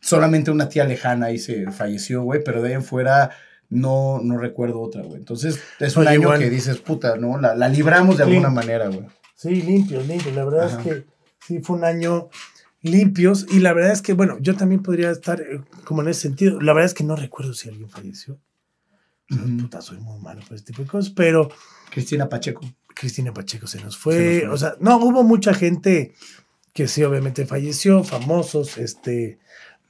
solamente 0.00 0.50
una 0.50 0.68
tía 0.68 0.84
lejana 0.84 1.26
ahí 1.26 1.38
se 1.38 1.70
falleció, 1.70 2.22
güey, 2.22 2.42
pero 2.44 2.62
de 2.62 2.68
ahí 2.68 2.74
en 2.74 2.84
fuera 2.84 3.30
no, 3.68 4.20
no 4.22 4.36
recuerdo 4.36 4.80
otra, 4.80 5.02
güey. 5.02 5.18
Entonces, 5.18 5.60
es 5.78 5.96
un 5.96 6.06
Oye, 6.06 6.16
año 6.16 6.38
que 6.38 6.50
dices, 6.50 6.78
puta, 6.78 7.16
¿no? 7.16 7.38
La, 7.38 7.54
la 7.54 7.68
libramos 7.68 8.18
de 8.18 8.24
alguna 8.24 8.50
manera, 8.50 8.88
güey. 8.88 9.06
Sí, 9.36 9.62
limpios, 9.62 10.06
limpios. 10.06 10.34
La 10.34 10.44
verdad 10.44 10.66
Ajá. 10.66 10.80
es 10.80 10.86
que 10.86 11.06
sí 11.46 11.60
fue 11.60 11.76
un 11.76 11.84
año 11.84 12.28
limpios 12.82 13.46
y 13.50 13.60
la 13.60 13.72
verdad 13.72 13.92
es 13.92 14.02
que, 14.02 14.12
bueno, 14.12 14.38
yo 14.40 14.56
también 14.56 14.82
podría 14.82 15.10
estar 15.10 15.40
eh, 15.40 15.62
como 15.84 16.02
en 16.02 16.08
ese 16.08 16.22
sentido. 16.22 16.60
La 16.60 16.72
verdad 16.72 16.86
es 16.86 16.94
que 16.94 17.04
no 17.04 17.16
recuerdo 17.16 17.54
si 17.54 17.68
alguien 17.68 17.88
falleció. 17.88 18.38
Ujú. 19.30 19.56
Puta, 19.58 19.80
soy 19.80 19.98
muy 19.98 20.18
malo 20.20 20.40
por 20.46 20.56
este 20.56 20.72
tipo 20.72 20.82
de 20.82 20.88
cosas, 20.88 21.12
pero 21.14 21.48
Cristina 21.90 22.28
Pacheco. 22.28 22.60
Cristina 22.94 23.32
Pacheco 23.32 23.66
se 23.66 23.80
nos 23.82 23.96
fue. 23.96 24.14
Se 24.14 24.20
nos 24.34 24.40
fue. 24.40 24.48
O 24.48 24.56
sea, 24.58 24.74
no, 24.80 24.96
hubo 24.98 25.22
mucha 25.22 25.54
gente 25.54 26.12
que 26.72 26.86
sí, 26.88 27.02
obviamente 27.02 27.46
falleció, 27.46 28.04
famosos, 28.04 28.78
este, 28.78 29.38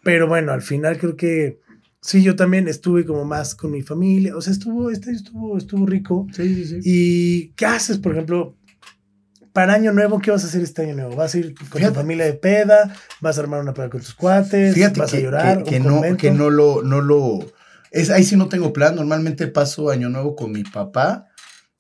pero 0.02 0.26
bueno, 0.28 0.52
al 0.52 0.62
final 0.62 0.98
creo 0.98 1.16
que 1.16 1.60
sí, 2.00 2.22
yo 2.22 2.36
también 2.36 2.68
estuve 2.68 3.04
como 3.04 3.24
más 3.24 3.54
con 3.54 3.70
mi 3.70 3.82
familia. 3.82 4.36
O 4.36 4.40
sea, 4.40 4.52
estuvo, 4.52 4.90
este 4.90 5.10
estuvo, 5.10 5.58
estuvo 5.58 5.84
rico. 5.86 6.26
Sí, 6.34 6.54
sí, 6.54 6.64
sí. 6.66 6.80
¿Y 6.84 7.48
qué 7.56 7.66
haces, 7.66 7.98
por 7.98 8.12
ejemplo, 8.12 8.56
para 9.52 9.74
Año 9.74 9.92
Nuevo? 9.92 10.20
¿Qué 10.20 10.30
vas 10.30 10.44
a 10.44 10.46
hacer 10.46 10.62
este 10.62 10.82
año 10.82 10.94
nuevo? 10.94 11.16
¿Vas 11.16 11.34
a 11.34 11.38
ir 11.38 11.54
con 11.54 11.66
Fíjate. 11.66 11.88
tu 11.92 12.00
familia 12.00 12.24
de 12.24 12.34
peda? 12.34 12.94
¿Vas 13.20 13.36
a 13.36 13.40
armar 13.42 13.60
una 13.60 13.74
peda 13.74 13.90
con 13.90 14.00
tus 14.00 14.14
cuates? 14.14 14.74
Fíjate 14.74 15.00
¿Vas 15.00 15.10
que, 15.10 15.16
a 15.16 15.20
llorar? 15.20 15.64
que- 15.64 15.70
que 15.70 15.76
¿Un 15.80 15.82
no, 16.10 16.16
que 16.16 16.30
no 16.30 16.48
lo, 16.50 16.82
no 16.82 17.00
lo, 17.00 17.40
es, 17.90 18.10
ahí 18.10 18.24
sí 18.24 18.36
no 18.36 18.48
tengo 18.48 18.72
plan. 18.72 18.96
Normalmente 18.96 19.46
paso 19.46 19.90
año 19.90 20.08
nuevo 20.08 20.36
con 20.36 20.52
mi 20.52 20.64
papá 20.64 21.26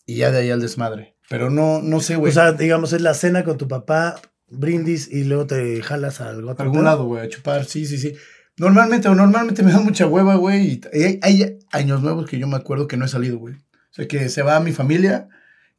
y 0.06 0.16
ya 0.16 0.30
de 0.30 0.38
ahí 0.38 0.50
al 0.50 0.60
desmadre. 0.60 1.16
Pero 1.28 1.50
no, 1.50 1.80
no 1.80 2.00
sé, 2.00 2.16
güey. 2.16 2.30
O 2.30 2.34
sea, 2.34 2.52
digamos, 2.52 2.92
es 2.92 3.00
la 3.00 3.14
cena 3.14 3.44
con 3.44 3.56
tu 3.56 3.68
papá, 3.68 4.20
brindis 4.48 5.08
y 5.10 5.24
luego 5.24 5.46
te 5.46 5.82
jalas 5.82 6.20
a 6.20 6.30
algo. 6.30 6.50
A 6.50 6.54
algún 6.58 6.84
lado, 6.84 7.04
güey, 7.04 7.24
a 7.24 7.28
chupar, 7.28 7.64
sí, 7.64 7.86
sí, 7.86 7.98
sí. 7.98 8.14
Normalmente, 8.56 9.08
o 9.08 9.14
normalmente 9.14 9.62
me 9.62 9.72
da 9.72 9.80
mucha 9.80 10.06
hueva, 10.06 10.34
güey. 10.34 10.80
Hay, 10.92 11.20
hay 11.22 11.58
años 11.70 12.02
nuevos 12.02 12.28
que 12.28 12.38
yo 12.38 12.46
me 12.46 12.56
acuerdo 12.56 12.88
que 12.88 12.96
no 12.96 13.04
he 13.04 13.08
salido, 13.08 13.38
güey. 13.38 13.54
O 13.54 13.92
sea, 13.92 14.08
que 14.08 14.28
se 14.28 14.42
va 14.42 14.60
mi 14.60 14.72
familia 14.72 15.28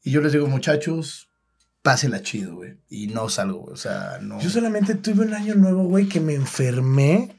y 0.04 0.12
yo 0.12 0.22
les 0.22 0.32
digo, 0.32 0.48
muchachos, 0.48 1.30
pásenla 1.82 2.22
chido, 2.22 2.56
güey. 2.56 2.78
Y 2.90 3.08
no 3.08 3.30
salgo, 3.30 3.60
güey. 3.60 3.74
O 3.74 3.78
sea, 3.78 4.20
no. 4.22 4.40
Yo 4.40 4.50
solamente 4.50 4.96
tuve 4.96 5.26
un 5.26 5.34
año 5.34 5.56
nuevo, 5.56 5.84
güey, 5.84 6.08
que 6.08 6.20
me 6.20 6.34
enfermé. 6.34 7.36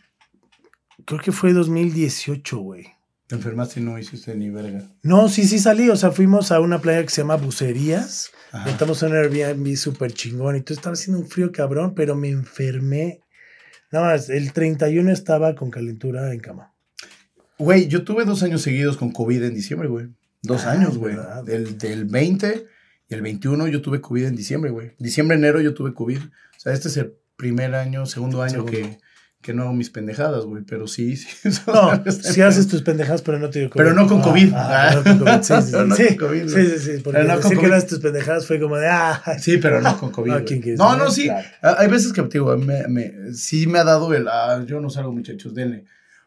Creo 1.07 1.21
que 1.21 1.33
fue 1.33 1.53
2018, 1.53 2.59
güey. 2.59 2.87
Te 3.27 3.37
enfermaste 3.37 3.81
y 3.81 3.83
no 3.83 3.99
hiciste 3.99 4.35
ni 4.35 4.51
verga. 4.51 4.83
No, 5.03 5.29
sí, 5.29 5.45
sí 5.45 5.59
salí. 5.59 5.89
O 5.91 5.97
sea, 5.97 6.11
fuimos 6.13 6.53
a 6.53 6.61
una 6.61 6.81
playa 6.81 7.03
que 7.03 7.09
se 7.09 7.23
llama 7.23 7.37
Bucerías. 7.37 8.31
Estamos 8.67 9.03
en 9.03 9.13
un 9.13 9.17
Airbnb 9.17 9.75
súper 9.77 10.13
chingón. 10.13 10.57
Y 10.57 10.61
todo 10.61 10.75
estaba 10.75 10.93
haciendo 10.95 11.21
un 11.23 11.29
frío 11.29 11.51
cabrón, 11.51 11.95
pero 11.95 12.15
me 12.15 12.29
enfermé. 12.29 13.21
Nada 13.91 14.09
más, 14.13 14.29
el 14.29 14.53
31 14.53 15.11
estaba 15.11 15.55
con 15.55 15.71
calentura 15.71 16.33
en 16.33 16.41
cama. 16.41 16.75
Güey, 17.59 17.89
yo 17.89 18.05
tuve 18.05 18.25
dos 18.25 18.43
años 18.43 18.63
seguidos 18.63 18.97
con 18.97 19.13
COVID 19.13 19.43
en 19.45 19.55
diciembre, 19.55 19.89
güey. 19.89 20.09
Dos 20.43 20.65
Ah, 20.67 20.73
años, 20.73 20.99
güey. 20.99 21.17
Del, 21.45 21.79
del 21.79 22.05
20 22.07 22.67
y 23.09 23.15
el 23.15 23.23
21 23.23 23.69
yo 23.69 23.81
tuve 23.81 24.01
COVID 24.01 24.25
en 24.27 24.37
diciembre, 24.37 24.71
güey. 24.71 24.93
Diciembre, 24.99 25.37
enero 25.37 25.61
yo 25.61 25.73
tuve 25.73 25.95
COVID. 25.95 26.19
O 26.19 26.61
sea, 26.61 26.73
este 26.73 26.89
es 26.89 26.97
el 26.97 27.15
primer 27.37 27.75
año, 27.75 28.05
segundo 28.07 28.43
año 28.43 28.65
Segundo. 28.67 28.73
que, 28.73 28.99
que 29.43 29.53
no 29.53 29.65
hago 29.65 29.73
mis 29.75 29.91
pendejadas, 29.91 30.45
güey. 30.45 30.63
Pero 30.63 30.87
sí, 30.87 31.17
sí. 31.17 31.29
No, 31.67 32.03
si 32.11 32.41
haces 32.41 32.69
tus 32.69 32.81
pendejadas, 32.83 33.21
pero 33.23 33.39
no 33.39 33.51
te 33.51 33.59
dio 33.59 33.69
COVID. 33.71 33.83
Pero 33.85 33.95
no 33.95 34.07
con 34.07 34.21
Ah, 34.21 34.25
COVID. 34.25 34.53
ah, 34.55 35.01
pero 35.05 35.15
no 35.17 35.25
con 35.25 35.39
COVID. 35.39 35.43
Sí, 35.43 35.55
sí, 35.61 35.63
sí. 35.63 35.73
Pero 35.73 35.85
no 35.87 35.97
sí, 35.97 36.07
con 36.07 36.17
COVID, 36.29 36.49
sí, 36.49 36.67
sí, 36.67 36.79
sí, 36.79 36.91
Porque 37.03 37.19
Pero 37.21 37.29
no 37.29 37.37
decir 37.41 37.59
que 37.59 37.67
haces 37.67 37.89
tus 37.91 37.99
pendejadas 37.99 38.47
fue 38.47 38.61
como 38.61 38.77
de, 38.77 38.87
ah, 38.89 39.23
Sí, 39.39 39.59
pero 39.59 39.81
no 39.83 39.99
con 39.99 40.11
COVID. 40.13 40.31
Ah, 40.31 40.35
güey. 40.37 40.45
¿quién 40.47 40.63
quiere 40.63 40.79
no, 40.79 40.97
no, 40.97 41.11
sí. 41.11 41.25
Claro. 41.25 41.47
Ah, 41.63 41.77
Hay 41.79 41.89
veces 41.89 42.13
que, 42.13 42.23
digo, 42.23 42.57
me, 42.57 42.87
me- 42.89 43.35
sí 43.35 43.67
me 43.67 43.79
ha 43.81 43.85
dado 43.85 44.15
el, 44.15 44.29
ah, 44.29 44.65
yo 44.67 44.81
no 44.81 44.89
salgo, 44.89 45.13
muchachos, 45.13 45.55
denle. 45.55 45.85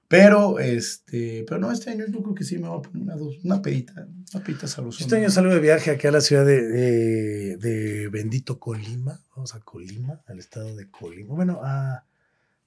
Pero, 0.07 0.59
este, 0.59 1.43
pero 1.47 1.59
no, 1.59 1.71
este 1.71 1.89
año 1.89 2.05
yo 2.07 2.21
creo 2.21 2.35
que 2.35 2.43
sí 2.43 2.59
me 2.59 2.67
voy 2.67 2.77
a 2.77 2.81
poner 2.83 3.01
una, 3.01 3.15
dos, 3.15 3.37
una 3.43 3.59
pedita, 3.63 4.05
una 4.35 4.43
pedita 4.43 4.67
sabrosa. 4.67 5.03
Este 5.03 5.15
año 5.15 5.31
salgo 5.31 5.51
de 5.51 5.59
viaje 5.59 5.89
aquí 5.89 6.05
a 6.05 6.11
la 6.11 6.21
ciudad 6.21 6.45
de, 6.45 6.61
de- 6.61 7.57
de 7.57 8.07
Bendito 8.09 8.59
Colima. 8.59 9.19
Vamos 9.35 9.55
a 9.55 9.61
Colima, 9.61 10.21
al 10.27 10.37
estado 10.37 10.75
de 10.75 10.91
Colima. 10.91 11.33
Bueno, 11.33 11.59
a, 11.63 12.03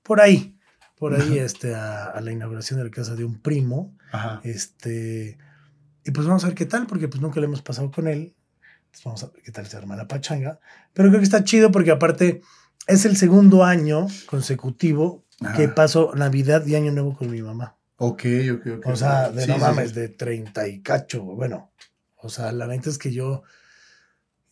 por 0.08 0.20
ahí. 0.20 0.56
Por 0.96 1.14
ahí, 1.14 1.38
este, 1.38 1.76
a, 1.76 2.06
a 2.06 2.20
la 2.20 2.32
inauguración 2.32 2.80
de 2.80 2.84
la 2.86 2.90
casa 2.90 3.14
de 3.14 3.24
un 3.24 3.40
primo. 3.40 3.96
Ajá. 4.10 4.40
Este, 4.42 5.38
y 6.04 6.10
pues 6.10 6.26
vamos 6.26 6.42
a 6.42 6.48
ver 6.48 6.56
qué 6.56 6.66
tal, 6.66 6.88
porque 6.88 7.06
pues 7.06 7.20
nunca 7.22 7.38
le 7.38 7.46
hemos 7.46 7.62
pasado 7.62 7.90
con 7.92 8.08
él. 8.08 8.34
Entonces 8.86 9.04
vamos 9.04 9.22
a 9.22 9.26
ver 9.28 9.42
qué 9.42 9.52
tal 9.52 9.66
se 9.68 9.76
arma 9.76 9.94
la 9.94 10.08
pachanga. 10.08 10.58
Pero 10.94 11.10
creo 11.10 11.20
que 11.20 11.24
está 11.24 11.44
chido 11.44 11.70
porque 11.70 11.92
aparte 11.92 12.40
es 12.88 13.04
el 13.04 13.16
segundo 13.16 13.62
año 13.64 14.08
consecutivo 14.26 15.24
Ajá. 15.40 15.56
que 15.56 15.68
paso 15.68 16.12
Navidad 16.16 16.66
y 16.66 16.74
Año 16.74 16.90
Nuevo 16.90 17.16
con 17.16 17.30
mi 17.30 17.42
mamá. 17.42 17.76
Ok, 17.98 18.24
ok, 18.54 18.66
ok. 18.78 18.86
O 18.86 18.96
sea, 18.96 19.28
de 19.30 19.42
Sí, 19.42 19.48
no 19.48 19.54
sí, 19.56 19.60
mames, 19.60 19.90
sí. 19.90 20.00
de 20.00 20.08
30 20.08 20.66
y 20.68 20.80
cacho. 20.80 21.22
Bueno, 21.22 21.70
o 22.16 22.28
sea, 22.28 22.50
la 22.50 22.66
neta 22.66 22.90
es 22.90 22.98
que 22.98 23.12
yo, 23.12 23.42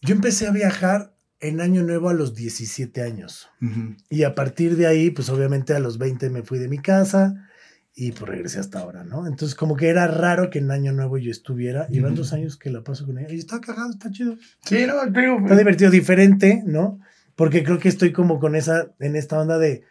yo 0.01 0.14
empecé 0.14 0.47
a 0.47 0.53
viajar 0.53 1.15
en 1.40 1.61
Año 1.61 1.83
Nuevo 1.83 2.09
a 2.09 2.14
los 2.14 2.35
17 2.35 3.03
años. 3.03 3.49
Ujú. 3.61 3.96
Y 4.11 4.22
a 4.25 4.35
partir 4.35 4.77
de 4.77 4.87
ahí, 4.87 5.11
pues 5.11 5.29
obviamente 5.29 5.75
a 5.75 5.79
los 5.81 5.99
20 5.99 6.31
me 6.31 6.42
fui 6.42 6.59
de 6.59 6.68
mi 6.68 6.79
casa 6.79 7.49
y 7.94 8.12
pues 8.12 8.29
regresé 8.31 8.59
hasta 8.61 8.81
ahora, 8.81 9.05
¿no? 9.05 9.27
Entonces 9.27 9.55
como 9.55 9.77
que 9.77 9.88
era 9.88 10.07
raro 10.07 10.51
que 10.51 10.59
en 10.59 10.70
Año 10.70 10.92
Nuevo 10.92 11.18
yo 11.18 11.31
estuviera. 11.31 11.87
Y 11.90 12.01
van 12.01 12.12
Ujú. 12.12 12.22
dos 12.22 12.33
años 12.33 12.57
que 12.57 12.70
la 12.70 12.83
paso 12.83 13.07
con 13.07 13.18
ella. 13.18 13.33
Y 13.33 13.38
está 13.38 13.61
cagado, 13.61 13.90
está 13.90 14.11
chido. 14.11 14.37
Sí, 14.64 14.87
no, 14.87 14.94
digo, 15.07 15.38
Está 15.40 15.57
divertido, 15.57 15.90
diferente, 15.90 16.62
¿no? 16.66 17.01
Porque 17.35 17.62
creo 17.64 17.79
que 17.79 17.88
estoy 17.90 18.12
como 18.12 18.38
con 18.40 18.55
esa, 18.55 18.94
en 18.99 19.14
esta 19.16 19.38
onda 19.40 19.59
de... 19.59 19.83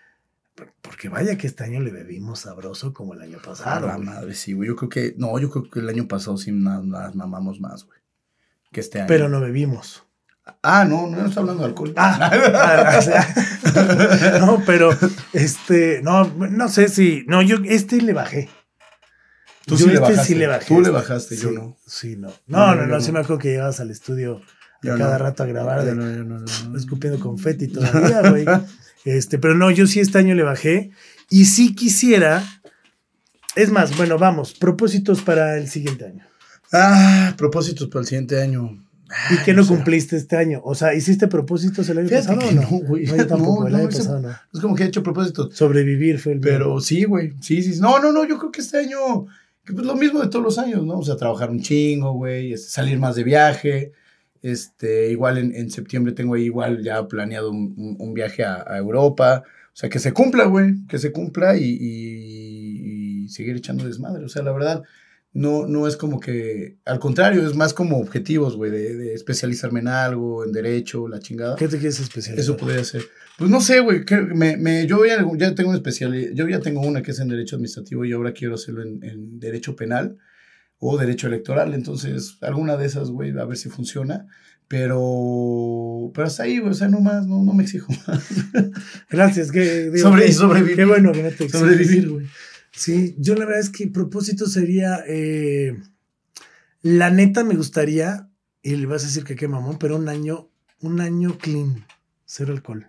Porque 0.81 1.10
vaya 1.10 1.38
que 1.38 1.47
este 1.47 1.63
año 1.63 1.79
le 1.81 1.91
bebimos 1.91 2.39
sabroso 2.41 2.93
como 2.93 3.13
el 3.13 3.21
año 3.21 3.38
Ah, 3.41 3.45
pasado. 3.45 3.88
la 3.88 3.95
güey. 3.97 4.05
madre, 4.08 4.34
sí, 4.36 4.53
güey. 4.53 4.69
Yo 4.69 4.75
creo 4.75 4.89
que, 4.89 5.13
no, 5.17 5.38
yo 5.38 5.49
creo 5.49 5.69
que 5.69 5.79
el 5.79 5.89
año 5.89 6.08
pasado 6.08 6.38
sí 6.38 6.51
nos 6.51 6.86
mamamos 7.15 7.60
más, 7.60 7.84
güey. 7.86 7.99
Que 8.71 8.79
este 8.79 8.99
año. 8.99 9.08
Pero 9.08 9.27
no 9.29 9.41
bebimos. 9.41 10.05
Ah, 10.62 10.86
no, 10.86 11.08
no 11.08 11.25
estoy 11.25 11.41
hablando 11.41 11.63
de 11.63 11.69
alcohol. 11.69 11.93
Ah, 11.95 12.19
ah, 12.93 12.97
o 12.97 13.01
sea, 13.01 14.39
no, 14.39 14.62
pero 14.65 14.89
este, 15.34 16.01
no, 16.03 16.25
no 16.36 16.69
sé 16.69 16.88
si, 16.89 17.23
no, 17.27 17.41
yo 17.41 17.58
este 17.65 18.01
le 18.01 18.13
bajé. 18.13 18.49
Tú 19.65 19.75
Yo 19.75 19.86
sí 19.86 19.88
le 19.88 19.93
este 19.95 20.01
bajaste. 20.10 20.25
sí 20.27 20.36
le 20.36 20.47
bajé. 20.47 20.65
Tú 20.67 20.81
le 20.81 20.89
bajaste, 20.91 21.38
yo 21.38 21.51
no. 21.51 21.77
Sí, 21.88 22.15
no. 22.17 22.27
No, 22.45 22.67
No, 22.67 22.75
no, 22.75 22.81
yo 22.81 22.88
no, 22.88 22.95
no. 22.95 23.01
sí 23.01 23.12
me 23.12 23.19
acuerdo 23.19 23.39
que 23.41 23.47
llegabas 23.49 23.79
al 23.79 23.89
estudio 23.89 24.41
a 24.84 24.97
cada 24.97 25.17
rato 25.17 25.41
a 25.41 25.47
grabar 25.47 25.84
de- 25.84 25.95
no, 25.95 26.03
yo 26.03 26.23
no, 26.23 26.39
no, 26.39 26.45
no. 26.69 26.77
escupiendo 26.77 27.19
confeti 27.19 27.67
todavía, 27.69 28.29
güey. 28.29 28.45
Este, 29.05 29.38
pero 29.38 29.53
no, 29.53 29.69
yo 29.69 29.86
sí 29.86 29.99
este 29.99 30.17
año 30.17 30.34
le 30.34 30.41
bajé 30.41 30.89
y 31.29 31.45
sí 31.45 31.75
quisiera, 31.75 32.43
es 33.55 33.69
más, 33.69 33.95
bueno, 33.97 34.17
vamos, 34.17 34.53
propósitos 34.55 35.21
para 35.21 35.58
el 35.58 35.69
siguiente 35.69 36.05
año. 36.05 36.25
Ah, 36.73 37.36
propósitos 37.38 37.88
para 37.88 38.01
el 38.01 38.08
siguiente 38.08 38.41
año. 38.41 38.84
¿Y 39.32 39.43
qué 39.43 39.54
no 39.54 39.63
sé. 39.63 39.69
cumpliste 39.73 40.15
este 40.17 40.36
año? 40.38 40.62
O 40.63 40.75
sea, 40.75 40.93
¿hiciste 40.93 41.28
propósitos 41.28 41.88
el 41.89 41.99
año 41.99 42.08
Fíjate 42.10 42.28
pasado 42.36 42.49
o 42.49 42.51
no? 42.54 42.62
no, 42.62 42.67
güey. 42.88 43.06
No, 43.06 43.15
yo 43.17 43.28
tampoco, 43.28 43.62
No, 43.62 43.67
el 43.67 43.73
no, 43.73 43.80
año 43.80 43.88
pasado 43.89 44.19
no. 44.21 44.30
Es 44.54 44.60
como 44.60 44.75
que 44.75 44.84
he 44.84 44.88
hecho 44.88 45.04
propósitos. 45.04 45.56
Sobrevivir 45.56 46.19
fue 46.19 46.34
el 46.34 46.39
mío. 46.39 46.47
Pero 46.49 46.80
sí, 46.82 47.04
güey. 47.06 47.34
Sí, 47.41 47.62
sí. 47.63 47.80
No, 47.80 47.99
no, 47.99 48.12
no. 48.12 48.25
Yo 48.28 48.38
creo 48.38 48.51
que 48.51 48.62
este 48.62 48.78
año. 48.80 49.25
que 49.63 49.73
pues 49.73 49.86
lo 49.86 49.95
mismo 49.95 50.21
de 50.21 50.28
todos 50.30 50.43
los 50.45 50.58
años, 50.60 50.86
¿no? 50.86 50.99
O 50.99 51.04
sea, 51.04 51.15
trabajar 51.15 51.49
un 51.49 51.62
chingo, 51.62 52.13
güey. 52.13 52.54
este, 52.54 52.69
salir 52.69 52.99
más 52.99 53.15
de 53.15 53.23
viaje. 53.23 53.91
Este, 54.41 55.10
igual 55.12 55.38
en, 55.39 55.56
en 55.56 55.71
septiembre 55.71 56.13
tengo 56.13 56.36
ahí 56.36 56.43
igual 56.43 56.84
ya 56.84 57.08
planeado 57.08 57.49
un, 57.51 57.73
un- 57.78 57.95
un 57.99 58.13
viaje 58.13 58.43
a, 58.43 58.63
a 58.67 58.78
Europa. 58.78 59.43
O 59.47 59.75
sea, 59.78 59.89
que 59.89 59.99
se 59.99 60.13
cumpla, 60.13 60.45
güey. 60.45 60.86
Que 60.88 60.99
se 60.99 61.12
cumpla 61.12 61.58
y, 61.58 61.63
y- 61.63 63.23
y 63.25 63.30
seguir 63.30 63.56
echando 63.56 63.86
desmadre. 63.86 64.23
O 64.23 64.30
sea, 64.30 64.43
la 64.43 64.51
verdad, 64.51 64.84
no, 65.36 65.67
no 65.67 65.86
es 65.88 65.98
como 65.98 66.19
que, 66.19 66.78
al 66.86 66.98
contrario, 66.98 67.45
es 67.45 67.56
más 67.56 67.74
como 67.74 68.00
objetivos, 68.00 68.56
güey, 68.56 68.71
de, 68.71 68.95
de 68.95 69.13
especializarme 69.13 69.82
en 69.82 69.89
algo, 69.89 70.43
en 70.45 70.52
derecho, 70.52 71.08
la 71.08 71.19
chingada. 71.19 71.56
¿Qué 71.58 71.67
te 71.67 71.78
quieres 71.78 72.00
especializar? 72.00 72.39
Eso 72.39 72.58
podría 72.58 72.84
ser. 72.84 73.04
Pues 73.38 73.52
no 73.52 73.60
sé, 73.62 73.82
güey, 73.82 74.02
me, 74.34 74.58
me, 74.58 74.88
yo 74.88 75.06
ya, 75.06 75.24
ya 75.38 75.54
tengo 75.54 75.69
una 75.69 75.78
especialidad, 75.78 76.32
yo 76.34 76.48
ya 76.48 76.62
tengo 76.62 76.82
una 76.82 77.04
que 77.04 77.12
es 77.12 77.19
en 77.19 77.28
derecho 77.28 77.58
administrativo 77.58 78.06
y 78.06 78.13
ahora 78.13 78.32
quiero 78.32 78.56
hacerlo 78.56 78.82
en, 78.82 79.04
en 79.04 79.39
derecho 79.39 79.76
penal 79.76 80.17
o 80.80 80.98
derecho 80.98 81.28
electoral, 81.28 81.74
entonces 81.74 82.38
alguna 82.41 82.78
de 82.78 82.86
esas, 82.86 83.10
güey, 83.10 83.38
a 83.38 83.45
ver 83.45 83.58
si 83.58 83.69
funciona. 83.69 84.26
Pero, 84.67 86.12
pero 86.13 86.28
hasta 86.28 86.43
ahí, 86.43 86.58
güey, 86.60 86.71
o 86.71 86.74
sea, 86.74 86.88
no 86.88 87.00
más, 87.00 87.28
no, 87.28 87.43
no 87.43 87.54
me 87.54 87.63
exijo 87.63 87.91
más. 88.08 88.24
Gracias, 89.10 89.52
que 89.52 89.89
digo, 89.91 90.10
Sobre- 90.10 90.32
sobrevivir. 90.32 90.76
Qué 90.76 90.86
bueno 90.86 91.12
que 91.12 91.21
no 91.24 91.30
te 91.30 91.43
exiges. 91.45 91.60
Sobrevivir, 91.60 92.10
güey. 92.10 92.26
Sí, 92.75 93.15
yo 93.17 93.35
la 93.35 93.45
verdad 93.45 93.61
es 93.61 93.69
que 93.69 93.85
mi 93.85 93.91
propósito 93.91 94.47
sería, 94.47 94.99
eh, 95.07 95.77
la 96.81 97.09
neta 97.09 97.43
me 97.43 97.55
gustaría, 97.55 98.29
y 98.61 98.75
le 98.75 98.85
vas 98.85 99.03
a 99.03 99.07
decir 99.07 99.23
que 99.23 99.35
qué 99.35 99.47
mamón, 99.47 99.77
pero 99.79 99.95
un 99.95 100.09
año, 100.09 100.49
un 100.81 100.99
año 101.01 101.38
clean, 101.38 101.85
cero 102.25 102.53
alcohol. 102.53 102.88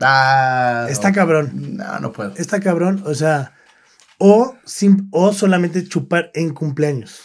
Ah, 0.00 0.86
Está 0.90 1.10
no. 1.10 1.14
cabrón, 1.14 1.76
No, 1.76 2.00
no 2.00 2.12
puedo. 2.12 2.34
está 2.36 2.60
cabrón, 2.60 3.02
o 3.06 3.14
sea, 3.14 3.54
o, 4.18 4.56
sim- 4.64 5.08
o 5.10 5.32
solamente 5.32 5.84
chupar 5.86 6.30
en 6.34 6.54
cumpleaños. 6.54 7.20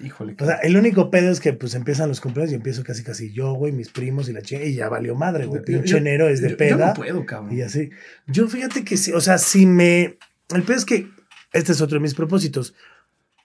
Híjole. 0.00 0.34
O 0.40 0.44
sea, 0.44 0.56
el 0.56 0.76
único 0.76 1.10
pedo 1.10 1.30
es 1.30 1.38
que 1.38 1.52
pues 1.52 1.74
empiezan 1.74 2.08
los 2.08 2.20
cumpleaños 2.20 2.52
y 2.52 2.56
empiezo 2.56 2.82
casi 2.82 3.04
casi 3.04 3.32
yo, 3.32 3.52
güey, 3.54 3.72
mis 3.72 3.90
primos 3.90 4.28
y 4.28 4.32
la 4.32 4.42
chica, 4.42 4.64
y 4.64 4.74
ya 4.74 4.88
valió 4.88 5.14
madre, 5.14 5.46
güey. 5.46 5.62
Pinche 5.62 5.98
enero 5.98 6.28
es 6.28 6.40
de 6.42 6.50
yo- 6.50 6.56
peda. 6.56 6.70
Yo 6.78 6.86
no 6.86 6.94
puedo, 6.94 7.26
cabrón. 7.26 7.56
Y 7.56 7.62
así. 7.62 7.90
Yo 8.26 8.48
fíjate 8.48 8.84
que 8.84 8.96
sí, 8.96 9.12
o 9.12 9.20
sea, 9.20 9.38
si 9.38 9.64
me. 9.66 10.18
El 10.54 10.62
peor 10.62 10.78
es 10.78 10.84
que 10.84 11.08
este 11.52 11.72
es 11.72 11.80
otro 11.80 11.96
de 11.96 12.02
mis 12.02 12.14
propósitos. 12.14 12.74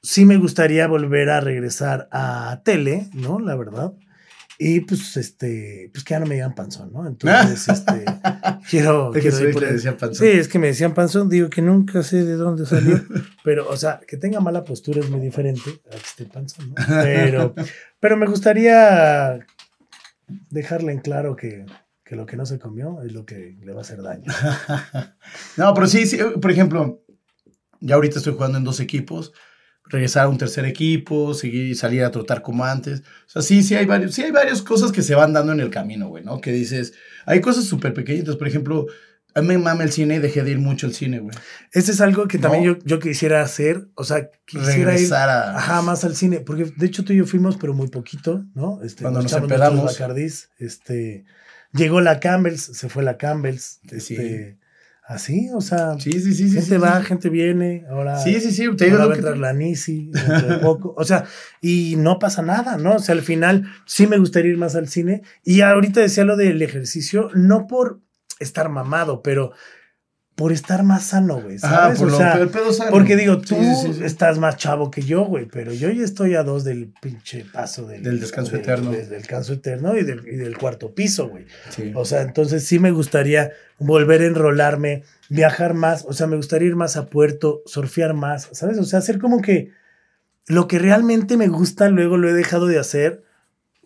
Sí 0.02 0.26
me 0.26 0.38
gustaría 0.38 0.88
volver 0.88 1.30
a 1.30 1.42
regresar 1.42 2.08
a 2.12 2.62
tele, 2.64 3.10
¿no? 3.14 3.40
La 3.40 3.56
verdad. 3.56 3.94
Y 4.60 4.80
pues, 4.82 5.18
este, 5.18 5.90
pues 5.94 6.04
que 6.04 6.16
ya 6.16 6.20
no 6.20 6.26
me 6.26 6.34
digan 6.36 6.56
panzón, 6.56 6.92
¿no? 6.92 7.06
Entonces, 7.08 7.68
este, 7.70 8.06
quiero, 8.70 9.14
Es 9.14 9.22
que 9.24 9.30
quiero 9.30 9.48
ir 9.50 9.54
por 9.54 9.62
que 9.64 9.70
el- 9.70 9.76
decía 9.76 9.96
panzón. 9.98 10.26
Sí, 10.28 10.32
es 10.34 10.48
que 10.48 10.58
me 10.60 10.68
decían 10.68 10.94
panzón, 10.96 11.30
digo 11.30 11.50
que 11.50 11.62
nunca 11.62 12.02
sé 12.02 12.24
de 12.26 12.34
dónde 12.34 12.66
salió, 12.66 13.04
pero, 13.44 13.70
o 13.70 13.78
sea, 13.78 14.00
que 14.08 14.18
tenga 14.18 14.40
mala 14.40 14.64
postura 14.64 15.00
es 15.02 15.10
muy 15.12 15.20
diferente 15.20 15.62
a 15.88 15.92
que 15.92 15.98
esté 15.98 16.26
panzón, 16.26 16.70
¿no? 16.70 16.76
Pero, 17.04 17.54
pero 18.00 18.18
me 18.18 18.26
gustaría 18.26 19.40
dejarle 20.50 20.92
en 20.94 21.00
claro 21.00 21.36
que, 21.36 21.66
que 22.08 22.16
lo 22.16 22.26
que 22.26 22.38
no 22.38 22.46
se 22.46 22.58
comió 22.58 23.02
es 23.04 23.12
lo 23.12 23.26
que 23.26 23.58
le 23.62 23.74
va 23.74 23.80
a 23.80 23.82
hacer 23.82 24.02
daño. 24.02 24.32
No, 25.58 25.74
pero 25.74 25.88
sí, 25.88 26.06
sí, 26.06 26.18
por 26.42 26.52
ejemplo, 26.52 27.04
ya 27.82 27.96
ahorita 27.96 28.20
estoy 28.20 28.34
jugando 28.34 28.58
en 28.58 28.64
dos 28.64 28.80
equipos, 28.80 29.34
regresar 29.86 30.26
a 30.26 30.30
un 30.30 30.38
tercer 30.38 30.66
equipo, 30.66 31.34
seguir, 31.34 31.76
salir 31.76 32.04
a 32.04 32.12
trotar 32.12 32.42
como 32.42 32.64
antes. 32.64 33.02
O 33.02 33.30
sea, 33.30 33.42
sí, 33.42 33.64
sí 33.64 33.76
hay 33.76 33.86
varios, 33.86 34.14
sí 34.14 34.24
hay 34.24 34.32
varias 34.32 34.62
cosas 34.62 34.92
que 34.92 35.02
se 35.02 35.16
van 35.16 35.34
dando 35.34 35.52
en 35.52 35.60
el 35.60 35.70
camino, 35.70 36.08
güey, 36.08 36.24
¿no? 36.24 36.40
Que 36.40 36.52
dices, 36.52 36.94
hay 37.26 37.42
cosas 37.42 37.66
súper 37.66 37.94
pequeñitas, 37.94 38.36
por 38.36 38.48
ejemplo, 38.48 38.86
a 39.36 39.42
mí 39.42 39.48
me 39.50 39.58
mama 39.58 39.84
el 39.84 39.92
cine 39.92 40.16
y 40.16 40.20
dejé 40.20 40.44
de 40.44 40.52
ir 40.52 40.60
mucho 40.60 40.88
al 40.88 40.94
cine, 40.94 41.20
güey. 41.20 41.36
Ese 41.74 41.92
es 41.92 42.02
algo 42.02 42.28
que 42.28 42.38
también 42.38 42.64
No. 42.66 42.74
yo, 42.74 42.80
yo 42.86 43.00
quisiera 43.00 43.42
hacer, 43.42 43.88
o 43.96 44.04
sea, 44.04 44.30
quisiera 44.46 44.80
ir 44.80 44.86
Regresar 44.86 45.30
a... 45.30 45.58
ajá, 45.58 45.82
más 45.82 46.04
al 46.06 46.16
cine, 46.16 46.40
porque 46.40 46.66
de 46.76 46.86
hecho 46.86 47.04
tú 47.04 47.14
y 47.14 47.18
yo 47.18 47.26
fuimos, 47.26 47.58
pero 47.58 47.74
muy 47.74 47.88
poquito, 47.88 48.46
¿no? 48.54 48.82
Este, 48.82 49.02
Cuando 49.02 49.22
nos 49.22 49.32
echamos 49.32 49.52
empedamos. 49.52 49.86
Bacardís, 49.86 50.50
este, 50.58 51.26
llegó 51.78 52.02
la 52.02 52.20
Campbell's, 52.20 52.62
se 52.62 52.90
fue 52.90 53.04
la 53.04 53.18
Campbell's, 53.18 53.80
Sí. 53.90 53.96
este, 54.16 54.58
así, 55.06 55.50
o 55.56 55.62
sea, 55.62 55.98
Sí, 56.00 56.12
sí, 56.20 56.34
sí, 56.34 56.50
gente 56.50 56.62
sí, 56.62 56.78
va, 56.78 57.00
sí. 57.00 57.06
gente 57.06 57.30
viene, 57.30 57.86
ahora... 57.90 58.18
Sí, 58.20 58.40
sí, 58.42 58.52
sí, 58.52 58.68
te 58.76 58.86
digo 58.86 58.98
Ahora 58.98 59.04
lo 59.04 59.10
va 59.10 59.14
a 59.14 59.18
entrar 59.18 59.38
la 59.38 59.54
Nisi 59.54 60.12
poco. 60.62 60.94
O 60.98 61.04
sea, 61.06 61.26
y 61.62 61.96
no 61.98 62.20
pasa 62.20 62.42
nada, 62.42 62.78
¿no? 62.78 62.96
O 62.96 63.00
sea, 63.00 63.16
al 63.16 63.22
final 63.22 63.64
sí 63.86 64.06
me 64.08 64.18
gustaría 64.18 64.52
ir 64.52 64.58
más 64.58 64.76
al 64.76 64.90
cine. 64.90 65.22
Y 65.44 65.62
ahorita 65.62 66.02
decía 66.02 66.26
lo 66.26 66.36
del 66.36 66.62
ejercicio, 66.62 67.30
no 67.36 67.68
por 67.68 68.02
estar 68.40 68.68
mamado, 68.70 69.22
pero 69.22 69.54
por 70.38 70.52
estar 70.52 70.84
más 70.84 71.04
sano, 71.04 71.42
güey. 71.42 71.58
¿Sabes? 71.58 71.98
por 71.98 72.10
o 72.10 72.12
lo- 72.12 72.18
sea, 72.18 72.34
el 72.36 72.50
pedo 72.50 72.72
sano. 72.72 72.92
porque 72.92 73.16
digo, 73.16 73.40
tú 73.40 73.56
Sí, 73.56 73.56
sí, 73.82 73.88
sí, 73.88 73.94
sí. 73.96 74.04
estás 74.04 74.38
más 74.38 74.56
chavo 74.56 74.92
que 74.92 75.02
yo, 75.02 75.26
güey, 75.26 75.48
pero 75.48 75.74
yo 75.74 75.90
ya 75.90 76.04
estoy 76.06 76.36
a 76.36 76.44
dos 76.44 76.64
del 76.64 76.94
pinche 77.02 77.44
paso 77.52 77.88
del, 77.88 78.04
Del 78.04 78.20
descanso 78.20 78.52
del- 78.52 78.62
eterno. 78.62 78.92
Del 78.92 79.10
descanso 79.10 79.54
eterno 79.54 79.98
y 79.98 80.04
del, 80.04 80.28
y 80.28 80.36
del 80.36 80.56
cuarto 80.56 80.94
piso, 80.94 81.28
güey. 81.28 81.48
Sí. 81.70 81.92
O 81.96 82.06
sea, 82.06 82.22
entonces 82.22 82.64
sí 82.64 82.78
me 82.78 82.92
gustaría 82.92 83.52
volver 83.80 84.22
a 84.22 84.26
enrolarme, 84.28 85.02
viajar 85.30 85.74
más, 85.74 86.06
o 86.08 86.14
sea, 86.14 86.28
me 86.28 86.36
gustaría 86.36 86.68
ir 86.68 86.76
más 86.76 86.98
a 86.98 87.08
puerto, 87.08 87.64
surfear 87.66 88.14
más, 88.14 88.48
¿sabes? 88.52 88.78
O 88.78 88.84
sea, 88.84 89.00
hacer 89.00 89.18
como 89.18 89.42
que 89.42 89.72
lo 90.46 90.68
que 90.68 90.78
realmente 90.78 91.36
me 91.36 91.48
gusta, 91.48 91.90
luego 91.90 92.16
lo 92.16 92.30
he 92.30 92.34
dejado 92.34 92.68
de 92.68 92.78
hacer, 92.78 93.24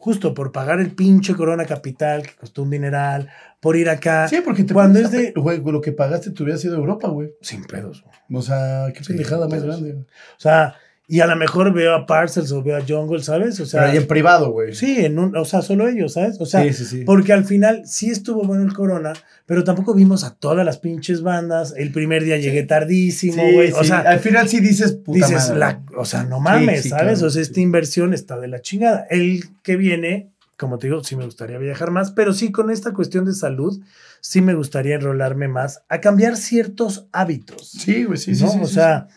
justo 0.01 0.33
por 0.33 0.51
pagar 0.51 0.79
el 0.79 0.91
pinche 0.95 1.35
Corona 1.35 1.65
Capital, 1.65 2.23
que 2.23 2.33
costó 2.35 2.63
un 2.63 2.71
dineral, 2.71 3.29
por 3.59 3.75
ir 3.75 3.87
acá, 3.87 4.27
Sí, 4.27 4.41
porque 4.43 4.63
te 4.63 4.73
Cuando 4.73 4.97
es 4.99 5.11
de- 5.11 5.31
Güey, 5.35 5.61
lo 5.63 5.79
que 5.79 5.91
pagaste 5.91 6.31
te 6.31 6.41
hubiera 6.41 6.57
sido 6.57 6.75
Europa, 6.75 7.07
güey. 7.09 7.33
sin 7.41 7.63
pedos. 7.65 8.03
güey. 8.03 8.39
O 8.39 8.41
sea, 8.41 8.91
qué 8.95 9.03
Sí, 9.03 9.09
pendejada 9.13 9.47
más 9.47 9.59
pedos. 9.59 9.79
grande. 9.79 9.93
O 10.01 10.05
sea, 10.39 10.75
y 11.11 11.19
a 11.19 11.27
lo 11.27 11.35
mejor 11.35 11.73
veo 11.73 11.93
a 11.93 12.05
Parcels 12.05 12.53
o 12.53 12.63
veo 12.63 12.77
a 12.77 12.85
Jungle, 12.87 13.21
¿sabes? 13.21 13.59
O 13.59 13.65
sea, 13.65 13.81
Pero 13.81 13.91
ahí 13.91 13.97
en 13.97 14.07
privado, 14.07 14.49
güey. 14.49 14.73
sí, 14.73 15.03
en 15.03 15.19
un, 15.19 15.35
o 15.35 15.43
sea, 15.43 15.61
solo 15.61 15.89
ellos, 15.89 16.13
¿sabes? 16.13 16.39
O 16.39 16.45
sea, 16.45 16.63
sí, 16.63 16.71
sí, 16.71 16.85
sí. 16.85 17.03
Porque 17.03 17.33
al 17.33 17.43
final 17.43 17.81
sí 17.85 18.09
estuvo 18.09 18.43
bueno 18.43 18.63
el 18.63 18.71
Corona, 18.71 19.11
pero 19.45 19.65
tampoco 19.65 19.93
vimos 19.93 20.23
a 20.23 20.35
todas 20.35 20.65
las 20.65 20.77
pinches 20.77 21.21
bandas. 21.21 21.73
El 21.75 21.91
primer 21.91 22.23
día 22.23 22.37
llegué 22.37 22.63
tardísimo, 22.63 23.43
güey. 23.43 23.73
o 23.73 23.83
sea, 23.83 23.99
al 23.99 24.21
final 24.21 24.47
sí 24.47 24.61
dices, 24.61 24.93
puta 24.93 25.27
dices, 25.27 25.49
madre. 25.49 25.59
la, 25.59 25.81
o 25.97 26.05
sea, 26.05 26.23
no 26.23 26.39
mames, 26.39 26.87
¿sabes? 26.87 27.03
claro, 27.03 27.27
o 27.27 27.29
sea, 27.29 27.41
esta 27.41 27.59
inversión 27.59 28.13
está 28.13 28.39
de 28.39 28.47
la 28.47 28.61
chingada. 28.61 29.05
El 29.09 29.43
que 29.63 29.75
viene, 29.75 30.29
como 30.55 30.77
te 30.77 30.87
digo, 30.87 31.03
sí 31.03 31.17
me 31.17 31.25
gustaría 31.25 31.57
viajar 31.57 31.91
más, 31.91 32.11
pero 32.11 32.31
sí 32.31 32.53
con 32.53 32.71
esta 32.71 32.93
cuestión 32.93 33.25
de 33.25 33.33
salud, 33.33 33.81
sí 34.21 34.39
me 34.39 34.53
gustaría 34.53 34.95
enrolarme 34.95 35.49
más 35.49 35.83
a 35.89 35.99
cambiar 35.99 36.37
ciertos 36.37 37.07
hábitos. 37.11 37.69
Sí, 37.69 38.05
güey, 38.05 38.17
sí, 38.17 38.33
sí, 38.33 38.45
¿no? 38.45 38.51
sí. 38.51 38.59
o 38.61 38.67
sea, 38.67 39.09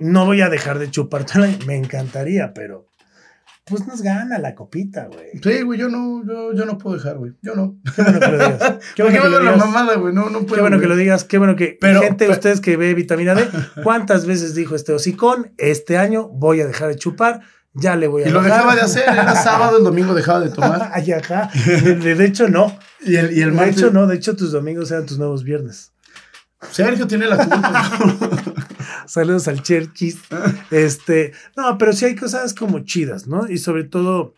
no 0.00 0.26
voy 0.26 0.40
a 0.40 0.48
dejar 0.48 0.78
de 0.78 0.90
chupar, 0.90 1.24
me 1.66 1.76
encantaría, 1.76 2.52
pero 2.54 2.86
pues 3.66 3.86
nos 3.86 4.02
gana 4.02 4.38
la 4.38 4.56
copita, 4.56 5.06
güey. 5.06 5.28
sí. 5.42 5.62
Güey, 5.62 5.78
yo 5.78 5.88
no, 5.88 6.24
yo, 6.26 6.52
yo 6.52 6.64
no 6.64 6.76
puedo 6.76 6.96
dejar, 6.96 7.18
güey. 7.18 7.34
Yo 7.40 7.54
no. 7.54 7.76
Qué 7.94 8.02
bueno 8.02 8.18
que 8.20 8.26
lo 8.26 8.38
digas. 8.38 8.78
Qué 8.96 9.02
bueno 9.04 9.16
Qué 9.18 9.22
que 9.22 9.28
lo 9.30 9.40
la 9.40 9.52
digas. 9.52 9.58
mamada. 9.66 9.96
No, 9.96 10.10
no 10.30 10.40
puedo. 10.40 10.54
Qué 10.56 10.60
bueno 10.60 10.80
que 10.80 10.86
lo 10.88 10.96
digas, 10.96 11.22
qué 11.24 11.38
bueno 11.38 11.54
que 11.54 11.78
Pero- 11.80 12.00
gente, 12.00 12.24
pero- 12.24 12.32
ustedes 12.32 12.60
que 12.60 12.76
ve 12.76 12.94
vitamina 12.94 13.34
D, 13.36 13.46
¿cuántas 13.84 14.26
veces 14.26 14.56
dijo 14.56 14.74
este 14.74 14.92
hocicón? 14.92 15.52
Este 15.56 15.98
año 15.98 16.28
voy 16.28 16.60
a 16.62 16.66
dejar 16.66 16.88
de 16.88 16.96
chupar, 16.96 17.42
ya 17.72 17.94
le 17.94 18.08
voy 18.08 18.24
a 18.24 18.28
Y 18.28 18.30
lo 18.32 18.42
dejaba 18.42 18.74
de 18.74 18.80
hacer. 18.80 19.04
Era 19.04 19.36
sábado, 19.40 19.78
el 19.78 19.84
domingo 19.84 20.14
dejaba 20.14 20.40
de 20.40 20.48
tomar. 20.50 20.90
Ay, 20.92 21.12
ajá. 21.12 21.48
De, 21.64 21.94
de- 21.94 22.14
de 22.16 22.24
hecho, 22.24 22.48
no. 22.48 22.76
Y 23.02 23.14
el, 23.16 23.32
y 23.36 23.42
el 23.42 23.50
De 23.50 23.56
martes. 23.56 23.76
hecho, 23.76 23.90
no. 23.92 24.08
De 24.08 24.16
hecho, 24.16 24.34
tus 24.34 24.50
domingos 24.50 24.90
eran 24.90 25.06
tus 25.06 25.18
nuevos 25.18 25.44
viernes. 25.44 25.92
Sergio 26.72 27.06
tiene 27.06 27.26
la 27.26 27.36
culpa. 27.36 27.90
Saludos 29.10 29.48
al 29.48 29.62
Cherkis. 29.64 30.18
Este, 30.70 31.32
no, 31.56 31.76
pero 31.78 31.92
sí 31.92 32.04
hay 32.04 32.14
cosas 32.14 32.54
como 32.54 32.84
chidas, 32.84 33.26
¿no? 33.26 33.48
Y 33.48 33.58
sobre 33.58 33.82
todo, 33.82 34.34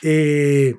eh, 0.00 0.76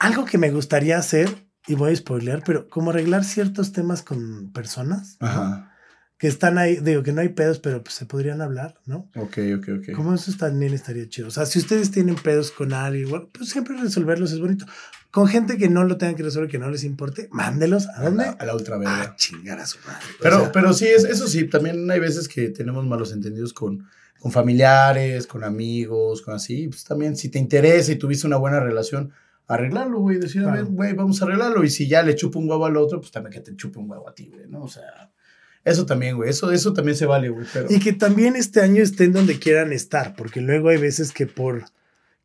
algo 0.00 0.24
que 0.24 0.36
me 0.36 0.50
gustaría 0.50 0.98
hacer, 0.98 1.28
y 1.68 1.74
voy 1.76 1.92
a 1.92 1.96
spoilear, 1.96 2.42
pero 2.44 2.68
como 2.68 2.90
arreglar 2.90 3.22
ciertos 3.22 3.72
temas 3.72 4.02
con 4.02 4.50
personas 4.52 5.18
que 6.18 6.26
están 6.26 6.58
ahí, 6.58 6.80
digo 6.82 7.04
que 7.04 7.12
no 7.12 7.20
hay 7.20 7.28
pedos, 7.28 7.60
pero 7.60 7.84
pues 7.84 7.94
se 7.94 8.06
podrían 8.06 8.42
hablar, 8.42 8.74
¿no? 8.86 9.08
Ok, 9.14 9.38
ok, 9.58 9.68
ok. 9.78 9.94
Como 9.94 10.12
eso 10.12 10.32
también 10.36 10.74
estaría 10.74 11.08
chido. 11.08 11.28
O 11.28 11.30
sea, 11.30 11.46
si 11.46 11.60
ustedes 11.60 11.92
tienen 11.92 12.16
pedos 12.16 12.50
con 12.50 12.72
alguien, 12.72 13.08
bueno, 13.08 13.30
pues 13.32 13.50
siempre 13.50 13.76
resolverlos 13.76 14.32
es 14.32 14.40
bonito. 14.40 14.66
Con 15.10 15.26
gente 15.26 15.58
que 15.58 15.68
no 15.68 15.84
lo 15.84 15.96
tengan 15.96 16.14
que 16.14 16.22
resolver, 16.22 16.48
que 16.48 16.58
no 16.58 16.70
les 16.70 16.84
importe, 16.84 17.28
mándelos. 17.32 17.88
¿A 17.88 18.04
dónde? 18.04 18.26
A 18.38 18.44
la 18.44 18.54
ultraverga. 18.54 19.02
A 19.02 19.16
chingar 19.16 19.58
a 19.58 19.66
su 19.66 19.78
madre. 19.80 20.04
O 20.18 20.22
Pero, 20.22 20.40
sea, 20.40 20.52
pero 20.52 20.72
sí, 20.72 20.86
es, 20.86 21.04
eso 21.04 21.26
sí, 21.26 21.44
también 21.44 21.90
hay 21.90 21.98
veces 21.98 22.28
que 22.28 22.48
tenemos 22.50 22.86
malos 22.86 23.12
entendidos 23.12 23.52
con, 23.52 23.88
con 24.20 24.30
familiares, 24.30 25.26
con 25.26 25.42
amigos, 25.42 26.22
con 26.22 26.34
así. 26.34 26.68
Pues 26.68 26.84
también, 26.84 27.16
si 27.16 27.28
te 27.28 27.40
interesa 27.40 27.90
y 27.90 27.96
tuviste 27.96 28.28
una 28.28 28.36
buena 28.36 28.60
relación, 28.60 29.12
arreglarlo, 29.48 29.98
güey. 29.98 30.18
Decir, 30.18 30.44
a 30.44 30.52
ver, 30.52 30.66
güey, 30.66 30.92
vamos 30.92 31.20
a 31.20 31.24
arreglarlo. 31.24 31.64
Y 31.64 31.70
si 31.70 31.88
ya 31.88 32.04
le 32.04 32.14
chupa 32.14 32.38
un 32.38 32.48
huevo 32.48 32.66
al 32.66 32.76
otro, 32.76 33.00
pues 33.00 33.10
también 33.10 33.32
que 33.32 33.40
te 33.40 33.56
chupe 33.56 33.80
un 33.80 33.90
huevo 33.90 34.08
a 34.08 34.14
ti, 34.14 34.28
güey, 34.32 34.46
¿no? 34.48 34.62
O 34.62 34.68
sea, 34.68 35.10
eso 35.64 35.86
también, 35.86 36.16
güey. 36.16 36.30
Eso, 36.30 36.52
eso 36.52 36.72
también 36.72 36.96
se 36.96 37.06
vale, 37.06 37.30
güey. 37.30 37.46
Pero, 37.52 37.66
Y 37.68 37.80
que 37.80 37.92
también 37.92 38.36
este 38.36 38.60
año 38.60 38.80
estén 38.80 39.12
donde 39.12 39.40
quieran 39.40 39.72
estar, 39.72 40.14
porque 40.14 40.40
luego 40.40 40.68
hay 40.68 40.78
veces 40.78 41.10
que 41.10 41.26
por 41.26 41.64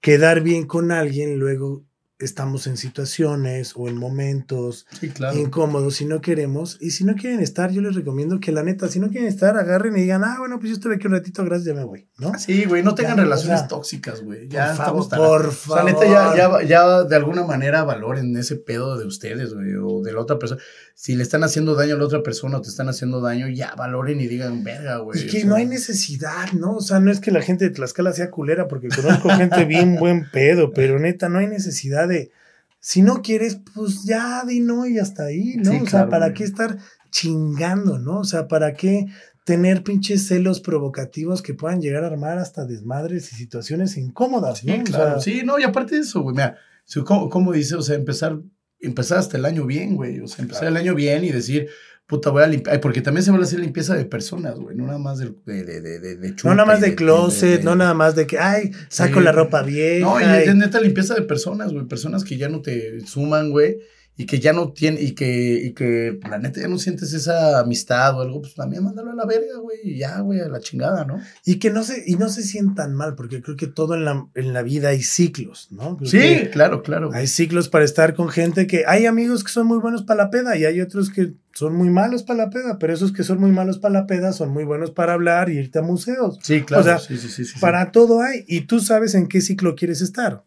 quedar 0.02 0.42
bien 0.42 0.68
con 0.68 0.92
alguien, 0.92 1.40
luego 1.40 1.84
estamos 2.20 2.66
en 2.68 2.78
situaciones 2.78 3.74
o 3.76 3.90
en 3.90 3.98
momentos 3.98 4.86
Sí, 5.00 5.10
claro. 5.10 5.38
incómodos 5.38 5.96
si 5.96 6.06
no 6.06 6.22
queremos. 6.22 6.78
Y 6.80 6.92
si 6.92 7.04
no 7.04 7.16
quieren 7.16 7.42
estar, 7.42 7.72
yo 7.72 7.82
les 7.82 7.96
recomiendo 7.96 8.40
que 8.40 8.52
la 8.52 8.64
neta, 8.64 8.88
si 8.88 9.00
no 9.00 9.10
quieren 9.10 9.28
estar, 9.28 9.58
agarren 9.58 9.98
y 9.98 10.02
digan, 10.02 10.24
ah, 10.24 10.36
bueno, 10.40 10.58
pues 10.58 10.70
yo 10.70 10.76
estuve 10.76 10.96
aquí 10.96 11.08
un 11.08 11.14
ratito, 11.14 11.44
gracias, 11.44 11.66
ya 11.68 11.74
me 11.74 11.84
voy, 11.84 12.08
¿no? 12.18 12.32
Sí, 12.40 12.66
güey, 12.66 12.84
no 12.84 12.96
tengan 12.96 13.18
Ya, 13.18 13.24
relaciones 13.24 13.62
o 13.64 13.68
tóxicas, 13.68 14.22
güey. 14.22 14.48
Ya 14.48 14.68
por 14.68 14.76
favor, 14.78 15.02
estamos 15.02 15.10
tan... 15.10 15.20
por 15.20 15.42
O 15.48 15.52
sea, 15.52 15.52
favor. 15.52 15.86
neta, 15.86 16.06
ya, 16.06 16.36
ya, 16.36 16.64
ya 16.64 17.04
de 17.04 17.16
alguna 17.16 17.44
manera 17.44 17.84
valoren 17.84 18.36
ese 18.38 18.56
pedo 18.56 18.98
de 18.98 19.06
ustedes, 19.06 19.54
güey, 19.54 19.74
o 19.76 20.02
de 20.02 20.14
la 20.14 20.22
otra 20.22 20.40
persona. 20.40 20.62
Si 20.98 21.14
le 21.16 21.24
están 21.24 21.44
haciendo 21.44 21.76
daño 21.76 21.96
a 21.96 21.98
la 21.98 22.06
otra 22.06 22.24
persona 22.24 22.58
o 22.58 22.62
te 22.62 22.70
están 22.70 22.88
haciendo 22.90 23.20
daño, 23.20 23.50
ya 23.50 23.76
valoren 23.76 24.22
y 24.22 24.28
digan, 24.28 24.64
verga, 24.64 24.98
güey. 24.98 25.20
Y 25.20 25.28
que 25.28 25.38
o 25.38 25.42
sea, 25.42 25.50
no 25.50 25.56
hay 25.56 25.66
necesidad, 25.66 26.54
¿no? 26.54 26.78
O 26.78 26.82
sea, 26.82 27.00
no 27.00 27.12
es 27.12 27.20
que 27.20 27.32
la 27.32 27.42
gente 27.42 27.66
de 27.66 27.72
Tlaxcala 27.72 28.14
sea 28.14 28.32
culera, 28.32 28.68
porque 28.68 28.88
conozco 28.88 29.30
gente 29.30 29.66
bien 29.66 29.96
buen 30.00 30.30
pedo, 30.32 30.72
pero 30.72 30.98
neta, 30.98 31.30
no 31.30 31.40
hay 31.40 31.48
necesidad 31.48 32.08
de. 32.08 32.32
Si 32.80 33.02
no 33.02 33.22
quieres, 33.22 33.60
pues 33.74 34.06
ya 34.06 34.44
di 34.48 34.62
no 34.62 34.86
y 34.88 34.98
hasta 34.98 35.26
ahí, 35.26 35.56
¿no? 35.58 35.72
Sí, 35.72 35.78
o 35.78 35.80
sea, 35.82 35.90
claro, 35.90 36.10
¿para 36.10 36.26
güey. 36.28 36.34
qué 36.38 36.44
estar 36.46 36.78
chingando, 37.12 38.00
¿no? 38.00 38.20
O 38.20 38.24
sea, 38.24 38.48
¿para 38.48 38.74
qué 38.74 39.08
tener 39.46 39.84
pinches 39.84 40.28
celos 40.28 40.60
provocativos 40.60 41.42
que 41.42 41.54
puedan 41.54 41.80
llegar 41.80 42.04
a 42.04 42.08
armar 42.08 42.40
hasta 42.40 42.66
desmadres 42.66 43.32
y 43.32 43.36
situaciones 43.36 43.96
incómodas, 43.96 44.60
Sí, 44.60 44.68
¿no? 44.68 44.76
O 44.76 44.84
claro. 44.84 45.20
sea, 45.22 45.34
sí, 45.34 45.44
no, 45.46 45.60
y 45.60 45.64
aparte 45.64 45.96
de 45.96 46.02
eso, 46.02 46.22
güey, 46.22 46.36
mira, 46.36 46.58
¿cómo, 47.06 47.30
cómo 47.30 47.54
dice? 47.54 47.76
O 47.76 47.82
sea, 47.82 47.96
empezar, 47.96 48.40
empezar 48.80 49.18
hasta 49.18 49.38
el 49.38 49.46
año 49.46 49.66
bien, 49.66 49.96
güey. 49.96 50.20
O 50.20 50.28
sea, 50.28 50.44
empezar 50.44 50.68
el 50.68 50.78
año 50.78 50.96
bien 50.96 51.24
y 51.24 51.32
decir, 51.32 51.68
puta, 52.08 52.30
voy 52.30 52.44
a 52.44 52.48
limpiar. 52.48 52.80
Porque 52.82 53.02
también 53.02 53.24
se 53.24 53.32
va 53.32 53.38
a 53.38 53.42
hacer 53.42 53.60
limpieza 53.60 53.96
de 53.96 54.06
personas, 54.06 54.56
güey. 54.60 54.76
No 54.76 54.86
nada 54.86 55.00
más 55.00 55.18
de, 55.20 55.32
de, 55.46 55.64
de, 55.64 56.00
de, 56.00 56.36
no 56.44 56.56
nada 56.56 56.66
más 56.66 56.82
de 56.82 56.96
closet, 56.96 57.64
no 57.64 57.76
nada 57.76 57.94
más 57.94 58.16
de 58.16 58.28
que, 58.28 58.38
ay, 58.40 58.72
saco 58.90 59.20
Sí. 59.20 59.26
la 59.26 59.32
ropa 59.32 59.62
vieja. 59.64 60.06
No, 60.06 60.20
y 60.20 60.54
neta 60.56 60.80
limpieza 60.80 61.16
de 61.16 61.24
personas, 61.24 61.72
güey. 61.74 61.86
Personas 61.88 62.24
que 62.24 62.38
ya 62.38 62.50
no 62.50 62.62
te 62.62 63.00
suman, 63.06 63.50
güey. 63.52 63.80
Y 64.18 64.26
que 64.26 64.40
ya 64.40 64.54
no 64.54 64.72
tienen, 64.72 65.04
y 65.06 65.12
que, 65.12 65.62
y 65.66 65.74
que 65.74 66.20
la 66.30 66.38
neta 66.38 66.62
ya 66.62 66.68
no 66.68 66.78
sientes 66.78 67.14
esa 67.14 67.60
amistad 67.60 68.18
o 68.18 68.22
algo, 68.22 68.42
pues 68.42 68.56
también 68.56 68.84
mándalo 68.84 69.12
a 69.12 69.16
la 69.16 69.26
verga, 69.26 69.58
güey. 69.62 69.80
Y 69.84 69.98
ya, 69.98 70.20
güey, 70.22 70.40
a 70.40 70.48
la 70.48 70.60
chingada, 70.60 71.04
¿no? 71.06 71.20
Y 71.46 71.56
que 71.60 71.70
no 71.70 71.84
se, 71.84 72.04
y 72.06 72.16
no 72.16 72.30
se 72.30 72.44
sientan 72.44 72.94
mal, 72.94 73.16
porque 73.16 73.42
creo 73.42 73.58
que 73.58 73.68
todo 73.68 73.96
en 73.96 74.06
la, 74.06 74.28
en 74.36 74.54
la 74.54 74.62
vida 74.62 74.90
hay 74.90 75.04
ciclos, 75.04 75.68
¿no? 75.72 75.98
Creo 75.98 76.10
Sí, 76.10 76.48
claro, 76.52 76.82
claro. 76.82 77.10
Hay 77.14 77.28
ciclos 77.28 77.68
para 77.68 77.84
estar 77.84 78.16
con 78.16 78.30
gente 78.30 78.68
que 78.68 78.86
hay 78.88 79.06
amigos 79.06 79.44
que 79.44 79.52
son 79.52 79.68
muy 79.68 79.80
buenos 79.80 80.04
para 80.04 80.24
la 80.24 80.30
peda 80.30 80.58
y 80.58 80.66
hay 80.66 80.80
otros 80.82 81.10
que 81.10 81.34
son 81.56 81.76
muy 81.76 81.90
malos 81.90 82.24
para 82.24 82.46
la 82.46 82.50
peda, 82.50 82.78
pero 82.80 82.94
esos 82.94 83.14
que 83.14 83.24
son 83.24 83.40
muy 83.40 83.52
malos 83.52 83.80
para 83.80 83.94
la 83.94 84.08
peda 84.08 84.34
son 84.34 84.50
muy 84.50 84.66
buenos 84.66 84.92
para 84.92 85.14
hablar 85.14 85.50
y 85.50 85.58
irte 85.58 85.80
a 85.80 85.82
museos. 85.82 86.38
Sí, 86.42 86.62
claro. 86.62 86.82
o 86.82 86.86
sea, 86.86 87.00
sí, 87.00 87.18
sí. 87.18 87.44
Para 87.60 87.92
todo 87.92 88.22
hay 88.22 88.44
y 88.48 88.62
tú 88.62 88.80
sabes 88.82 89.16
en 89.16 89.28
qué 89.28 89.42
ciclo 89.42 89.76
quieres 89.76 90.02
estar. 90.02 90.44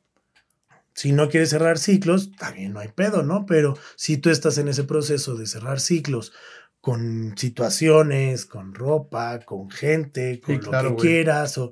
Si 0.99 1.13
no 1.13 1.29
quieres 1.29 1.51
cerrar 1.51 1.79
ciclos, 1.79 2.33
también 2.37 2.73
no 2.73 2.81
hay 2.81 2.89
pedo, 2.89 3.23
¿no? 3.23 3.47
Pero 3.47 3.79
si 3.95 4.17
tú 4.17 4.31
estás 4.31 4.59
en 4.59 4.67
ese 4.67 4.83
proceso 4.83 5.37
de 5.37 5.47
cerrar 5.47 5.79
ciclos 5.79 6.33
con 6.81 7.35
situaciones, 7.37 8.47
con 8.47 8.75
ropa, 8.75 9.39
con 9.45 9.71
gente, 9.71 10.41
con 10.41 10.57
Sí, 10.57 10.61
lo 10.65 10.71
claro, 10.71 10.89
que 10.89 10.95
güey. 10.95 11.07
quieras, 11.09 11.57
o 11.59 11.71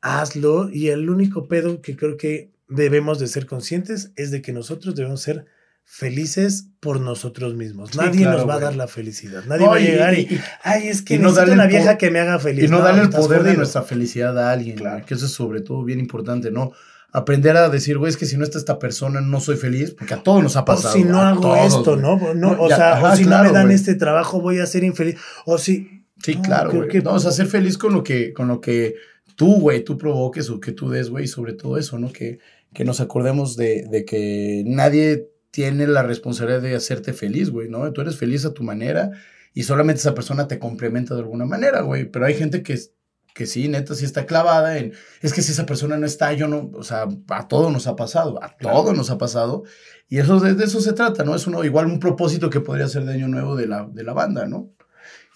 hazlo. 0.00 0.70
Y 0.70 0.90
el 0.90 1.10
único 1.10 1.48
pedo 1.48 1.80
que 1.82 1.96
creo 1.96 2.16
que 2.16 2.52
debemos 2.68 3.18
de 3.18 3.26
ser 3.26 3.46
conscientes 3.46 4.12
es 4.14 4.30
de 4.30 4.42
que 4.42 4.52
nosotros 4.52 4.94
debemos 4.94 5.22
ser 5.22 5.46
felices 5.84 6.68
por 6.80 7.00
nosotros 7.00 7.54
mismos. 7.54 7.90
Sí, 7.92 7.98
Nadie 7.98 8.20
claro, 8.20 8.38
nos 8.38 8.48
va 8.48 8.54
a 8.54 8.60
dar 8.60 8.76
la 8.76 8.86
felicidad. 8.88 9.42
Nadie 9.46 9.64
No, 9.64 9.70
va 9.72 9.76
a 9.78 9.80
llegar 9.80 10.14
y, 10.18 10.20
y- 10.22 10.40
ay, 10.62 10.86
es 10.88 11.02
que 11.02 11.14
y 11.14 11.18
no 11.18 11.30
necesito 11.30 11.52
una 11.52 11.66
vieja 11.66 11.96
que 11.98 12.10
me 12.10 12.20
haga 12.20 12.38
feliz. 12.38 12.64
Y 12.64 12.68
no, 12.68 12.78
darle 12.80 13.02
el 13.02 13.10
poder 13.10 13.42
de 13.42 13.56
nuestra 13.56 13.82
felicidad 13.82 14.38
a 14.38 14.52
alguien, 14.52 14.76
Claro. 14.76 15.04
que 15.06 15.14
eso 15.14 15.26
es 15.26 15.32
sobre 15.32 15.62
todo 15.62 15.82
bien 15.82 15.98
importante, 15.98 16.50
¿no? 16.50 16.72
Aprender 17.12 17.56
a 17.56 17.70
decir, 17.70 17.96
güey, 17.96 18.10
es 18.10 18.16
que 18.18 18.26
si 18.26 18.36
no 18.36 18.44
está 18.44 18.58
esta 18.58 18.78
persona 18.78 19.20
no 19.22 19.40
soy 19.40 19.56
feliz, 19.56 19.92
porque 19.92 20.12
a 20.14 20.22
todos 20.22 20.42
nos 20.42 20.56
ha 20.56 20.60
O 20.60 20.64
pasado. 20.66 20.94
si 20.94 21.04
no 21.04 21.20
hago 21.20 21.40
todos, 21.40 21.74
esto. 21.78 21.96
¿no? 21.96 22.18
no 22.18 22.34
No, 22.34 22.62
o 22.62 22.68
ya, 22.68 22.76
sea, 22.76 22.96
ajá, 22.98 23.12
o 23.12 23.16
si 23.16 23.24
no 23.24 23.42
me 23.42 23.50
dan 23.50 23.70
este 23.70 23.94
trabajo 23.94 24.40
voy 24.42 24.58
a 24.58 24.66
ser 24.66 24.84
infeliz. 24.84 25.16
O 25.46 25.56
si... 25.58 26.04
Sí, 26.22 26.34
No, 26.34 26.42
claro, 26.42 26.70
creo 26.70 26.82
güey. 26.82 26.92
que- 26.92 27.00
No, 27.02 27.12
o 27.12 27.18
sea, 27.18 27.30
ser 27.30 27.46
feliz 27.46 27.78
con 27.78 27.92
lo 27.94 28.02
que, 28.04 28.32
con 28.32 28.48
lo 28.48 28.60
que 28.60 28.96
tú, 29.36 29.60
güey, 29.60 29.84
tú 29.84 29.96
provoques 29.96 30.50
o 30.50 30.60
que 30.60 30.72
tú 30.72 30.90
des, 30.90 31.08
güey, 31.10 31.26
sobre 31.28 31.52
todo 31.54 31.78
eso, 31.78 31.98
¿no? 31.98 32.12
Que, 32.12 32.40
que 32.74 32.84
nos 32.84 33.00
acordemos 33.00 33.56
de, 33.56 33.86
de 33.90 34.04
que 34.04 34.64
nadie 34.66 35.28
tiene 35.50 35.86
la 35.86 36.02
responsabilidad 36.02 36.60
de 36.60 36.74
hacerte 36.74 37.12
feliz, 37.14 37.50
güey, 37.50 37.68
¿no? 37.70 37.90
Tú 37.92 38.00
eres 38.02 38.16
feliz 38.16 38.44
a 38.44 38.52
tu 38.52 38.64
manera 38.64 39.12
y 39.54 39.62
solamente 39.62 40.00
esa 40.00 40.14
persona 40.14 40.46
te 40.48 40.58
complementa 40.58 41.14
de 41.14 41.20
alguna 41.22 41.46
manera, 41.46 41.80
güey. 41.80 42.04
Pero 42.10 42.26
hay 42.26 42.34
gente 42.34 42.62
que, 42.62 42.78
que 43.38 43.46
sí, 43.46 43.68
neta, 43.68 43.94
sí 43.94 44.04
está 44.04 44.26
clavada 44.26 44.78
en, 44.78 44.94
es 45.22 45.32
que 45.32 45.42
si 45.42 45.52
esa 45.52 45.64
persona 45.64 45.96
no 45.96 46.04
está, 46.06 46.32
yo 46.32 46.48
no, 46.48 46.72
o 46.74 46.82
sea, 46.82 47.06
a 47.28 47.46
todo 47.46 47.70
nos 47.70 47.86
ha 47.86 47.94
pasado, 47.94 48.42
a 48.42 48.56
Claro. 48.56 48.78
todo 48.82 48.94
nos 48.94 49.10
ha 49.10 49.16
pasado. 49.16 49.62
Y 50.08 50.18
eso, 50.18 50.40
de, 50.40 50.54
de 50.54 50.64
eso 50.64 50.80
se 50.80 50.92
trata, 50.92 51.22
¿no? 51.22 51.36
Es 51.36 51.46
uno, 51.46 51.62
igual 51.62 51.86
un 51.86 52.00
propósito 52.00 52.50
que 52.50 52.58
podría 52.58 52.88
ser 52.88 53.04
de 53.04 53.14
año 53.14 53.28
nuevo 53.28 53.54
de 53.54 53.68
la, 53.68 53.86
de 53.88 54.02
la 54.02 54.12
banda, 54.12 54.46
¿no? 54.46 54.70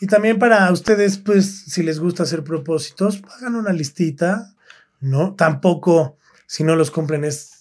Y 0.01 0.09
también 0.09 0.41
para 0.41 0.69
ustedes, 0.73 1.19
pues, 1.19 1.63
si 1.69 1.85
les 1.85 2.01
gusta 2.01 2.25
hacer 2.25 2.43
propósitos, 2.43 3.23
hagan 3.39 3.55
una 3.55 3.73
listita, 3.73 4.53
¿no? 4.99 5.37
Tampoco, 5.37 6.17
si 6.49 6.65
no 6.65 6.75
los 6.75 6.91
cumplen, 6.91 7.23
es 7.23 7.52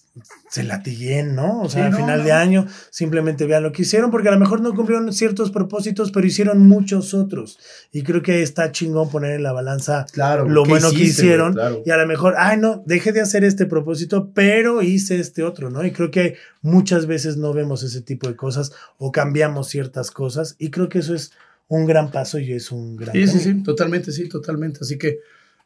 se 0.50 0.62
latiguen, 0.62 1.34
¿no? 1.34 1.62
O 1.62 1.68
sea, 1.70 1.82
Sí, 1.82 1.86
al 1.86 1.90
no, 1.92 1.96
final 1.96 2.18
no. 2.18 2.24
de 2.24 2.32
año 2.32 2.66
simplemente 2.90 3.46
vean 3.46 3.62
lo 3.62 3.72
que 3.72 3.82
hicieron, 3.82 4.10
porque 4.10 4.28
a 4.28 4.32
lo 4.32 4.38
mejor 4.38 4.60
no 4.60 4.74
cumplieron 4.74 5.10
ciertos 5.12 5.50
propósitos, 5.50 6.12
pero 6.12 6.26
hicieron 6.26 6.66
muchos 6.68 7.14
otros. 7.14 7.58
Y 7.92 8.02
creo 8.02 8.22
que 8.22 8.42
está 8.42 8.70
chingón 8.72 9.08
poner 9.10 9.32
en 9.32 9.42
la 9.42 9.52
balanza 9.52 10.04
Claro. 10.12 10.46
lo 10.48 10.64
¿qué 10.64 10.70
bueno 10.70 10.90
que 10.90 10.96
hiciste, 10.96 11.22
hicieron 11.22 11.54
Claro. 11.54 11.82
y 11.86 11.90
a 11.90 11.96
lo 11.96 12.06
mejor, 12.06 12.34
ay 12.36 12.58
no, 12.58 12.82
dejé 12.86 13.12
de 13.12 13.22
hacer 13.22 13.42
este 13.44 13.64
propósito, 13.66 14.32
pero 14.34 14.82
hice 14.82 15.18
este 15.18 15.42
otro, 15.42 15.70
¿no? 15.70 15.84
Y 15.84 15.92
creo 15.92 16.10
que 16.10 16.36
muchas 16.60 17.06
veces 17.06 17.38
no 17.38 17.52
vemos 17.54 17.82
ese 17.82 18.02
tipo 18.02 18.28
de 18.28 18.36
cosas 18.36 18.72
o 18.98 19.12
cambiamos 19.12 19.68
ciertas 19.68 20.10
cosas 20.10 20.56
y 20.58 20.70
creo 20.70 20.88
que 20.90 20.98
eso 20.98 21.14
es 21.14 21.32
un 21.68 21.86
gran 21.86 22.10
paso 22.10 22.38
y 22.38 22.52
es 22.52 22.70
un 22.70 22.96
gran 22.96 23.12
Sí, 23.14 23.26
sí, 23.26 23.38
sí, 23.38 23.62
totalmente, 23.62 24.12
sí, 24.12 24.28
totalmente. 24.28 24.80
Así 24.82 24.98
que, 24.98 25.20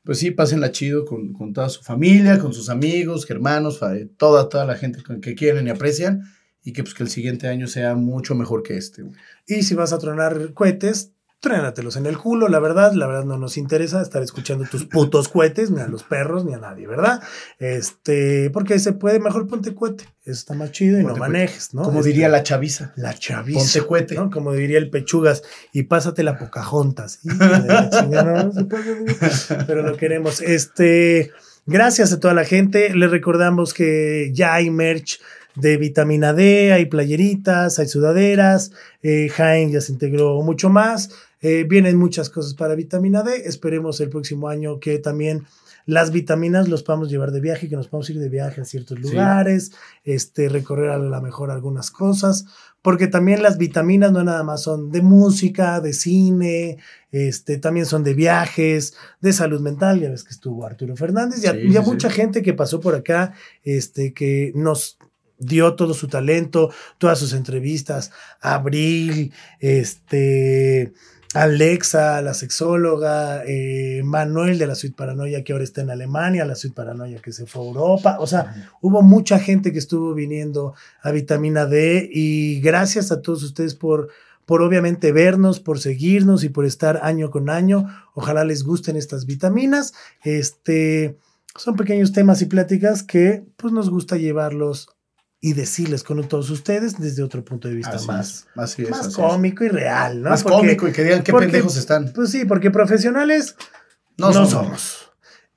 pues 0.07 0.19
sí, 0.21 0.31
pásenla 0.31 0.71
chido 0.73 1.05
con, 1.05 1.35
con 1.35 1.53
toda 1.53 1.69
su 1.69 1.83
familia, 1.83 2.39
con 2.39 2.55
sus 2.55 2.71
amigos, 2.71 3.29
hermanos, 3.29 3.79
fa- 3.79 3.93
toda, 4.17 4.49
toda 4.49 4.65
la 4.65 4.77
gente 4.77 5.01
que 5.21 5.35
quieren 5.35 5.67
y 5.67 5.71
aprecian. 5.71 6.23
Y 6.65 6.73
que 6.73 6.83
pues 6.83 6.95
que 6.95 7.05
el 7.05 7.11
siguiente 7.11 7.47
año 7.47 7.69
sea 7.69 7.95
mucho 7.95 8.35
mejor 8.35 8.63
que 8.65 8.77
este. 8.77 9.05
Y 9.47 9.63
si 9.63 9.75
vas 9.77 9.93
a 9.93 9.99
tronar 9.99 10.53
cohetes, 10.55 11.13
trénatelos 11.41 11.97
en 11.97 12.07
el 12.07 12.19
culo, 12.19 12.49
la 12.49 12.59
verdad, 12.59 12.93
la 12.93 13.07
verdad 13.07 13.25
no 13.25 13.39
nos 13.39 13.57
interesa 13.57 14.03
estar 14.03 14.23
escuchando 14.23 14.67
tus 14.71 14.85
putos 14.85 15.29
cohetes, 15.29 15.71
ni 15.71 15.81
a 15.81 15.87
los 15.87 16.03
perros, 16.03 16.45
ni 16.45 16.55
a 16.55 16.59
nadie, 16.59 16.87
¿verdad? 16.87 17.23
Este, 17.59 18.51
porque 18.51 18.79
se 18.79 18.93
puede, 18.93 19.21
mejor 19.21 19.47
ponte 19.47 19.75
cohete, 19.75 20.05
eso 20.23 20.33
está 20.33 20.55
más 20.55 20.73
chido 20.73 20.99
y 20.99 21.03
Ponte 21.03 21.19
no 21.19 21.25
manejes, 21.25 21.73
¿no? 21.73 21.83
Como 21.83 22.01
Este, 22.01 22.11
diría 22.11 22.29
la 22.29 22.43
chaviza. 22.43 22.93
La 22.97 23.15
chaviza. 23.15 23.61
Ponte 23.61 23.87
cohete. 23.87 24.15
¿no? 24.17 24.31
Como 24.31 24.53
diría 24.53 24.79
el 24.79 24.91
Pechugas. 24.91 25.43
Y 25.73 25.85
pásate 25.85 26.25
la 26.25 26.37
puede, 26.37 27.21
Pero 29.67 29.83
lo 29.83 29.97
queremos. 29.97 30.41
Este, 30.41 31.31
gracias 31.67 32.13
a 32.13 32.19
toda 32.19 32.35
la 32.35 32.45
gente. 32.45 32.93
Les 32.95 33.11
recordamos 33.11 33.73
que 33.73 34.31
ya 34.33 34.55
hay 34.55 34.71
merch 34.71 35.21
de 35.55 35.77
vitamina 35.77 36.33
D, 36.33 36.73
hay 36.73 36.87
playeritas, 36.87 37.79
hay 37.79 37.87
sudaderas. 37.87 38.73
Eh, 39.03 39.29
Jaén 39.29 39.73
ya 39.73 39.81
se 39.81 39.93
integró 39.93 40.43
mucho 40.43 40.71
más. 40.71 41.11
Eh, 41.49 41.63
vienen 41.63 41.97
muchas 41.97 42.29
cosas 42.29 42.55
para 42.55 42.75
vitamina 42.75 43.23
D. 43.23 43.43
Esperemos 43.45 44.01
el 44.01 44.09
próximo 44.09 44.49
año 44.49 44.81
que 44.81 44.99
también 44.99 45.45
las 45.85 46.11
vitaminas 46.11 46.69
los 46.69 46.83
podamos 46.83 47.09
llevar 47.09 47.31
de 47.31 47.41
viaje, 47.41 47.69
que 47.69 47.77
nos 47.77 47.87
podamos 47.87 48.11
ir 48.11 48.19
de 48.19 48.29
viaje 48.29 48.61
a 48.61 48.65
ciertos 48.65 48.99
lugares, 48.99 49.71
este, 50.03 50.49
recorrer 50.49 50.91
a 50.91 50.99
lo 50.99 51.23
mejor 51.23 51.53
algunas 51.53 51.93
cosas, 51.93 52.47
porque 52.83 53.07
también 53.07 53.45
las 53.45 53.59
vitaminas 53.59 54.11
no 54.11 54.25
nada 54.25 54.43
más 54.43 54.65
son 54.65 54.91
de 54.91 55.03
música, 55.03 55.81
de 55.81 55.93
cine, 55.93 56.79
este, 57.13 57.59
también 57.59 57.87
son 57.87 58.03
de 58.03 58.15
viajes, 58.15 58.97
de 59.21 59.33
salud 59.33 59.61
mental, 59.61 60.01
ya 60.01 60.11
ves 60.11 60.25
que 60.25 60.31
estuvo 60.31 60.67
Arturo 60.67 60.97
Fernández, 60.97 61.45
y 61.45 61.47
Sí, 61.47 61.79
mucha 61.79 62.11
gente 62.11 62.43
que 62.43 62.55
pasó 62.55 62.81
por 62.81 62.97
acá, 62.97 63.35
este, 63.63 64.13
que 64.13 64.51
nos 64.57 64.99
dio 65.39 65.77
todo 65.77 65.95
su 65.95 66.09
talento, 66.09 66.73
todas 66.99 67.21
sus 67.21 67.33
entrevistas, 67.35 68.11
Abril, 68.41 69.33
este, 69.61 70.93
Alexa, 71.35 72.23
la 72.23 72.35
sexóloga, 72.35 73.45
eh, 73.47 74.03
Manuel 74.05 74.59
de 74.59 74.67
la 74.67 74.75
Suite 74.75 74.97
Paranoia 74.97 75.45
que 75.45 75.53
ahora 75.53 75.65
está 75.65 75.83
en 75.83 75.91
Alemania, 75.91 76.45
la 76.45 76.55
Suite 76.55 76.75
Paranoia 76.75 77.21
que 77.21 77.33
se 77.33 77.47
fue 77.47 77.63
a 77.63 77.67
Europa, 77.67 78.17
o 78.21 78.27
sea, 78.27 78.71
hubo 78.81 79.03
mucha 79.03 79.39
gente 79.39 79.73
que 79.73 79.79
estuvo 79.79 80.15
viniendo 80.15 80.75
a 81.03 81.11
Vitamina 81.11 81.67
D 81.67 82.09
y 82.13 82.61
gracias 82.61 83.13
a 83.13 83.23
todos 83.23 83.43
ustedes 83.43 83.75
por, 83.75 84.09
por 84.47 84.63
obviamente 84.63 85.13
vernos, 85.13 85.61
por 85.61 85.81
seguirnos 85.81 86.45
y 86.45 86.49
por 86.49 86.65
estar 86.65 87.01
año 87.03 87.31
con 87.31 87.51
año. 87.51 87.89
Ojalá 88.15 88.45
les 88.45 88.63
gusten 88.63 88.97
estas 88.97 89.27
vitaminas. 89.27 89.93
Este, 90.23 91.19
son 91.57 91.77
pequeños 91.77 92.13
temas 92.13 92.41
y 92.43 92.47
pláticas 92.47 93.03
que 93.03 93.45
pues 93.57 93.73
nos 93.73 93.91
gusta 93.91 94.17
llevarlos 94.17 94.96
y 95.41 95.53
decirles 95.53 96.03
con 96.03 96.27
todos 96.29 96.51
ustedes 96.51 96.99
desde 96.99 97.23
otro 97.23 97.45
punto 97.45 97.69
de 97.69 97.75
vista 97.75 97.97
Así 97.97 98.07
más, 98.07 98.29
es, 98.29 98.47
así 98.57 98.83
es, 98.83 98.91
más 98.91 99.01
así 99.01 99.09
es. 99.11 99.15
cómico 99.17 99.65
y 99.65 99.69
real, 99.69 100.23
¿no? 100.23 100.31
Más 100.31 100.43
Porque- 100.43 100.57
cómico 100.59 100.89
y 100.89 100.93
que 100.93 101.05
digan 101.05 101.23
qué 101.23 101.33
porque- 101.33 101.47
pendejos 101.49 101.77
están. 101.77 102.13
Pues 102.15 102.31
sí, 102.31 102.45
porque 102.45 102.71
profesionales 102.71 103.55
No, 104.19 104.29
no, 104.29 104.33
somos. 104.47 104.51
somos. 104.51 105.03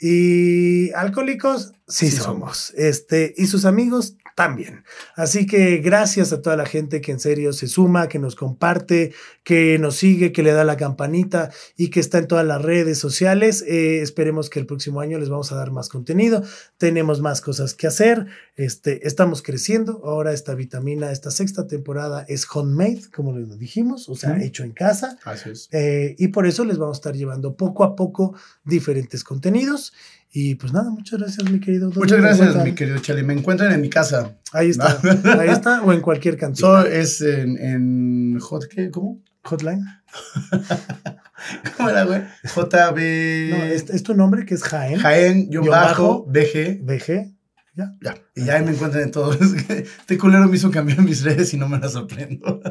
Y 0.02 0.92
alcohólicos, 0.94 1.74
sí, 1.88 2.10
Sí 2.10 2.18
somos. 2.18 2.72
Este, 2.78 3.34
y 3.38 3.48
sus 3.48 3.66
amigos 3.66 4.16
también. 4.40 4.86
Así 5.18 5.46
que 5.46 5.80
gracias 5.80 6.32
a 6.32 6.42
toda 6.42 6.56
la 6.56 6.66
gente 6.66 7.02
que 7.02 7.12
en 7.12 7.20
serio 7.20 7.52
se 7.52 7.68
suma, 7.68 8.08
que 8.08 8.20
nos 8.20 8.36
comparte, 8.36 9.12
que 9.44 9.78
nos 9.80 9.98
sigue, 9.98 10.32
que 10.32 10.44
le 10.44 10.54
da 10.54 10.64
la 10.64 10.78
campanita 10.78 11.52
y 11.76 11.90
que 11.90 12.00
está 12.00 12.20
en 12.20 12.28
todas 12.30 12.46
las 12.46 12.62
redes 12.62 12.98
sociales. 12.98 13.66
Eh, 13.68 14.00
esperemos 14.02 14.50
que 14.50 14.62
el 14.62 14.66
próximo 14.66 15.02
año 15.02 15.20
les 15.20 15.28
vamos 15.28 15.52
a 15.52 15.56
dar 15.56 15.72
más 15.72 15.90
contenido. 15.90 16.42
Tenemos 16.78 17.20
más 17.20 17.42
cosas 17.42 17.74
que 17.74 17.88
hacer. 17.88 18.28
Este, 18.56 19.06
estamos 19.06 19.42
creciendo. 19.42 20.04
Ahora 20.06 20.32
esta 20.32 20.56
vitamina, 20.56 21.12
esta 21.12 21.32
sexta 21.32 21.68
temporada 21.68 22.24
es 22.30 22.48
homemade, 22.50 23.10
como 23.14 23.34
lo 23.34 23.58
dijimos, 23.58 24.08
o 24.08 24.16
sea, 24.16 24.42
hecho 24.42 24.64
en 24.64 24.72
casa. 24.72 25.18
Así 25.26 25.50
es. 25.50 25.68
Eh, 25.74 26.16
y 26.18 26.30
por 26.30 26.48
eso 26.48 26.64
les 26.64 26.78
vamos 26.78 26.96
a 26.96 27.00
estar 27.00 27.14
llevando 27.14 27.58
poco 27.58 27.84
a 27.84 27.94
poco 27.98 28.36
diferentes 28.64 29.26
contenidos. 29.26 29.92
Y 30.32 30.56
pues 30.56 30.72
nada, 30.74 30.92
muchas 30.92 31.20
gracias, 31.20 31.50
mi 31.50 31.60
querido. 31.60 31.86
¿Dónde 31.90 32.00
Muchas 32.02 32.20
gracias, 32.20 32.64
mi 32.64 32.74
querido 32.74 33.00
Chale. 33.00 33.24
Me 33.24 33.34
encuentran 33.34 33.72
en 33.72 33.82
mi 33.82 33.90
casa. 33.90 34.38
Ahí 34.54 34.70
está, 34.70 35.00
ahí 35.40 35.50
está, 35.50 35.82
o 35.82 35.92
en 35.92 36.02
cualquier 36.02 36.36
So, 36.36 36.40
canción. 36.40 36.88
es 36.92 37.22
en, 37.22 37.58
en 37.58 38.40
Hot, 38.40 38.68
¿qué? 38.68 38.92
¿Cómo? 38.92 39.22
Hotline. 39.44 39.84
¿Cómo 41.78 41.90
era, 41.90 42.04
güey? 42.04 42.22
JB. 42.44 43.50
No, 43.50 43.64
es, 43.64 43.90
es 43.90 44.04
tu 44.04 44.14
nombre 44.14 44.46
que 44.46 44.54
es 44.56 44.64
Jaén. 44.64 45.00
Jaén, 45.00 45.50
yo 45.50 45.62
Guión 45.62 45.72
bajo, 45.72 46.26
bajo. 46.26 46.26
BG. 46.28 46.80
BG. 46.84 47.34
Ya. 47.76 47.94
Ya. 48.02 48.16
Y 48.36 48.46
ya 48.46 48.56
ahí 48.56 48.66
me 48.66 48.72
encuentran 48.72 49.04
en 49.04 49.12
todo. 49.12 49.32
Este 49.70 50.18
culero 50.18 50.48
me 50.48 50.56
hizo 50.58 50.70
cambiar 50.70 51.02
mis 51.02 51.24
redes 51.24 51.54
y 51.54 51.58
no 51.58 51.70
me 51.70 51.80
las 51.80 51.96
aprendo. 51.96 52.62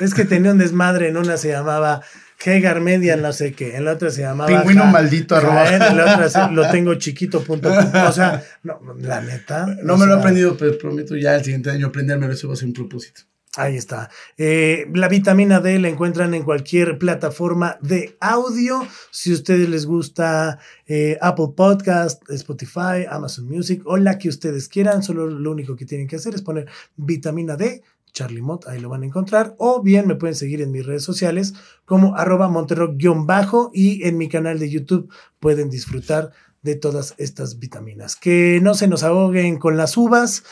Es 0.00 0.14
que 0.14 0.24
tenía 0.24 0.52
un 0.52 0.58
desmadre. 0.58 1.08
En 1.08 1.16
una 1.16 1.36
se 1.36 1.48
llamaba 1.48 2.02
Hegar 2.44 2.80
Media, 2.80 3.16
no 3.16 3.32
sé 3.32 3.52
qué. 3.52 3.76
En 3.76 3.84
la 3.84 3.92
otra 3.92 4.10
se 4.10 4.22
llamaba. 4.22 4.46
Pingüino 4.48 4.84
Ja- 4.84 4.90
maldito, 4.90 5.34
arroba. 5.36 5.68
En 5.74 5.96
la 5.96 6.14
otra 6.14 6.28
se- 6.28 6.52
lo 6.52 6.68
tengo 6.70 6.94
chiquito. 6.94 7.42
Punto, 7.42 7.68
o 7.70 8.12
sea, 8.12 8.42
no, 8.62 8.80
la 9.00 9.20
neta. 9.20 9.66
No 9.82 9.96
me 9.96 10.06
lo 10.06 10.14
he 10.14 10.18
aprendido, 10.18 10.56
pero 10.56 10.78
prometo 10.78 11.16
ya 11.16 11.34
el 11.34 11.44
siguiente 11.44 11.70
año 11.70 11.88
aprendérmelo. 11.88 12.32
Eso 12.32 12.48
va 12.48 12.54
a 12.54 12.56
ser 12.56 12.66
un 12.68 12.74
propósito. 12.74 13.22
Ahí 13.56 13.76
está. 13.76 14.08
Eh, 14.36 14.86
la 14.94 15.08
vitamina 15.08 15.58
D 15.58 15.78
la 15.80 15.88
encuentran 15.88 16.32
en 16.34 16.44
cualquier 16.44 16.96
plataforma 16.98 17.76
de 17.82 18.16
audio. 18.20 18.86
Si 19.10 19.32
a 19.32 19.34
ustedes 19.34 19.68
les 19.68 19.84
gusta 19.84 20.58
eh, 20.86 21.18
Apple 21.20 21.48
Podcast, 21.56 22.22
Spotify, 22.30 23.04
Amazon 23.10 23.46
Music 23.48 23.82
o 23.84 23.96
la 23.96 24.16
que 24.18 24.28
ustedes 24.28 24.68
quieran, 24.68 25.02
solo 25.02 25.26
lo 25.26 25.50
único 25.50 25.74
que 25.74 25.86
tienen 25.86 26.06
que 26.06 26.16
hacer 26.16 26.34
es 26.36 26.42
poner 26.42 26.66
vitamina 26.96 27.56
D. 27.56 27.82
Charlie 28.18 28.42
Mott, 28.42 28.66
ahí 28.66 28.80
lo 28.80 28.88
van 28.88 29.04
a 29.04 29.06
encontrar. 29.06 29.54
O 29.58 29.80
bien 29.80 30.08
me 30.08 30.16
pueden 30.16 30.34
seguir 30.34 30.60
en 30.60 30.72
mis 30.72 30.84
redes 30.84 31.04
sociales 31.04 31.54
como 31.84 32.16
arroba 32.16 32.48
monterrock-bajo 32.48 33.70
y 33.72 34.04
en 34.08 34.18
mi 34.18 34.28
canal 34.28 34.58
de 34.58 34.68
YouTube 34.68 35.08
pueden 35.38 35.70
disfrutar 35.70 36.32
de 36.62 36.74
todas 36.74 37.14
estas 37.18 37.60
vitaminas. 37.60 38.16
Que 38.16 38.58
no 38.60 38.74
se 38.74 38.88
nos 38.88 39.04
ahoguen 39.04 39.58
con 39.58 39.76
las 39.76 39.96
uvas. 39.96 40.42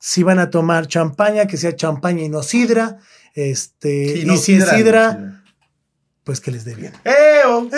Si 0.00 0.24
van 0.24 0.40
a 0.40 0.50
tomar 0.50 0.88
champaña, 0.88 1.46
que 1.46 1.56
sea 1.58 1.76
champaña 1.76 2.24
y 2.24 2.28
no 2.28 2.42
sidra. 2.42 2.98
Este, 3.34 4.18
y 4.18 4.24
no, 4.24 4.36
si 4.36 4.54
es 4.54 4.68
sidra, 4.68 5.41
pues 6.24 6.40
que 6.40 6.50
les 6.50 6.64
dé 6.64 6.74
bien. 6.74 6.92
¡Eo! 7.04 7.68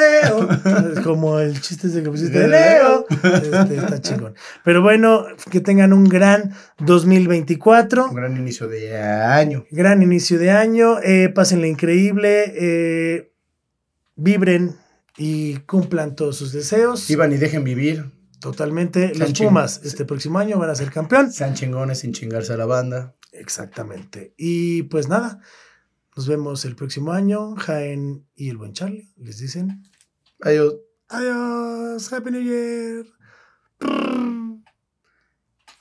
Es 0.92 1.00
como 1.00 1.38
el 1.38 1.60
chiste 1.60 1.86
ese 1.86 2.02
que 2.02 2.10
pusiste 2.10 2.38
de 2.38 2.48
Leo. 2.48 3.06
Este, 3.10 3.76
está 3.76 4.00
chingón. 4.00 4.34
Pero 4.64 4.82
bueno, 4.82 5.24
que 5.50 5.60
tengan 5.60 5.92
un 5.92 6.04
gran 6.04 6.54
2024. 6.80 8.08
Un 8.08 8.14
gran 8.14 8.36
inicio 8.36 8.68
de 8.68 8.96
año. 8.96 9.64
Gran 9.70 10.02
inicio 10.02 10.38
de 10.38 10.50
año. 10.50 10.98
Eh, 11.02 11.30
pásenla 11.34 11.66
increíble. 11.66 12.52
eh, 12.56 13.30
vibren 14.16 14.76
y 15.16 15.56
cumplan 15.60 16.14
todos 16.14 16.36
sus 16.36 16.52
deseos. 16.52 17.06
Vivan 17.08 17.32
y 17.32 17.36
dejen 17.36 17.64
vivir. 17.64 18.12
Totalmente. 18.40 19.08
Sean 19.14 19.18
Los 19.20 19.32
Pumas 19.38 19.80
este 19.84 20.04
próximo 20.04 20.38
año 20.38 20.58
van 20.58 20.70
a 20.70 20.74
ser 20.74 20.90
campeón. 20.90 21.32
Sean 21.32 21.54
chingones 21.54 22.00
sin 22.00 22.12
chingarse 22.12 22.52
a 22.52 22.56
la 22.56 22.66
banda. 22.66 23.14
Exactamente. 23.32 24.34
Y 24.36 24.84
pues 24.84 25.08
nada, 25.08 25.40
nos 26.16 26.28
vemos 26.28 26.64
el 26.64 26.76
próximo 26.76 27.12
año. 27.12 27.54
Jaén 27.56 28.26
y 28.34 28.50
el 28.50 28.56
buen 28.56 28.72
Charlie 28.72 29.12
les 29.16 29.38
dicen 29.38 29.82
Adiós. 30.40 30.74
adiós, 31.08 32.12
Happy 32.12 32.30
New 32.30 32.42
Year. 32.42 33.06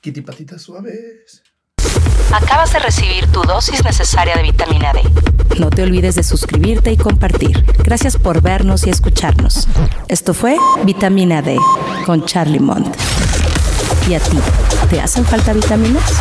Kitty 0.02 0.22
patitas 0.22 0.62
suaves. 0.62 1.44
Acabas 2.34 2.74
de 2.74 2.80
recibir 2.80 3.32
tu 3.32 3.42
dosis 3.44 3.84
necesaria 3.86 4.36
de 4.36 4.44
vitamina 4.44 4.92
D. 4.92 5.02
No 5.60 5.70
te 5.70 5.84
olvides 5.84 6.16
de 6.16 6.24
suscribirte 6.24 6.92
y 6.92 6.98
compartir. 6.98 7.64
Gracias 7.84 8.18
por 8.18 8.42
vernos 8.42 8.88
y 8.88 8.90
escucharnos. 8.90 9.68
Esto 10.08 10.34
fue 10.34 10.58
Vitamina 10.84 11.42
D 11.44 11.58
con 12.06 12.26
Charlie 12.26 12.60
Mont. 12.60 12.96
¿Y 14.10 14.16
a 14.16 14.20
ti? 14.20 14.38
¿Te 14.90 15.00
hacen 15.00 15.26
falta 15.26 15.54
vitaminas? 15.54 16.12